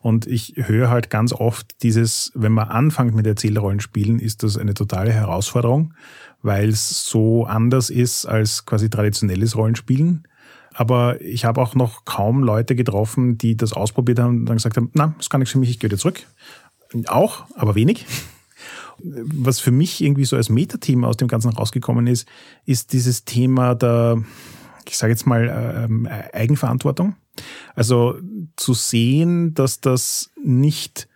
Und 0.00 0.26
ich 0.26 0.54
höre 0.56 0.88
halt 0.88 1.10
ganz 1.10 1.32
oft 1.32 1.82
dieses, 1.82 2.32
wenn 2.34 2.52
man 2.52 2.68
anfängt 2.68 3.14
mit 3.14 3.26
Erzählrollenspielen, 3.26 4.18
ist 4.18 4.42
das 4.42 4.56
eine 4.56 4.74
totale 4.74 5.12
Herausforderung, 5.12 5.94
weil 6.42 6.68
es 6.68 7.08
so 7.08 7.44
anders 7.44 7.90
ist 7.90 8.26
als 8.26 8.66
quasi 8.66 8.90
traditionelles 8.90 9.56
Rollenspielen. 9.56 10.28
Aber 10.74 11.20
ich 11.20 11.44
habe 11.44 11.60
auch 11.60 11.74
noch 11.74 12.04
kaum 12.04 12.42
Leute 12.42 12.76
getroffen, 12.76 13.38
die 13.38 13.56
das 13.56 13.72
ausprobiert 13.72 14.18
haben 14.18 14.40
und 14.40 14.46
dann 14.46 14.56
gesagt 14.56 14.76
haben, 14.76 14.90
na, 14.92 15.14
das 15.16 15.30
kann 15.30 15.40
nichts 15.40 15.52
für 15.52 15.58
mich, 15.58 15.70
ich 15.70 15.78
gehe 15.78 15.90
wieder 15.90 15.98
zurück. 15.98 16.22
Auch, 17.06 17.46
aber 17.56 17.74
wenig 17.74 18.06
was 18.98 19.60
für 19.60 19.70
mich 19.70 20.02
irgendwie 20.02 20.24
so 20.24 20.36
als 20.36 20.48
Metathema 20.48 21.08
aus 21.08 21.16
dem 21.16 21.28
Ganzen 21.28 21.50
rausgekommen 21.50 22.06
ist, 22.06 22.26
ist 22.64 22.92
dieses 22.92 23.24
Thema 23.24 23.74
der, 23.74 24.22
ich 24.88 24.96
sage 24.96 25.12
jetzt 25.12 25.26
mal, 25.26 25.84
ähm, 25.84 26.08
Eigenverantwortung. 26.32 27.16
Also 27.76 28.16
zu 28.56 28.74
sehen, 28.74 29.54
dass 29.54 29.80
das 29.80 30.32
nicht 30.42 31.08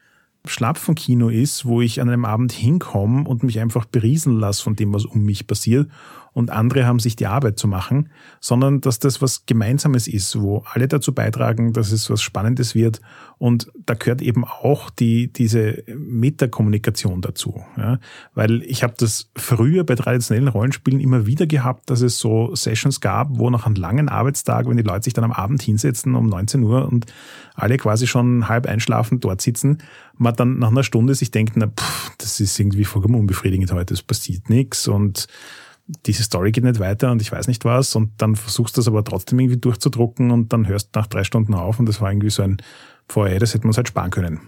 Schlapfenkino 0.45 1.29
ist, 1.29 1.65
wo 1.67 1.81
ich 1.81 2.01
an 2.01 2.09
einem 2.09 2.25
Abend 2.25 2.53
hinkomme 2.53 3.27
und 3.29 3.43
mich 3.43 3.59
einfach 3.59 3.87
berieseln 3.87 4.39
lasse 4.39 4.63
von 4.63 4.77
dem, 4.77 4.93
was 4.93 5.05
um 5.05 5.25
mich 5.25 5.47
passiert 5.47 5.91
und 6.33 6.51
andere 6.51 6.87
haben 6.87 6.99
sich 6.99 7.17
die 7.17 7.27
Arbeit 7.27 7.59
zu 7.59 7.67
machen, 7.67 8.11
sondern 8.41 8.81
dass 8.81 8.99
das 8.99 9.21
was 9.21 9.47
Gemeinsames 9.47 10.07
ist, 10.07 10.41
wo 10.41 10.65
alle 10.73 10.89
dazu 10.89 11.13
beitragen, 11.13 11.73
dass 11.73 11.93
es 11.93 12.09
was 12.11 12.23
Spannendes 12.23 12.75
wird. 12.75 13.01
Und 13.39 13.71
da 13.87 13.95
gehört 13.95 14.23
eben 14.23 14.45
auch 14.45 14.91
die, 14.91 15.33
diese 15.33 15.83
Metakommunikation 15.87 17.21
dazu. 17.21 17.63
Ja? 17.77 17.99
Weil 18.35 18.63
ich 18.63 18.83
habe 18.83 18.95
das 18.99 19.31
früher 19.35 19.85
bei 19.85 19.95
traditionellen 19.95 20.49
Rollenspielen 20.49 21.01
immer 21.01 21.27
wieder 21.27 21.47
gehabt, 21.47 21.91
dass 21.91 22.03
es 22.03 22.19
so 22.19 22.55
Sessions 22.55 23.01
gab, 23.01 23.39
wo 23.39 23.51
nach 23.51 23.67
einem 23.67 23.77
langen 23.77 24.09
Arbeitstag, 24.09 24.69
wenn 24.69 24.77
die 24.77 24.83
Leute 24.83 25.05
sich 25.05 25.15
dann 25.15 25.25
am 25.25 25.33
Abend 25.33 25.63
hinsetzen 25.63 26.15
um 26.15 26.27
19 26.27 26.63
Uhr 26.63 26.87
und 26.87 27.07
alle 27.55 27.77
quasi 27.77 28.07
schon 28.07 28.49
halb 28.49 28.67
einschlafen 28.67 29.21
dort 29.21 29.41
sitzen, 29.41 29.79
man 30.17 30.35
dann 30.35 30.59
nach 30.59 30.69
einer 30.69 30.85
Stunde 30.85 31.15
sich 31.15 31.31
denkt, 31.31 31.57
na, 31.57 31.67
pff, 31.67 32.13
das 32.19 32.41
ist 32.41 32.59
irgendwie 32.59 32.85
vollkommen 32.85 33.15
unbefriedigend 33.15 33.73
heute, 33.73 33.95
es 33.95 34.03
passiert 34.03 34.51
nichts 34.51 34.87
und 34.87 35.27
diese 36.07 36.23
Story 36.23 36.53
geht 36.53 36.65
nicht 36.65 36.81
weiter 36.81 37.11
und 37.11 37.23
ich 37.23 37.33
weiß 37.33 37.49
nicht 37.49 37.65
was 37.65 37.95
und 37.97 38.13
dann 38.19 38.37
versuchst 38.37 38.77
du 38.77 38.81
das 38.81 38.89
aber 38.89 39.05
trotzdem 39.05 39.39
irgendwie 39.39 39.59
durchzudrucken 39.59 40.31
und 40.31 40.53
dann 40.53 40.69
hörst 40.69 40.95
nach 40.95 41.07
drei 41.07 41.25
Stunden 41.25 41.55
auf 41.55 41.79
und 41.79 41.87
das 41.87 42.01
war 42.01 42.11
irgendwie 42.11 42.31
so 42.31 42.43
ein 42.43 42.59
vorher, 43.09 43.39
das 43.39 43.55
hätte 43.55 43.67
man 43.67 43.77
halt 43.77 43.89
sparen 43.89 44.11
können. 44.11 44.41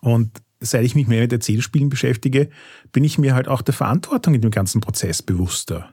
Und 0.00 0.30
seit 0.60 0.84
ich 0.84 0.94
mich 0.94 1.06
mehr 1.06 1.22
mit 1.22 1.32
Erzählspielen 1.32 1.88
beschäftige, 1.88 2.48
bin 2.92 3.04
ich 3.04 3.18
mir 3.18 3.34
halt 3.34 3.48
auch 3.48 3.62
der 3.62 3.74
Verantwortung 3.74 4.34
in 4.34 4.40
dem 4.40 4.50
ganzen 4.50 4.80
Prozess 4.80 5.22
bewusster. 5.22 5.90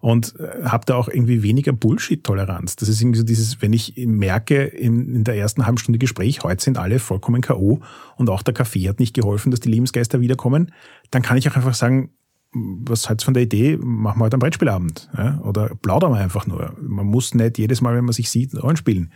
Und 0.00 0.38
äh, 0.38 0.64
habe 0.64 0.84
da 0.84 0.96
auch 0.96 1.08
irgendwie 1.08 1.42
weniger 1.42 1.72
Bullshit-Toleranz. 1.72 2.76
Das 2.76 2.88
ist 2.88 3.00
irgendwie 3.00 3.18
so 3.18 3.24
dieses, 3.24 3.62
wenn 3.62 3.72
ich 3.72 3.94
merke 3.96 4.64
in, 4.64 5.24
der 5.24 5.36
ersten 5.36 5.64
halben 5.64 5.78
Stunde 5.78 5.98
Gespräch, 5.98 6.42
heute 6.42 6.62
sind 6.62 6.76
alle 6.76 6.98
vollkommen 6.98 7.40
K.O. 7.40 7.80
und 8.16 8.28
auch 8.28 8.42
der 8.42 8.54
Kaffee 8.54 8.88
hat 8.88 9.00
nicht 9.00 9.14
geholfen, 9.14 9.50
dass 9.50 9.60
die 9.60 9.70
Lebensgeister 9.70 10.20
wiederkommen, 10.20 10.72
dann 11.10 11.22
kann 11.22 11.38
ich 11.38 11.48
auch 11.48 11.56
einfach 11.56 11.74
sagen, 11.74 12.10
was 12.52 13.08
halt's 13.08 13.24
von 13.24 13.34
der 13.34 13.42
Idee, 13.42 13.78
machen 13.80 14.18
wir 14.18 14.24
halt 14.24 14.34
einen 14.34 14.40
Brettspielabend. 14.40 15.08
Ja? 15.16 15.40
Oder 15.40 15.70
plaudern 15.80 16.12
wir 16.12 16.18
einfach 16.18 16.46
nur. 16.46 16.74
Man 16.80 17.06
muss 17.06 17.34
nicht 17.34 17.58
jedes 17.58 17.80
Mal, 17.80 17.94
wenn 17.94 18.04
man 18.04 18.12
sich 18.12 18.30
sieht, 18.30 18.54
Rollen 18.62 18.76
spielen. 18.76 19.12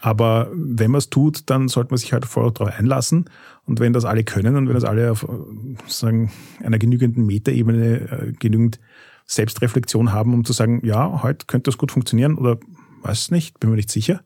Aber 0.00 0.50
wenn 0.54 0.90
man 0.90 0.98
es 0.98 1.10
tut, 1.10 1.50
dann 1.50 1.68
sollte 1.68 1.90
man 1.90 1.98
sich 1.98 2.14
halt 2.14 2.24
voll 2.24 2.50
darauf 2.52 2.74
einlassen. 2.74 3.28
Und 3.66 3.80
wenn 3.80 3.92
das 3.92 4.06
alle 4.06 4.24
können 4.24 4.56
und 4.56 4.66
wenn 4.66 4.74
das 4.74 4.84
alle 4.84 5.12
auf 5.12 5.26
sagen, 5.86 6.32
einer 6.64 6.78
genügenden 6.78 7.26
Metaebene 7.26 8.10
äh, 8.10 8.32
genügend 8.32 8.80
Selbstreflexion 9.26 10.12
haben, 10.12 10.32
um 10.32 10.44
zu 10.44 10.54
sagen, 10.54 10.80
ja, 10.84 11.22
heute 11.22 11.46
könnte 11.46 11.70
das 11.70 11.76
gut 11.76 11.92
funktionieren 11.92 12.36
oder 12.36 12.58
weiß 13.02 13.30
nicht, 13.30 13.60
bin 13.60 13.70
mir 13.70 13.76
nicht 13.76 13.90
sicher. 13.90 14.22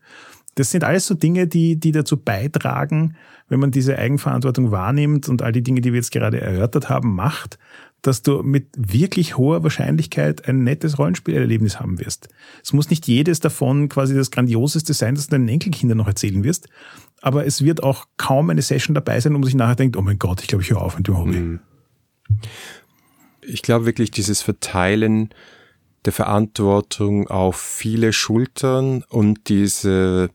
Das 0.54 0.70
sind 0.70 0.84
alles 0.84 1.06
so 1.06 1.14
Dinge, 1.14 1.46
die, 1.46 1.76
die 1.78 1.92
dazu 1.92 2.16
beitragen, 2.16 3.16
wenn 3.48 3.60
man 3.60 3.70
diese 3.70 3.98
Eigenverantwortung 3.98 4.70
wahrnimmt 4.70 5.28
und 5.28 5.42
all 5.42 5.52
die 5.52 5.62
Dinge, 5.62 5.80
die 5.80 5.92
wir 5.92 5.98
jetzt 5.98 6.12
gerade 6.12 6.40
erörtert 6.40 6.88
haben, 6.88 7.14
macht, 7.14 7.58
dass 8.02 8.22
du 8.22 8.42
mit 8.42 8.68
wirklich 8.76 9.38
hoher 9.38 9.62
Wahrscheinlichkeit 9.62 10.46
ein 10.46 10.62
nettes 10.62 10.98
Rollenspielerlebnis 10.98 11.80
haben 11.80 11.98
wirst. 11.98 12.28
Es 12.62 12.72
muss 12.72 12.90
nicht 12.90 13.06
jedes 13.06 13.40
davon 13.40 13.88
quasi 13.88 14.14
das 14.14 14.30
Grandioseste 14.30 14.92
sein, 14.92 15.14
das 15.14 15.26
du 15.26 15.32
deinen 15.32 15.48
Enkelkindern 15.48 15.98
noch 15.98 16.06
erzählen 16.06 16.44
wirst, 16.44 16.68
aber 17.22 17.46
es 17.46 17.64
wird 17.64 17.82
auch 17.82 18.06
kaum 18.18 18.50
eine 18.50 18.62
Session 18.62 18.94
dabei 18.94 19.18
sein, 19.20 19.32
man 19.32 19.42
sich 19.42 19.54
nachher 19.54 19.76
denkt, 19.76 19.96
oh 19.96 20.02
mein 20.02 20.18
Gott, 20.18 20.42
ich 20.42 20.48
glaube, 20.48 20.62
ich 20.62 20.70
höre 20.70 20.82
auf 20.82 20.98
mit 20.98 21.08
dem 21.08 21.16
Hobby. 21.16 21.38
Mhm. 21.38 21.60
Ich 23.40 23.62
glaube 23.62 23.86
wirklich, 23.86 24.10
dieses 24.10 24.42
Verteilen 24.42 25.30
der 26.04 26.12
Verantwortung 26.12 27.28
auf 27.28 27.56
viele 27.56 28.12
Schultern 28.12 29.02
und 29.08 29.48
diese 29.48 30.28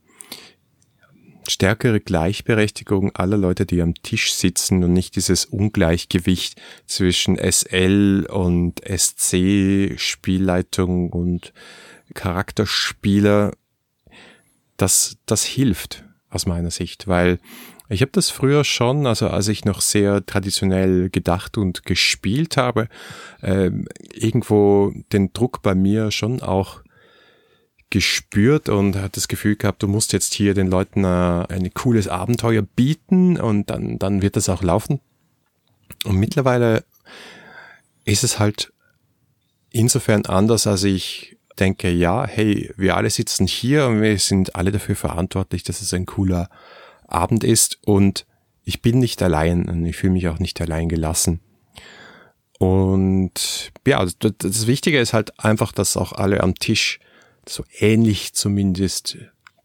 stärkere 1.49 1.99
Gleichberechtigung 1.99 3.15
aller 3.15 3.37
Leute, 3.37 3.65
die 3.65 3.81
am 3.81 3.95
Tisch 3.95 4.33
sitzen 4.33 4.83
und 4.83 4.93
nicht 4.93 5.15
dieses 5.15 5.45
Ungleichgewicht 5.45 6.59
zwischen 6.85 7.37
SL 7.37 8.27
und 8.29 8.81
SC, 8.85 9.97
Spielleitung 9.97 11.09
und 11.11 11.53
Charakterspieler, 12.13 13.53
das, 14.77 15.17
das 15.25 15.43
hilft 15.43 16.05
aus 16.29 16.45
meiner 16.45 16.71
Sicht, 16.71 17.07
weil 17.07 17.39
ich 17.89 18.01
habe 18.01 18.11
das 18.11 18.29
früher 18.29 18.63
schon, 18.63 19.07
also 19.07 19.27
als 19.29 19.47
ich 19.47 19.65
noch 19.65 19.81
sehr 19.81 20.23
traditionell 20.25 21.09
gedacht 21.09 21.57
und 21.57 21.85
gespielt 21.85 22.55
habe, 22.55 22.87
äh, 23.41 23.71
irgendwo 24.13 24.93
den 25.11 25.33
Druck 25.33 25.63
bei 25.63 25.73
mir 25.73 26.11
schon 26.11 26.41
auch 26.41 26.81
gespürt 27.89 28.69
und 28.69 28.95
hat 28.95 29.17
das 29.17 29.27
Gefühl 29.27 29.55
gehabt, 29.55 29.81
du 29.81 29.87
musst 29.87 30.13
jetzt 30.13 30.33
hier 30.33 30.53
den 30.53 30.67
Leuten 30.67 31.03
äh, 31.03 31.45
ein 31.49 31.71
cooles 31.73 32.07
Abenteuer 32.07 32.61
bieten 32.61 33.39
und 33.39 33.69
dann, 33.69 33.97
dann 33.97 34.21
wird 34.21 34.35
das 34.35 34.49
auch 34.49 34.61
laufen. 34.61 34.99
Und 36.05 36.17
mittlerweile 36.17 36.83
ist 38.05 38.23
es 38.23 38.39
halt 38.39 38.71
insofern 39.71 40.25
anders, 40.25 40.67
als 40.67 40.83
ich 40.83 41.37
denke, 41.59 41.89
ja, 41.89 42.25
hey, 42.25 42.71
wir 42.77 42.95
alle 42.95 43.09
sitzen 43.09 43.47
hier 43.47 43.87
und 43.87 44.01
wir 44.01 44.17
sind 44.17 44.55
alle 44.55 44.71
dafür 44.71 44.95
verantwortlich, 44.95 45.63
dass 45.63 45.81
es 45.81 45.93
ein 45.93 46.05
cooler 46.05 46.49
Abend 47.07 47.43
ist 47.43 47.79
und 47.83 48.25
ich 48.63 48.81
bin 48.81 48.99
nicht 48.99 49.21
allein 49.21 49.67
und 49.67 49.85
ich 49.85 49.97
fühle 49.97 50.13
mich 50.13 50.27
auch 50.27 50.39
nicht 50.39 50.61
allein 50.61 50.89
gelassen. 50.89 51.39
Und 52.59 53.71
ja, 53.87 54.05
das 54.19 54.67
Wichtige 54.67 54.99
ist 54.99 55.13
halt 55.13 55.39
einfach, 55.39 55.71
dass 55.71 55.97
auch 55.97 56.13
alle 56.13 56.41
am 56.41 56.55
Tisch 56.55 56.99
so 57.49 57.63
ähnlich 57.79 58.33
zumindest 58.33 59.17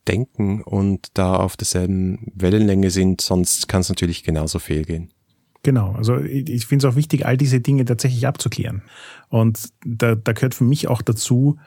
denken 0.08 0.62
und 0.62 1.08
da 1.14 1.36
auf 1.36 1.56
derselben 1.56 2.30
Wellenlänge 2.34 2.90
sind, 2.90 3.20
sonst 3.20 3.68
kann 3.68 3.80
es 3.80 3.88
natürlich 3.88 4.22
genauso 4.22 4.58
fehlgehen. 4.58 5.10
Genau, 5.62 5.92
also 5.92 6.18
ich, 6.18 6.66
finde 6.66 6.86
es 6.86 6.92
auch 6.92 6.96
wichtig, 6.96 7.24
all 7.24 7.38
diese 7.38 7.60
Dinge 7.60 7.86
tatsächlich 7.86 8.26
abzuklären. 8.26 8.82
Und 9.30 9.70
da, 9.84 10.14
da 10.14 10.32
gehört 10.32 10.54
für 10.54 10.64
mich 10.64 10.88
auch 10.88 11.00
dazu, 11.00 11.58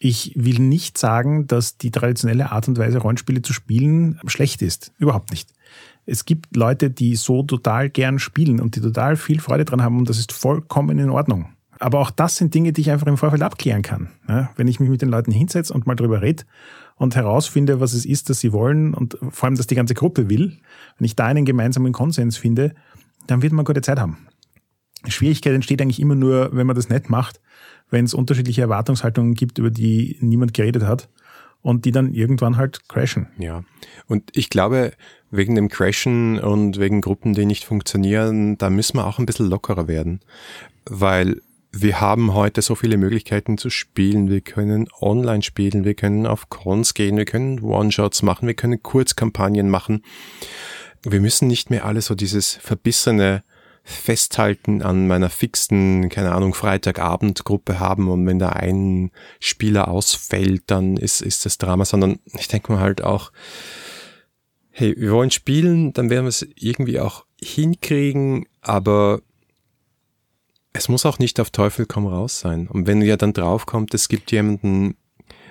ich 0.00 0.32
will 0.34 0.58
nicht 0.58 0.98
sagen, 0.98 1.46
dass 1.46 1.78
die 1.78 1.92
traditionelle 1.92 2.50
Art 2.50 2.66
und 2.66 2.78
Weise, 2.78 2.98
Rollenspiele 2.98 3.42
zu 3.42 3.52
spielen, 3.52 4.18
schlecht 4.26 4.60
ist. 4.60 4.92
Überhaupt 4.98 5.30
nicht. 5.30 5.54
Es 6.04 6.24
gibt 6.24 6.56
Leute, 6.56 6.90
die 6.90 7.14
so 7.14 7.44
total 7.44 7.90
gern 7.90 8.18
spielen 8.18 8.60
und 8.60 8.74
die 8.74 8.80
total 8.80 9.16
viel 9.16 9.40
Freude 9.40 9.64
dran 9.64 9.82
haben 9.82 9.98
und 9.98 10.08
das 10.08 10.18
ist 10.18 10.32
vollkommen 10.32 10.98
in 10.98 11.10
Ordnung. 11.10 11.53
Aber 11.78 12.00
auch 12.00 12.10
das 12.10 12.36
sind 12.36 12.54
Dinge, 12.54 12.72
die 12.72 12.82
ich 12.82 12.90
einfach 12.90 13.06
im 13.06 13.16
Vorfeld 13.16 13.42
abklären 13.42 13.82
kann. 13.82 14.10
Ja, 14.28 14.50
wenn 14.56 14.68
ich 14.68 14.80
mich 14.80 14.88
mit 14.88 15.02
den 15.02 15.08
Leuten 15.08 15.32
hinsetze 15.32 15.72
und 15.72 15.86
mal 15.86 15.94
drüber 15.94 16.22
rede 16.22 16.44
und 16.96 17.16
herausfinde, 17.16 17.80
was 17.80 17.92
es 17.92 18.06
ist, 18.06 18.30
dass 18.30 18.40
sie 18.40 18.52
wollen 18.52 18.94
und 18.94 19.18
vor 19.30 19.46
allem, 19.46 19.56
dass 19.56 19.66
die 19.66 19.74
ganze 19.74 19.94
Gruppe 19.94 20.28
will, 20.30 20.58
wenn 20.98 21.04
ich 21.04 21.16
da 21.16 21.26
einen 21.26 21.44
gemeinsamen 21.44 21.92
Konsens 21.92 22.36
finde, 22.36 22.74
dann 23.26 23.42
wird 23.42 23.52
man 23.52 23.64
gute 23.64 23.82
Zeit 23.82 23.98
haben. 23.98 24.26
Schwierigkeit 25.06 25.54
entsteht 25.54 25.82
eigentlich 25.82 26.00
immer 26.00 26.14
nur, 26.14 26.50
wenn 26.52 26.66
man 26.66 26.76
das 26.76 26.88
nicht 26.88 27.10
macht, 27.10 27.40
wenn 27.90 28.04
es 28.04 28.14
unterschiedliche 28.14 28.62
Erwartungshaltungen 28.62 29.34
gibt, 29.34 29.58
über 29.58 29.70
die 29.70 30.16
niemand 30.20 30.54
geredet 30.54 30.84
hat 30.84 31.08
und 31.60 31.84
die 31.84 31.92
dann 31.92 32.12
irgendwann 32.14 32.56
halt 32.56 32.88
crashen. 32.88 33.28
Ja, 33.38 33.64
und 34.06 34.30
ich 34.36 34.50
glaube, 34.50 34.92
wegen 35.30 35.54
dem 35.54 35.68
Crashen 35.68 36.38
und 36.38 36.78
wegen 36.78 37.00
Gruppen, 37.00 37.34
die 37.34 37.46
nicht 37.46 37.64
funktionieren, 37.64 38.56
da 38.58 38.70
müssen 38.70 38.98
wir 38.98 39.06
auch 39.06 39.18
ein 39.18 39.26
bisschen 39.26 39.48
lockerer 39.48 39.88
werden, 39.88 40.20
weil 40.86 41.40
wir 41.76 42.00
haben 42.00 42.34
heute 42.34 42.62
so 42.62 42.74
viele 42.74 42.96
Möglichkeiten 42.96 43.58
zu 43.58 43.68
spielen. 43.68 44.30
Wir 44.30 44.40
können 44.40 44.88
online 45.00 45.42
spielen, 45.42 45.84
wir 45.84 45.94
können 45.94 46.26
auf 46.26 46.48
Cons 46.48 46.94
gehen, 46.94 47.16
wir 47.16 47.24
können 47.24 47.60
One-Shots 47.60 48.22
machen, 48.22 48.46
wir 48.46 48.54
können 48.54 48.82
Kurzkampagnen 48.82 49.68
machen. 49.68 50.04
Wir 51.02 51.20
müssen 51.20 51.48
nicht 51.48 51.70
mehr 51.70 51.84
alle 51.84 52.00
so 52.00 52.14
dieses 52.14 52.54
verbissene 52.54 53.42
Festhalten 53.82 54.82
an 54.82 55.06
meiner 55.08 55.28
fixen, 55.28 56.08
keine 56.08 56.32
Ahnung, 56.32 56.54
Freitagabendgruppe 56.54 57.80
haben 57.80 58.08
und 58.08 58.26
wenn 58.26 58.38
da 58.38 58.48
ein 58.50 59.10
Spieler 59.40 59.88
ausfällt, 59.88 60.62
dann 60.68 60.96
ist, 60.96 61.20
ist 61.20 61.44
das 61.44 61.58
Drama, 61.58 61.84
sondern 61.84 62.18
ich 62.38 62.48
denke 62.48 62.72
mal 62.72 62.80
halt 62.80 63.04
auch, 63.04 63.30
hey, 64.70 64.94
wir 64.96 65.12
wollen 65.12 65.30
spielen, 65.30 65.92
dann 65.92 66.08
werden 66.08 66.24
wir 66.24 66.30
es 66.30 66.48
irgendwie 66.56 66.98
auch 66.98 67.26
hinkriegen, 67.38 68.46
aber 68.62 69.20
es 70.74 70.88
muss 70.88 71.06
auch 71.06 71.18
nicht 71.18 71.40
auf 71.40 71.50
Teufel 71.50 71.86
komm 71.86 72.06
raus 72.06 72.40
sein. 72.40 72.66
Und 72.68 72.86
wenn 72.86 73.00
ja 73.00 73.16
dann 73.16 73.32
draufkommt, 73.32 73.94
es 73.94 74.08
gibt 74.08 74.32
jemanden, 74.32 74.96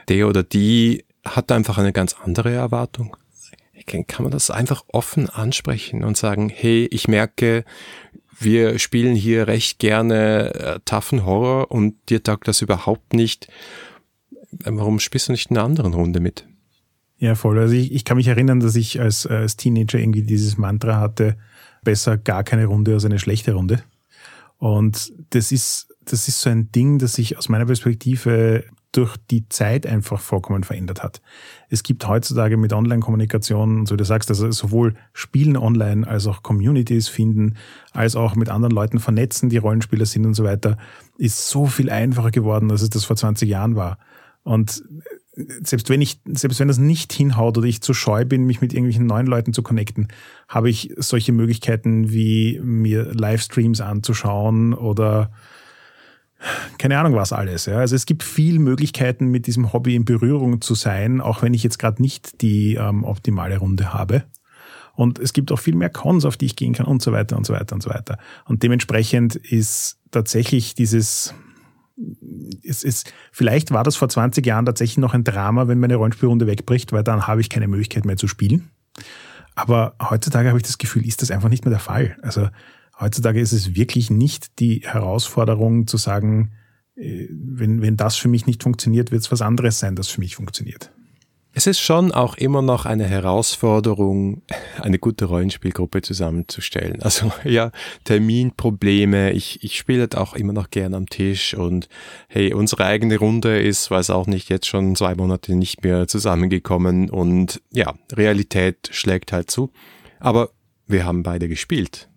der 0.10 0.28
oder 0.28 0.44
die 0.44 1.06
hat 1.26 1.52
einfach 1.52 1.78
eine 1.78 1.94
ganz 1.94 2.16
andere 2.22 2.52
Erwartung, 2.52 3.16
kann 3.86 4.24
man 4.24 4.32
das 4.32 4.52
einfach 4.52 4.84
offen 4.90 5.30
ansprechen 5.30 6.04
und 6.04 6.18
sagen, 6.18 6.50
hey, 6.50 6.88
ich 6.92 7.08
merke, 7.08 7.66
wir 8.40 8.80
spielen 8.80 9.16
hier 9.16 9.48
recht 9.48 9.80
gerne 9.80 10.54
äh, 10.54 10.80
toughen 10.86 11.26
Horror 11.26 11.72
und 11.72 11.96
dir 12.10 12.24
taugt 12.24 12.48
das 12.48 12.62
überhaupt 12.62 13.14
nicht. 13.14 13.48
Warum 14.52 15.00
spielst 15.00 15.28
du 15.28 15.32
nicht 15.32 15.50
in 15.50 15.58
einer 15.58 15.66
anderen 15.66 15.94
Runde 15.94 16.20
mit? 16.20 16.48
Ja, 17.18 17.36
voll. 17.36 17.60
Also 17.60 17.74
ich, 17.74 17.94
ich 17.94 18.06
kann 18.06 18.18
mich 18.18 18.28
erinnern, 18.28 18.60
dass 18.60 18.76
ich 18.76 19.00
als, 19.00 19.26
als 19.26 19.56
Teenager 19.56 20.00
irgendwie 20.00 20.24
dieses 20.24 20.58
Mantra 20.58 21.00
hatte, 21.00 21.38
besser 21.84 22.18
gar 22.18 22.44
keine 22.44 22.66
Runde 22.66 22.94
als 22.94 23.06
eine 23.06 23.20
schlechte 23.20 23.54
Runde. 23.54 23.84
Und 24.64 25.12
das 25.32 25.52
ist, 25.52 25.94
das 26.06 26.30
ist 26.30 26.40
so 26.40 26.50
ein 26.50 26.72
Ding, 26.72 26.98
das 26.98 27.16
sich 27.16 27.38
aus 27.38 27.50
meiner 27.50 27.66
Perspektive 27.66 28.64
durch 28.94 29.18
die 29.30 29.50
Zeit 29.50 29.86
einfach 29.86 30.22
vollkommen 30.22 30.64
verändert 30.64 31.04
hat. 31.04 31.22
Es 31.68 31.84
gibt 31.84 32.08
heutzutage 32.08 32.56
mit 32.56 32.72
Online-Kommunikation 32.72 33.86
so, 33.86 33.98
du 33.98 34.06
sagst, 34.06 34.30
also 34.30 34.50
sowohl 34.52 34.94
Spielen 35.12 35.58
online 35.58 36.08
als 36.08 36.28
auch 36.28 36.44
Communities 36.44 37.10
finden, 37.10 37.58
als 37.92 38.16
auch 38.16 38.36
mit 38.36 38.48
anderen 38.48 38.74
Leuten 38.74 39.00
vernetzen, 39.00 39.50
die 39.50 39.58
Rollenspieler 39.58 40.06
sind 40.06 40.26
und 40.26 40.34
so 40.34 40.46
weiter, 40.46 40.78
ist 41.18 41.50
so 41.50 41.66
viel 41.66 41.90
einfacher 41.90 42.32
geworden, 42.32 42.72
als 42.72 42.84
es 42.84 42.90
das 42.90 43.04
vor 43.04 43.18
20 43.18 43.50
Jahren 43.50 43.76
war. 43.76 43.98
Und 44.44 44.82
selbst 45.36 45.90
wenn 45.90 46.02
ich, 46.02 46.20
selbst 46.26 46.60
wenn 46.60 46.68
das 46.68 46.78
nicht 46.78 47.12
hinhaut 47.12 47.58
oder 47.58 47.68
ich 47.68 47.82
zu 47.82 47.94
scheu 47.94 48.26
bin, 48.26 48.46
mich 48.46 48.62
mit 48.62 48.74
irgendwelchen 48.74 49.08
neuen 49.08 49.28
Leuten 49.28 49.54
zu 49.54 49.64
connecten, 49.64 50.10
habe 50.48 50.70
ich 50.70 50.94
solche 50.98 51.32
Möglichkeiten 51.32 52.12
wie 52.12 52.60
mir 52.64 53.14
Livestreams 53.14 53.82
anzuschauen 53.82 54.74
oder 54.74 55.32
keine 56.78 57.00
Ahnung 57.00 57.16
was 57.16 57.34
alles. 57.34 57.66
Ja. 57.66 57.78
Also 57.78 57.96
es 57.96 58.06
gibt 58.06 58.24
viel 58.24 58.60
Möglichkeiten, 58.60 59.28
mit 59.28 59.48
diesem 59.48 59.74
Hobby 59.74 59.96
in 59.96 60.06
Berührung 60.06 60.62
zu 60.62 60.76
sein, 60.76 61.22
auch 61.22 61.42
wenn 61.42 61.54
ich 61.54 61.64
jetzt 61.64 61.80
gerade 61.80 62.02
nicht 62.02 62.42
die 62.42 62.76
ähm, 62.76 63.04
optimale 63.04 63.58
Runde 63.58 63.94
habe. 63.94 64.24
Und 64.96 65.18
es 65.18 65.34
gibt 65.34 65.52
auch 65.52 65.60
viel 65.60 65.76
mehr 65.76 65.90
Cons, 65.90 66.26
auf 66.26 66.38
die 66.38 66.46
ich 66.46 66.56
gehen 66.56 66.74
kann 66.74 66.86
und 66.86 67.02
so 67.02 67.12
weiter 67.12 67.36
und 67.38 67.46
so 67.46 67.54
weiter 67.54 67.74
und 67.74 67.82
so 67.82 67.90
weiter. 67.90 68.20
Und 68.46 68.62
dementsprechend 68.62 69.36
ist 69.36 69.98
tatsächlich 70.12 70.76
dieses 70.76 71.34
es 72.64 72.84
ist, 72.84 73.14
vielleicht 73.32 73.72
war 73.72 73.84
das 73.84 73.96
vor 73.96 74.10
20 74.10 74.46
Jahren 74.46 74.66
tatsächlich 74.66 74.98
noch 74.98 75.14
ein 75.14 75.24
Drama, 75.24 75.68
wenn 75.68 75.80
meine 75.80 75.96
Rollenspielrunde 75.96 76.48
wegbricht, 76.48 76.92
weil 76.92 77.04
dann 77.04 77.28
habe 77.28 77.42
ich 77.42 77.50
keine 77.50 77.68
Möglichkeit 77.68 78.06
mehr 78.06 78.18
zu 78.18 78.28
spielen. 78.28 78.70
Aber 79.56 79.96
heutzutage 80.02 80.50
habe 80.50 80.58
ich 80.58 80.64
das 80.64 80.78
Gefühl, 80.78 81.06
ist 81.06 81.22
das 81.22 81.32
einfach 81.32 81.50
nicht 81.50 81.66
mehr 81.66 81.72
der 81.72 81.80
Fall. 81.80 82.18
Also 82.22 82.50
heutzutage 83.00 83.40
ist 83.40 83.52
es 83.52 83.76
wirklich 83.76 84.10
nicht 84.10 84.60
die 84.60 84.82
Herausforderung 84.84 85.86
zu 85.86 85.98
sagen, 85.98 86.54
äh, 86.96 87.28
wenn, 87.30 87.82
wenn 87.82 87.98
das 87.98 88.16
für 88.16 88.28
mich 88.28 88.48
nicht 88.48 88.64
funktioniert, 88.64 89.12
wird 89.12 89.22
es 89.22 89.32
was 89.32 89.42
anderes 89.42 89.80
sein, 89.80 89.96
das 89.96 90.08
für 90.08 90.22
mich 90.22 90.36
funktioniert. 90.36 90.92
Es 91.56 91.68
ist 91.68 91.80
schon 91.80 92.12
auch 92.12 92.36
immer 92.36 92.64
noch 92.64 92.88
eine 92.88 93.06
Herausforderung, 93.06 94.42
eine 94.82 94.98
gute 94.98 95.26
Rollenspielgruppe 95.26 96.02
zusammenzustellen. 96.02 97.04
Also 97.04 97.32
ja, 97.44 97.72
Terminprobleme, 98.06 99.32
ich, 99.34 99.64
ich 99.64 99.78
spiele 99.78 100.02
halt 100.02 100.18
auch 100.18 100.34
immer 100.34 100.54
noch 100.54 100.72
gern 100.72 100.96
am 100.96 101.06
Tisch 101.06 101.54
und 101.54 101.90
hey, 102.28 102.56
unsere 102.56 102.86
eigene 102.86 103.20
Runde 103.20 103.62
ist, 103.62 103.92
weiß 103.92 104.10
auch 104.10 104.26
nicht, 104.26 104.50
jetzt 104.50 104.66
schon 104.66 104.96
zwei 104.96 105.14
Monate 105.14 105.56
nicht 105.56 105.84
mehr 105.84 106.08
zusammengekommen 106.08 107.12
und 107.12 107.62
ja, 107.72 107.94
Realität 108.12 108.90
schlägt 108.92 109.32
halt 109.32 109.52
zu. 109.52 109.72
Aber 110.20 110.50
wir 110.88 111.06
haben 111.06 111.22
beide 111.22 111.48
gespielt. 111.48 112.10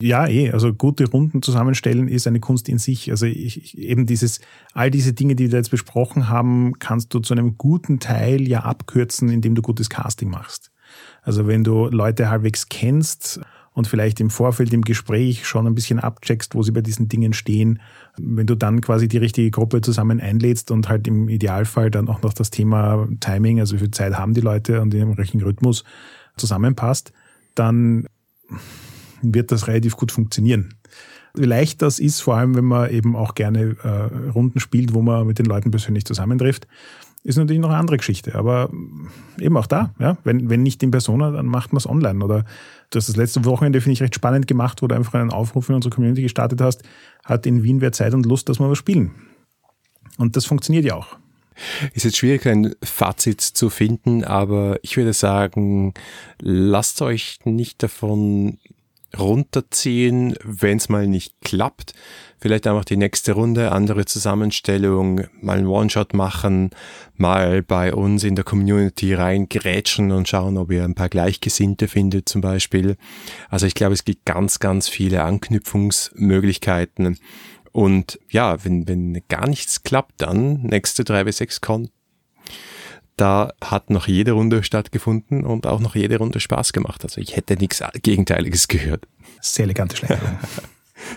Ja, 0.00 0.26
eh. 0.26 0.50
Also 0.50 0.72
gute 0.72 1.08
Runden 1.10 1.42
zusammenstellen 1.42 2.08
ist 2.08 2.26
eine 2.26 2.40
Kunst 2.40 2.68
in 2.68 2.78
sich. 2.78 3.10
Also 3.10 3.26
ich, 3.26 3.76
eben 3.76 4.06
dieses, 4.06 4.40
all 4.72 4.90
diese 4.90 5.12
Dinge, 5.12 5.36
die 5.36 5.50
wir 5.50 5.58
jetzt 5.58 5.70
besprochen 5.70 6.28
haben, 6.28 6.78
kannst 6.78 7.12
du 7.12 7.20
zu 7.20 7.34
einem 7.34 7.58
guten 7.58 8.00
Teil 8.00 8.48
ja 8.48 8.60
abkürzen, 8.60 9.28
indem 9.28 9.54
du 9.54 9.62
gutes 9.62 9.90
Casting 9.90 10.30
machst. 10.30 10.70
Also 11.22 11.46
wenn 11.46 11.64
du 11.64 11.88
Leute 11.88 12.30
halbwegs 12.30 12.68
kennst 12.68 13.40
und 13.72 13.86
vielleicht 13.86 14.20
im 14.20 14.30
Vorfeld 14.30 14.72
im 14.72 14.82
Gespräch 14.82 15.46
schon 15.46 15.66
ein 15.66 15.74
bisschen 15.74 16.00
abcheckst, 16.00 16.54
wo 16.54 16.62
sie 16.62 16.72
bei 16.72 16.80
diesen 16.80 17.08
Dingen 17.08 17.32
stehen, 17.32 17.80
wenn 18.16 18.46
du 18.46 18.54
dann 18.54 18.80
quasi 18.80 19.06
die 19.06 19.18
richtige 19.18 19.50
Gruppe 19.50 19.82
zusammen 19.82 20.20
einlädst 20.20 20.70
und 20.70 20.88
halt 20.88 21.06
im 21.06 21.28
Idealfall 21.28 21.90
dann 21.90 22.08
auch 22.08 22.22
noch 22.22 22.32
das 22.32 22.50
Thema 22.50 23.06
Timing, 23.20 23.60
also 23.60 23.76
wie 23.76 23.80
viel 23.80 23.90
Zeit 23.90 24.14
haben 24.14 24.34
die 24.34 24.40
Leute 24.40 24.80
und 24.80 24.94
in 24.94 25.12
richtigen 25.12 25.44
Rhythmus 25.44 25.84
zusammenpasst, 26.36 27.12
dann 27.54 28.06
wird 29.22 29.52
das 29.52 29.68
relativ 29.68 29.96
gut 29.96 30.12
funktionieren. 30.12 30.74
Wie 31.34 31.46
leicht 31.46 31.80
das 31.82 31.98
ist, 31.98 32.20
vor 32.20 32.36
allem 32.36 32.56
wenn 32.56 32.64
man 32.64 32.90
eben 32.90 33.14
auch 33.14 33.34
gerne 33.34 33.76
äh, 33.82 34.30
Runden 34.30 34.58
spielt, 34.58 34.94
wo 34.94 35.02
man 35.02 35.26
mit 35.26 35.38
den 35.38 35.46
Leuten 35.46 35.70
persönlich 35.70 36.04
zusammentrifft, 36.04 36.66
ist 37.22 37.36
natürlich 37.36 37.60
noch 37.60 37.68
eine 37.68 37.78
andere 37.78 37.98
Geschichte. 37.98 38.34
Aber 38.34 38.70
eben 39.38 39.56
auch 39.56 39.66
da, 39.66 39.94
ja, 39.98 40.16
wenn, 40.24 40.48
wenn 40.50 40.62
nicht 40.62 40.82
in 40.82 40.90
Persona, 40.90 41.30
dann 41.30 41.46
macht 41.46 41.72
man 41.72 41.78
es 41.78 41.88
online. 41.88 42.24
Oder 42.24 42.44
du 42.90 42.96
hast 42.96 43.08
das 43.08 43.16
letzte 43.16 43.44
Wochenende, 43.44 43.80
finde 43.80 43.92
ich, 43.94 44.02
recht 44.02 44.14
spannend 44.14 44.46
gemacht, 44.46 44.82
wo 44.82 44.86
du 44.86 44.94
einfach 44.94 45.14
einen 45.14 45.30
Aufruf 45.30 45.68
in 45.68 45.74
unsere 45.74 45.94
Community 45.94 46.22
gestartet 46.22 46.60
hast, 46.60 46.82
hat 47.24 47.46
in 47.46 47.62
Wien 47.62 47.80
wer 47.80 47.92
Zeit 47.92 48.14
und 48.14 48.26
Lust, 48.26 48.48
dass 48.48 48.58
wir 48.58 48.70
was 48.70 48.78
spielen. 48.78 49.12
Und 50.18 50.36
das 50.36 50.46
funktioniert 50.46 50.84
ja 50.84 50.94
auch. 50.94 51.16
Ist 51.92 52.04
jetzt 52.04 52.16
schwierig, 52.16 52.46
ein 52.46 52.74
Fazit 52.82 53.40
zu 53.40 53.68
finden, 53.68 54.24
aber 54.24 54.78
ich 54.82 54.96
würde 54.96 55.12
sagen, 55.12 55.92
lasst 56.40 57.02
euch 57.02 57.38
nicht 57.44 57.82
davon 57.82 58.58
runterziehen, 59.18 60.36
wenn 60.44 60.78
es 60.78 60.88
mal 60.88 61.06
nicht 61.06 61.34
klappt. 61.42 61.94
Vielleicht 62.40 62.66
einfach 62.66 62.84
die 62.84 62.96
nächste 62.96 63.32
Runde, 63.32 63.72
andere 63.72 64.06
Zusammenstellung, 64.06 65.22
mal 65.40 65.58
einen 65.58 65.66
One-Shot 65.66 66.14
machen, 66.14 66.70
mal 67.16 67.62
bei 67.62 67.92
uns 67.92 68.24
in 68.24 68.34
der 68.34 68.44
Community 68.44 69.12
reingrätschen 69.14 70.10
und 70.12 70.28
schauen, 70.28 70.56
ob 70.56 70.70
ihr 70.72 70.84
ein 70.84 70.94
paar 70.94 71.08
Gleichgesinnte 71.10 71.86
findet 71.88 72.28
zum 72.28 72.40
Beispiel. 72.40 72.96
Also 73.48 73.66
ich 73.66 73.74
glaube, 73.74 73.94
es 73.94 74.04
gibt 74.04 74.24
ganz, 74.24 74.58
ganz 74.58 74.88
viele 74.88 75.22
Anknüpfungsmöglichkeiten. 75.24 77.18
Und 77.72 78.18
ja, 78.30 78.64
wenn, 78.64 78.88
wenn 78.88 79.22
gar 79.28 79.46
nichts 79.48 79.82
klappt, 79.82 80.22
dann 80.22 80.62
nächste 80.62 81.02
3W6 81.02 81.60
Con 81.60 81.90
da 83.20 83.52
hat 83.60 83.90
noch 83.90 84.08
jede 84.08 84.32
Runde 84.32 84.62
stattgefunden 84.62 85.44
und 85.44 85.66
auch 85.66 85.80
noch 85.80 85.94
jede 85.94 86.16
Runde 86.16 86.40
Spaß 86.40 86.72
gemacht. 86.72 87.04
Also 87.04 87.20
ich 87.20 87.36
hätte 87.36 87.54
nichts 87.54 87.82
Gegenteiliges 88.02 88.66
gehört. 88.66 89.06
Sehr 89.42 89.64
elegante 89.64 89.96
Schleiferung. 89.96 90.38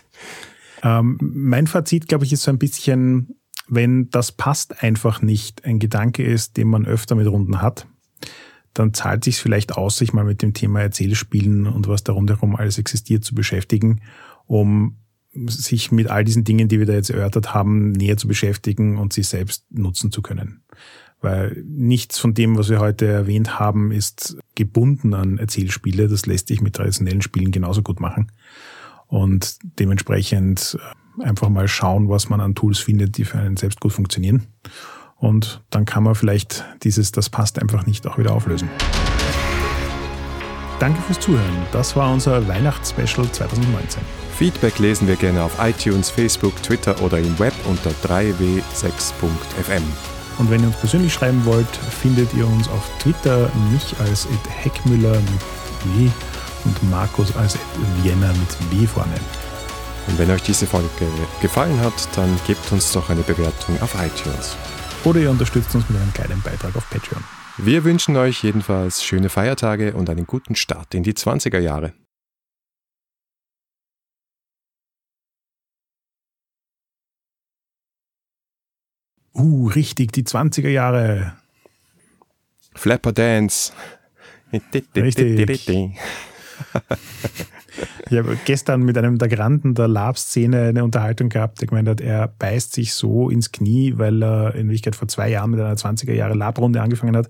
ähm, 0.83 1.17
mein 1.21 1.67
Fazit, 1.67 2.09
glaube 2.09 2.25
ich, 2.25 2.33
ist 2.33 2.43
so 2.43 2.51
ein 2.51 2.59
bisschen, 2.59 3.37
wenn 3.67 4.09
das 4.09 4.33
passt 4.33 4.83
einfach 4.83 5.21
nicht 5.21 5.63
ein 5.63 5.79
Gedanke 5.79 6.23
ist, 6.23 6.57
den 6.57 6.67
man 6.67 6.85
öfter 6.85 7.15
mit 7.15 7.27
Runden 7.27 7.61
hat, 7.61 7.87
dann 8.73 8.93
zahlt 8.93 9.23
sich 9.23 9.37
vielleicht 9.37 9.77
aus, 9.77 9.97
sich 9.97 10.11
mal 10.11 10.25
mit 10.25 10.41
dem 10.41 10.53
Thema 10.53 10.81
Erzählspielen 10.81 11.67
und 11.67 11.87
was 11.87 12.03
da 12.03 12.11
rundherum 12.11 12.55
alles 12.55 12.79
existiert 12.79 13.23
zu 13.23 13.33
beschäftigen, 13.33 14.01
um 14.45 14.97
sich 15.47 15.91
mit 15.91 16.09
all 16.09 16.25
diesen 16.25 16.43
Dingen, 16.43 16.67
die 16.67 16.79
wir 16.79 16.85
da 16.85 16.93
jetzt 16.93 17.09
erörtert 17.09 17.53
haben, 17.53 17.93
näher 17.93 18.17
zu 18.17 18.27
beschäftigen 18.27 18.97
und 18.97 19.13
sie 19.13 19.23
selbst 19.23 19.65
nutzen 19.71 20.11
zu 20.11 20.21
können 20.21 20.63
weil 21.23 21.63
nichts 21.65 22.19
von 22.19 22.33
dem, 22.33 22.57
was 22.57 22.69
wir 22.69 22.79
heute 22.79 23.07
erwähnt 23.07 23.59
haben, 23.59 23.91
ist 23.91 24.37
gebunden 24.55 25.13
an 25.13 25.37
Erzählspiele. 25.37 26.07
Das 26.07 26.25
lässt 26.25 26.49
sich 26.49 26.61
mit 26.61 26.75
traditionellen 26.75 27.21
Spielen 27.21 27.51
genauso 27.51 27.81
gut 27.81 27.99
machen. 27.99 28.31
Und 29.07 29.57
dementsprechend 29.79 30.77
äh, 31.19 31.23
einfach 31.23 31.49
mal 31.49 31.67
schauen, 31.67 32.09
was 32.09 32.29
man 32.29 32.41
an 32.41 32.55
Tools 32.55 32.79
findet, 32.79 33.17
die 33.17 33.25
für 33.25 33.39
einen 33.39 33.57
selbst 33.57 33.79
gut 33.79 33.93
funktionieren. 33.93 34.47
Und 35.15 35.63
dann 35.69 35.85
kann 35.85 36.03
man 36.03 36.15
vielleicht 36.15 36.65
dieses, 36.83 37.11
das 37.13 37.29
passt 37.29 37.61
einfach 37.61 37.85
nicht, 37.85 38.05
auch 38.05 38.17
wieder 38.17 38.33
auflösen. 38.33 38.69
Danke 40.79 41.01
fürs 41.03 41.19
Zuhören. 41.21 41.65
Das 41.71 41.95
war 41.95 42.11
unser 42.11 42.45
Weihnachtsspecial 42.49 43.31
2019. 43.31 44.01
Feedback 44.35 44.79
lesen 44.79 45.07
wir 45.07 45.15
gerne 45.15 45.43
auf 45.43 45.57
iTunes, 45.61 46.09
Facebook, 46.09 46.61
Twitter 46.63 47.01
oder 47.01 47.19
im 47.19 47.39
Web 47.39 47.53
unter 47.69 47.91
3w6.fm. 47.91 49.83
Und 50.39 50.49
wenn 50.49 50.61
ihr 50.61 50.67
uns 50.67 50.77
persönlich 50.77 51.13
schreiben 51.13 51.43
wollt, 51.45 51.67
findet 51.67 52.33
ihr 52.33 52.47
uns 52.47 52.67
auf 52.67 52.89
Twitter, 52.99 53.49
mich 53.71 53.95
als 53.99 54.25
Ed 54.25 54.49
Heckmüller 54.49 55.13
mit 55.13 55.41
W 55.95 56.09
und 56.65 56.89
Markus 56.89 57.35
als 57.35 57.55
Ed 57.55 57.61
Vienna 58.03 58.29
mit 58.29 58.71
W 58.71 58.87
vorne. 58.87 59.13
Und 60.07 60.17
wenn 60.17 60.31
euch 60.31 60.41
diese 60.41 60.67
Folge 60.67 60.89
gefallen 61.41 61.79
hat, 61.79 61.93
dann 62.15 62.37
gebt 62.45 62.71
uns 62.71 62.91
doch 62.91 63.09
eine 63.09 63.21
Bewertung 63.21 63.81
auf 63.81 63.95
iTunes. 63.95 64.57
Oder 65.03 65.19
ihr 65.19 65.31
unterstützt 65.31 65.73
uns 65.75 65.87
mit 65.89 65.99
einem 66.01 66.13
kleinen 66.13 66.41
Beitrag 66.41 66.75
auf 66.75 66.89
Patreon. 66.89 67.23
Wir 67.57 67.83
wünschen 67.83 68.17
euch 68.17 68.43
jedenfalls 68.43 69.03
schöne 69.03 69.29
Feiertage 69.29 69.93
und 69.93 70.09
einen 70.09 70.25
guten 70.25 70.55
Start 70.55 70.95
in 70.95 71.03
die 71.03 71.13
20er 71.13 71.59
Jahre. 71.59 71.93
Uh, 79.33 79.67
richtig, 79.67 80.11
die 80.11 80.23
20er 80.23 80.69
Jahre. 80.69 81.33
Flapper 82.75 83.13
Dance. 83.13 83.73
Richtig. 84.51 85.99
Ich 88.09 88.17
habe 88.17 88.37
gestern 88.45 88.83
mit 88.83 88.97
einem 88.97 89.17
der 89.17 89.27
Granden 89.27 89.73
der 89.73 89.87
Lab-Szene 89.87 90.65
eine 90.65 90.83
Unterhaltung 90.83 91.29
gehabt, 91.29 91.59
der 91.59 91.67
gemeint 91.67 91.89
hat, 91.89 92.01
er 92.01 92.27
beißt 92.27 92.73
sich 92.73 92.93
so 92.93 93.29
ins 93.29 93.51
Knie, 93.51 93.93
weil 93.97 94.23
er 94.23 94.53
in 94.55 94.67
Wirklichkeit 94.67 94.95
vor 94.95 95.07
zwei 95.07 95.29
Jahren 95.29 95.49
mit 95.49 95.59
einer 95.59 95.75
20er 95.75 96.13
Jahre 96.13 96.35
Lab-Runde 96.35 96.81
angefangen 96.81 97.17
hat 97.17 97.29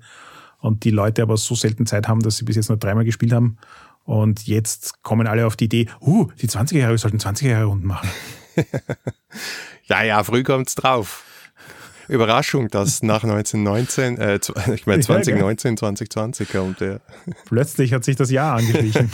und 0.60 0.84
die 0.84 0.90
Leute 0.90 1.22
aber 1.22 1.38
so 1.38 1.56
selten 1.56 1.86
Zeit 1.86 2.08
haben, 2.08 2.20
dass 2.20 2.38
sie 2.38 2.46
bis 2.46 2.58
jetzt 2.58 2.70
nur 2.70 2.78
dreimal 2.78 3.06
gespielt 3.06 3.32
haben. 3.32 3.58
Und 4.04 4.46
jetzt 4.46 5.02
kommen 5.02 5.28
alle 5.28 5.48
auf 5.48 5.56
die 5.56 5.66
Idee, 5.66 5.88
uh, 6.02 6.28
die 6.42 6.50
20er 6.50 6.78
Jahre, 6.78 6.92
wir 6.92 6.98
sollten 6.98 7.20
20er 7.20 7.48
Jahre 7.48 7.66
Runden 7.66 7.88
machen. 7.88 8.10
ja, 9.86 10.04
ja, 10.04 10.24
früh 10.24 10.44
kommt's 10.44 10.76
drauf. 10.76 11.24
Überraschung, 12.08 12.70
dass 12.70 13.04
nach 13.04 13.24
1919, 13.24 14.18
äh, 14.18 14.40
ich 14.74 14.86
meine 14.86 15.02
2019, 15.02 15.78
2020 15.78 16.50
kommt 16.50 16.82
der. 16.82 17.02
Plötzlich 17.46 17.94
hat 17.94 18.04
sich 18.04 18.16
das 18.16 18.32
Jahr 18.32 18.58
angeschlichen. 18.58 19.12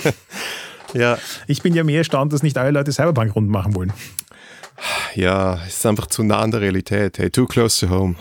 ja. 0.94 1.18
Ich 1.48 1.62
bin 1.62 1.74
ja 1.74 1.84
mehr 1.84 2.00
erstaunt, 2.00 2.34
dass 2.34 2.44
nicht 2.44 2.58
alle 2.58 2.72
Leute 2.72 2.92
Cyberpunk-Runden 2.92 3.52
machen 3.52 3.76
wollen. 3.76 3.94
Ja, 5.14 5.60
es 5.68 5.78
ist 5.78 5.86
einfach 5.86 6.08
zu 6.08 6.24
nah 6.24 6.40
an 6.40 6.52
der 6.52 6.62
Realität. 6.62 7.18
Hey, 7.18 7.30
too 7.30 7.46
close 7.46 7.86
to 7.86 7.94
home. 7.94 8.16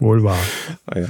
Wohl 0.00 0.24
wahr. 0.24 0.38
Ah, 0.86 0.98
ja. 0.98 1.08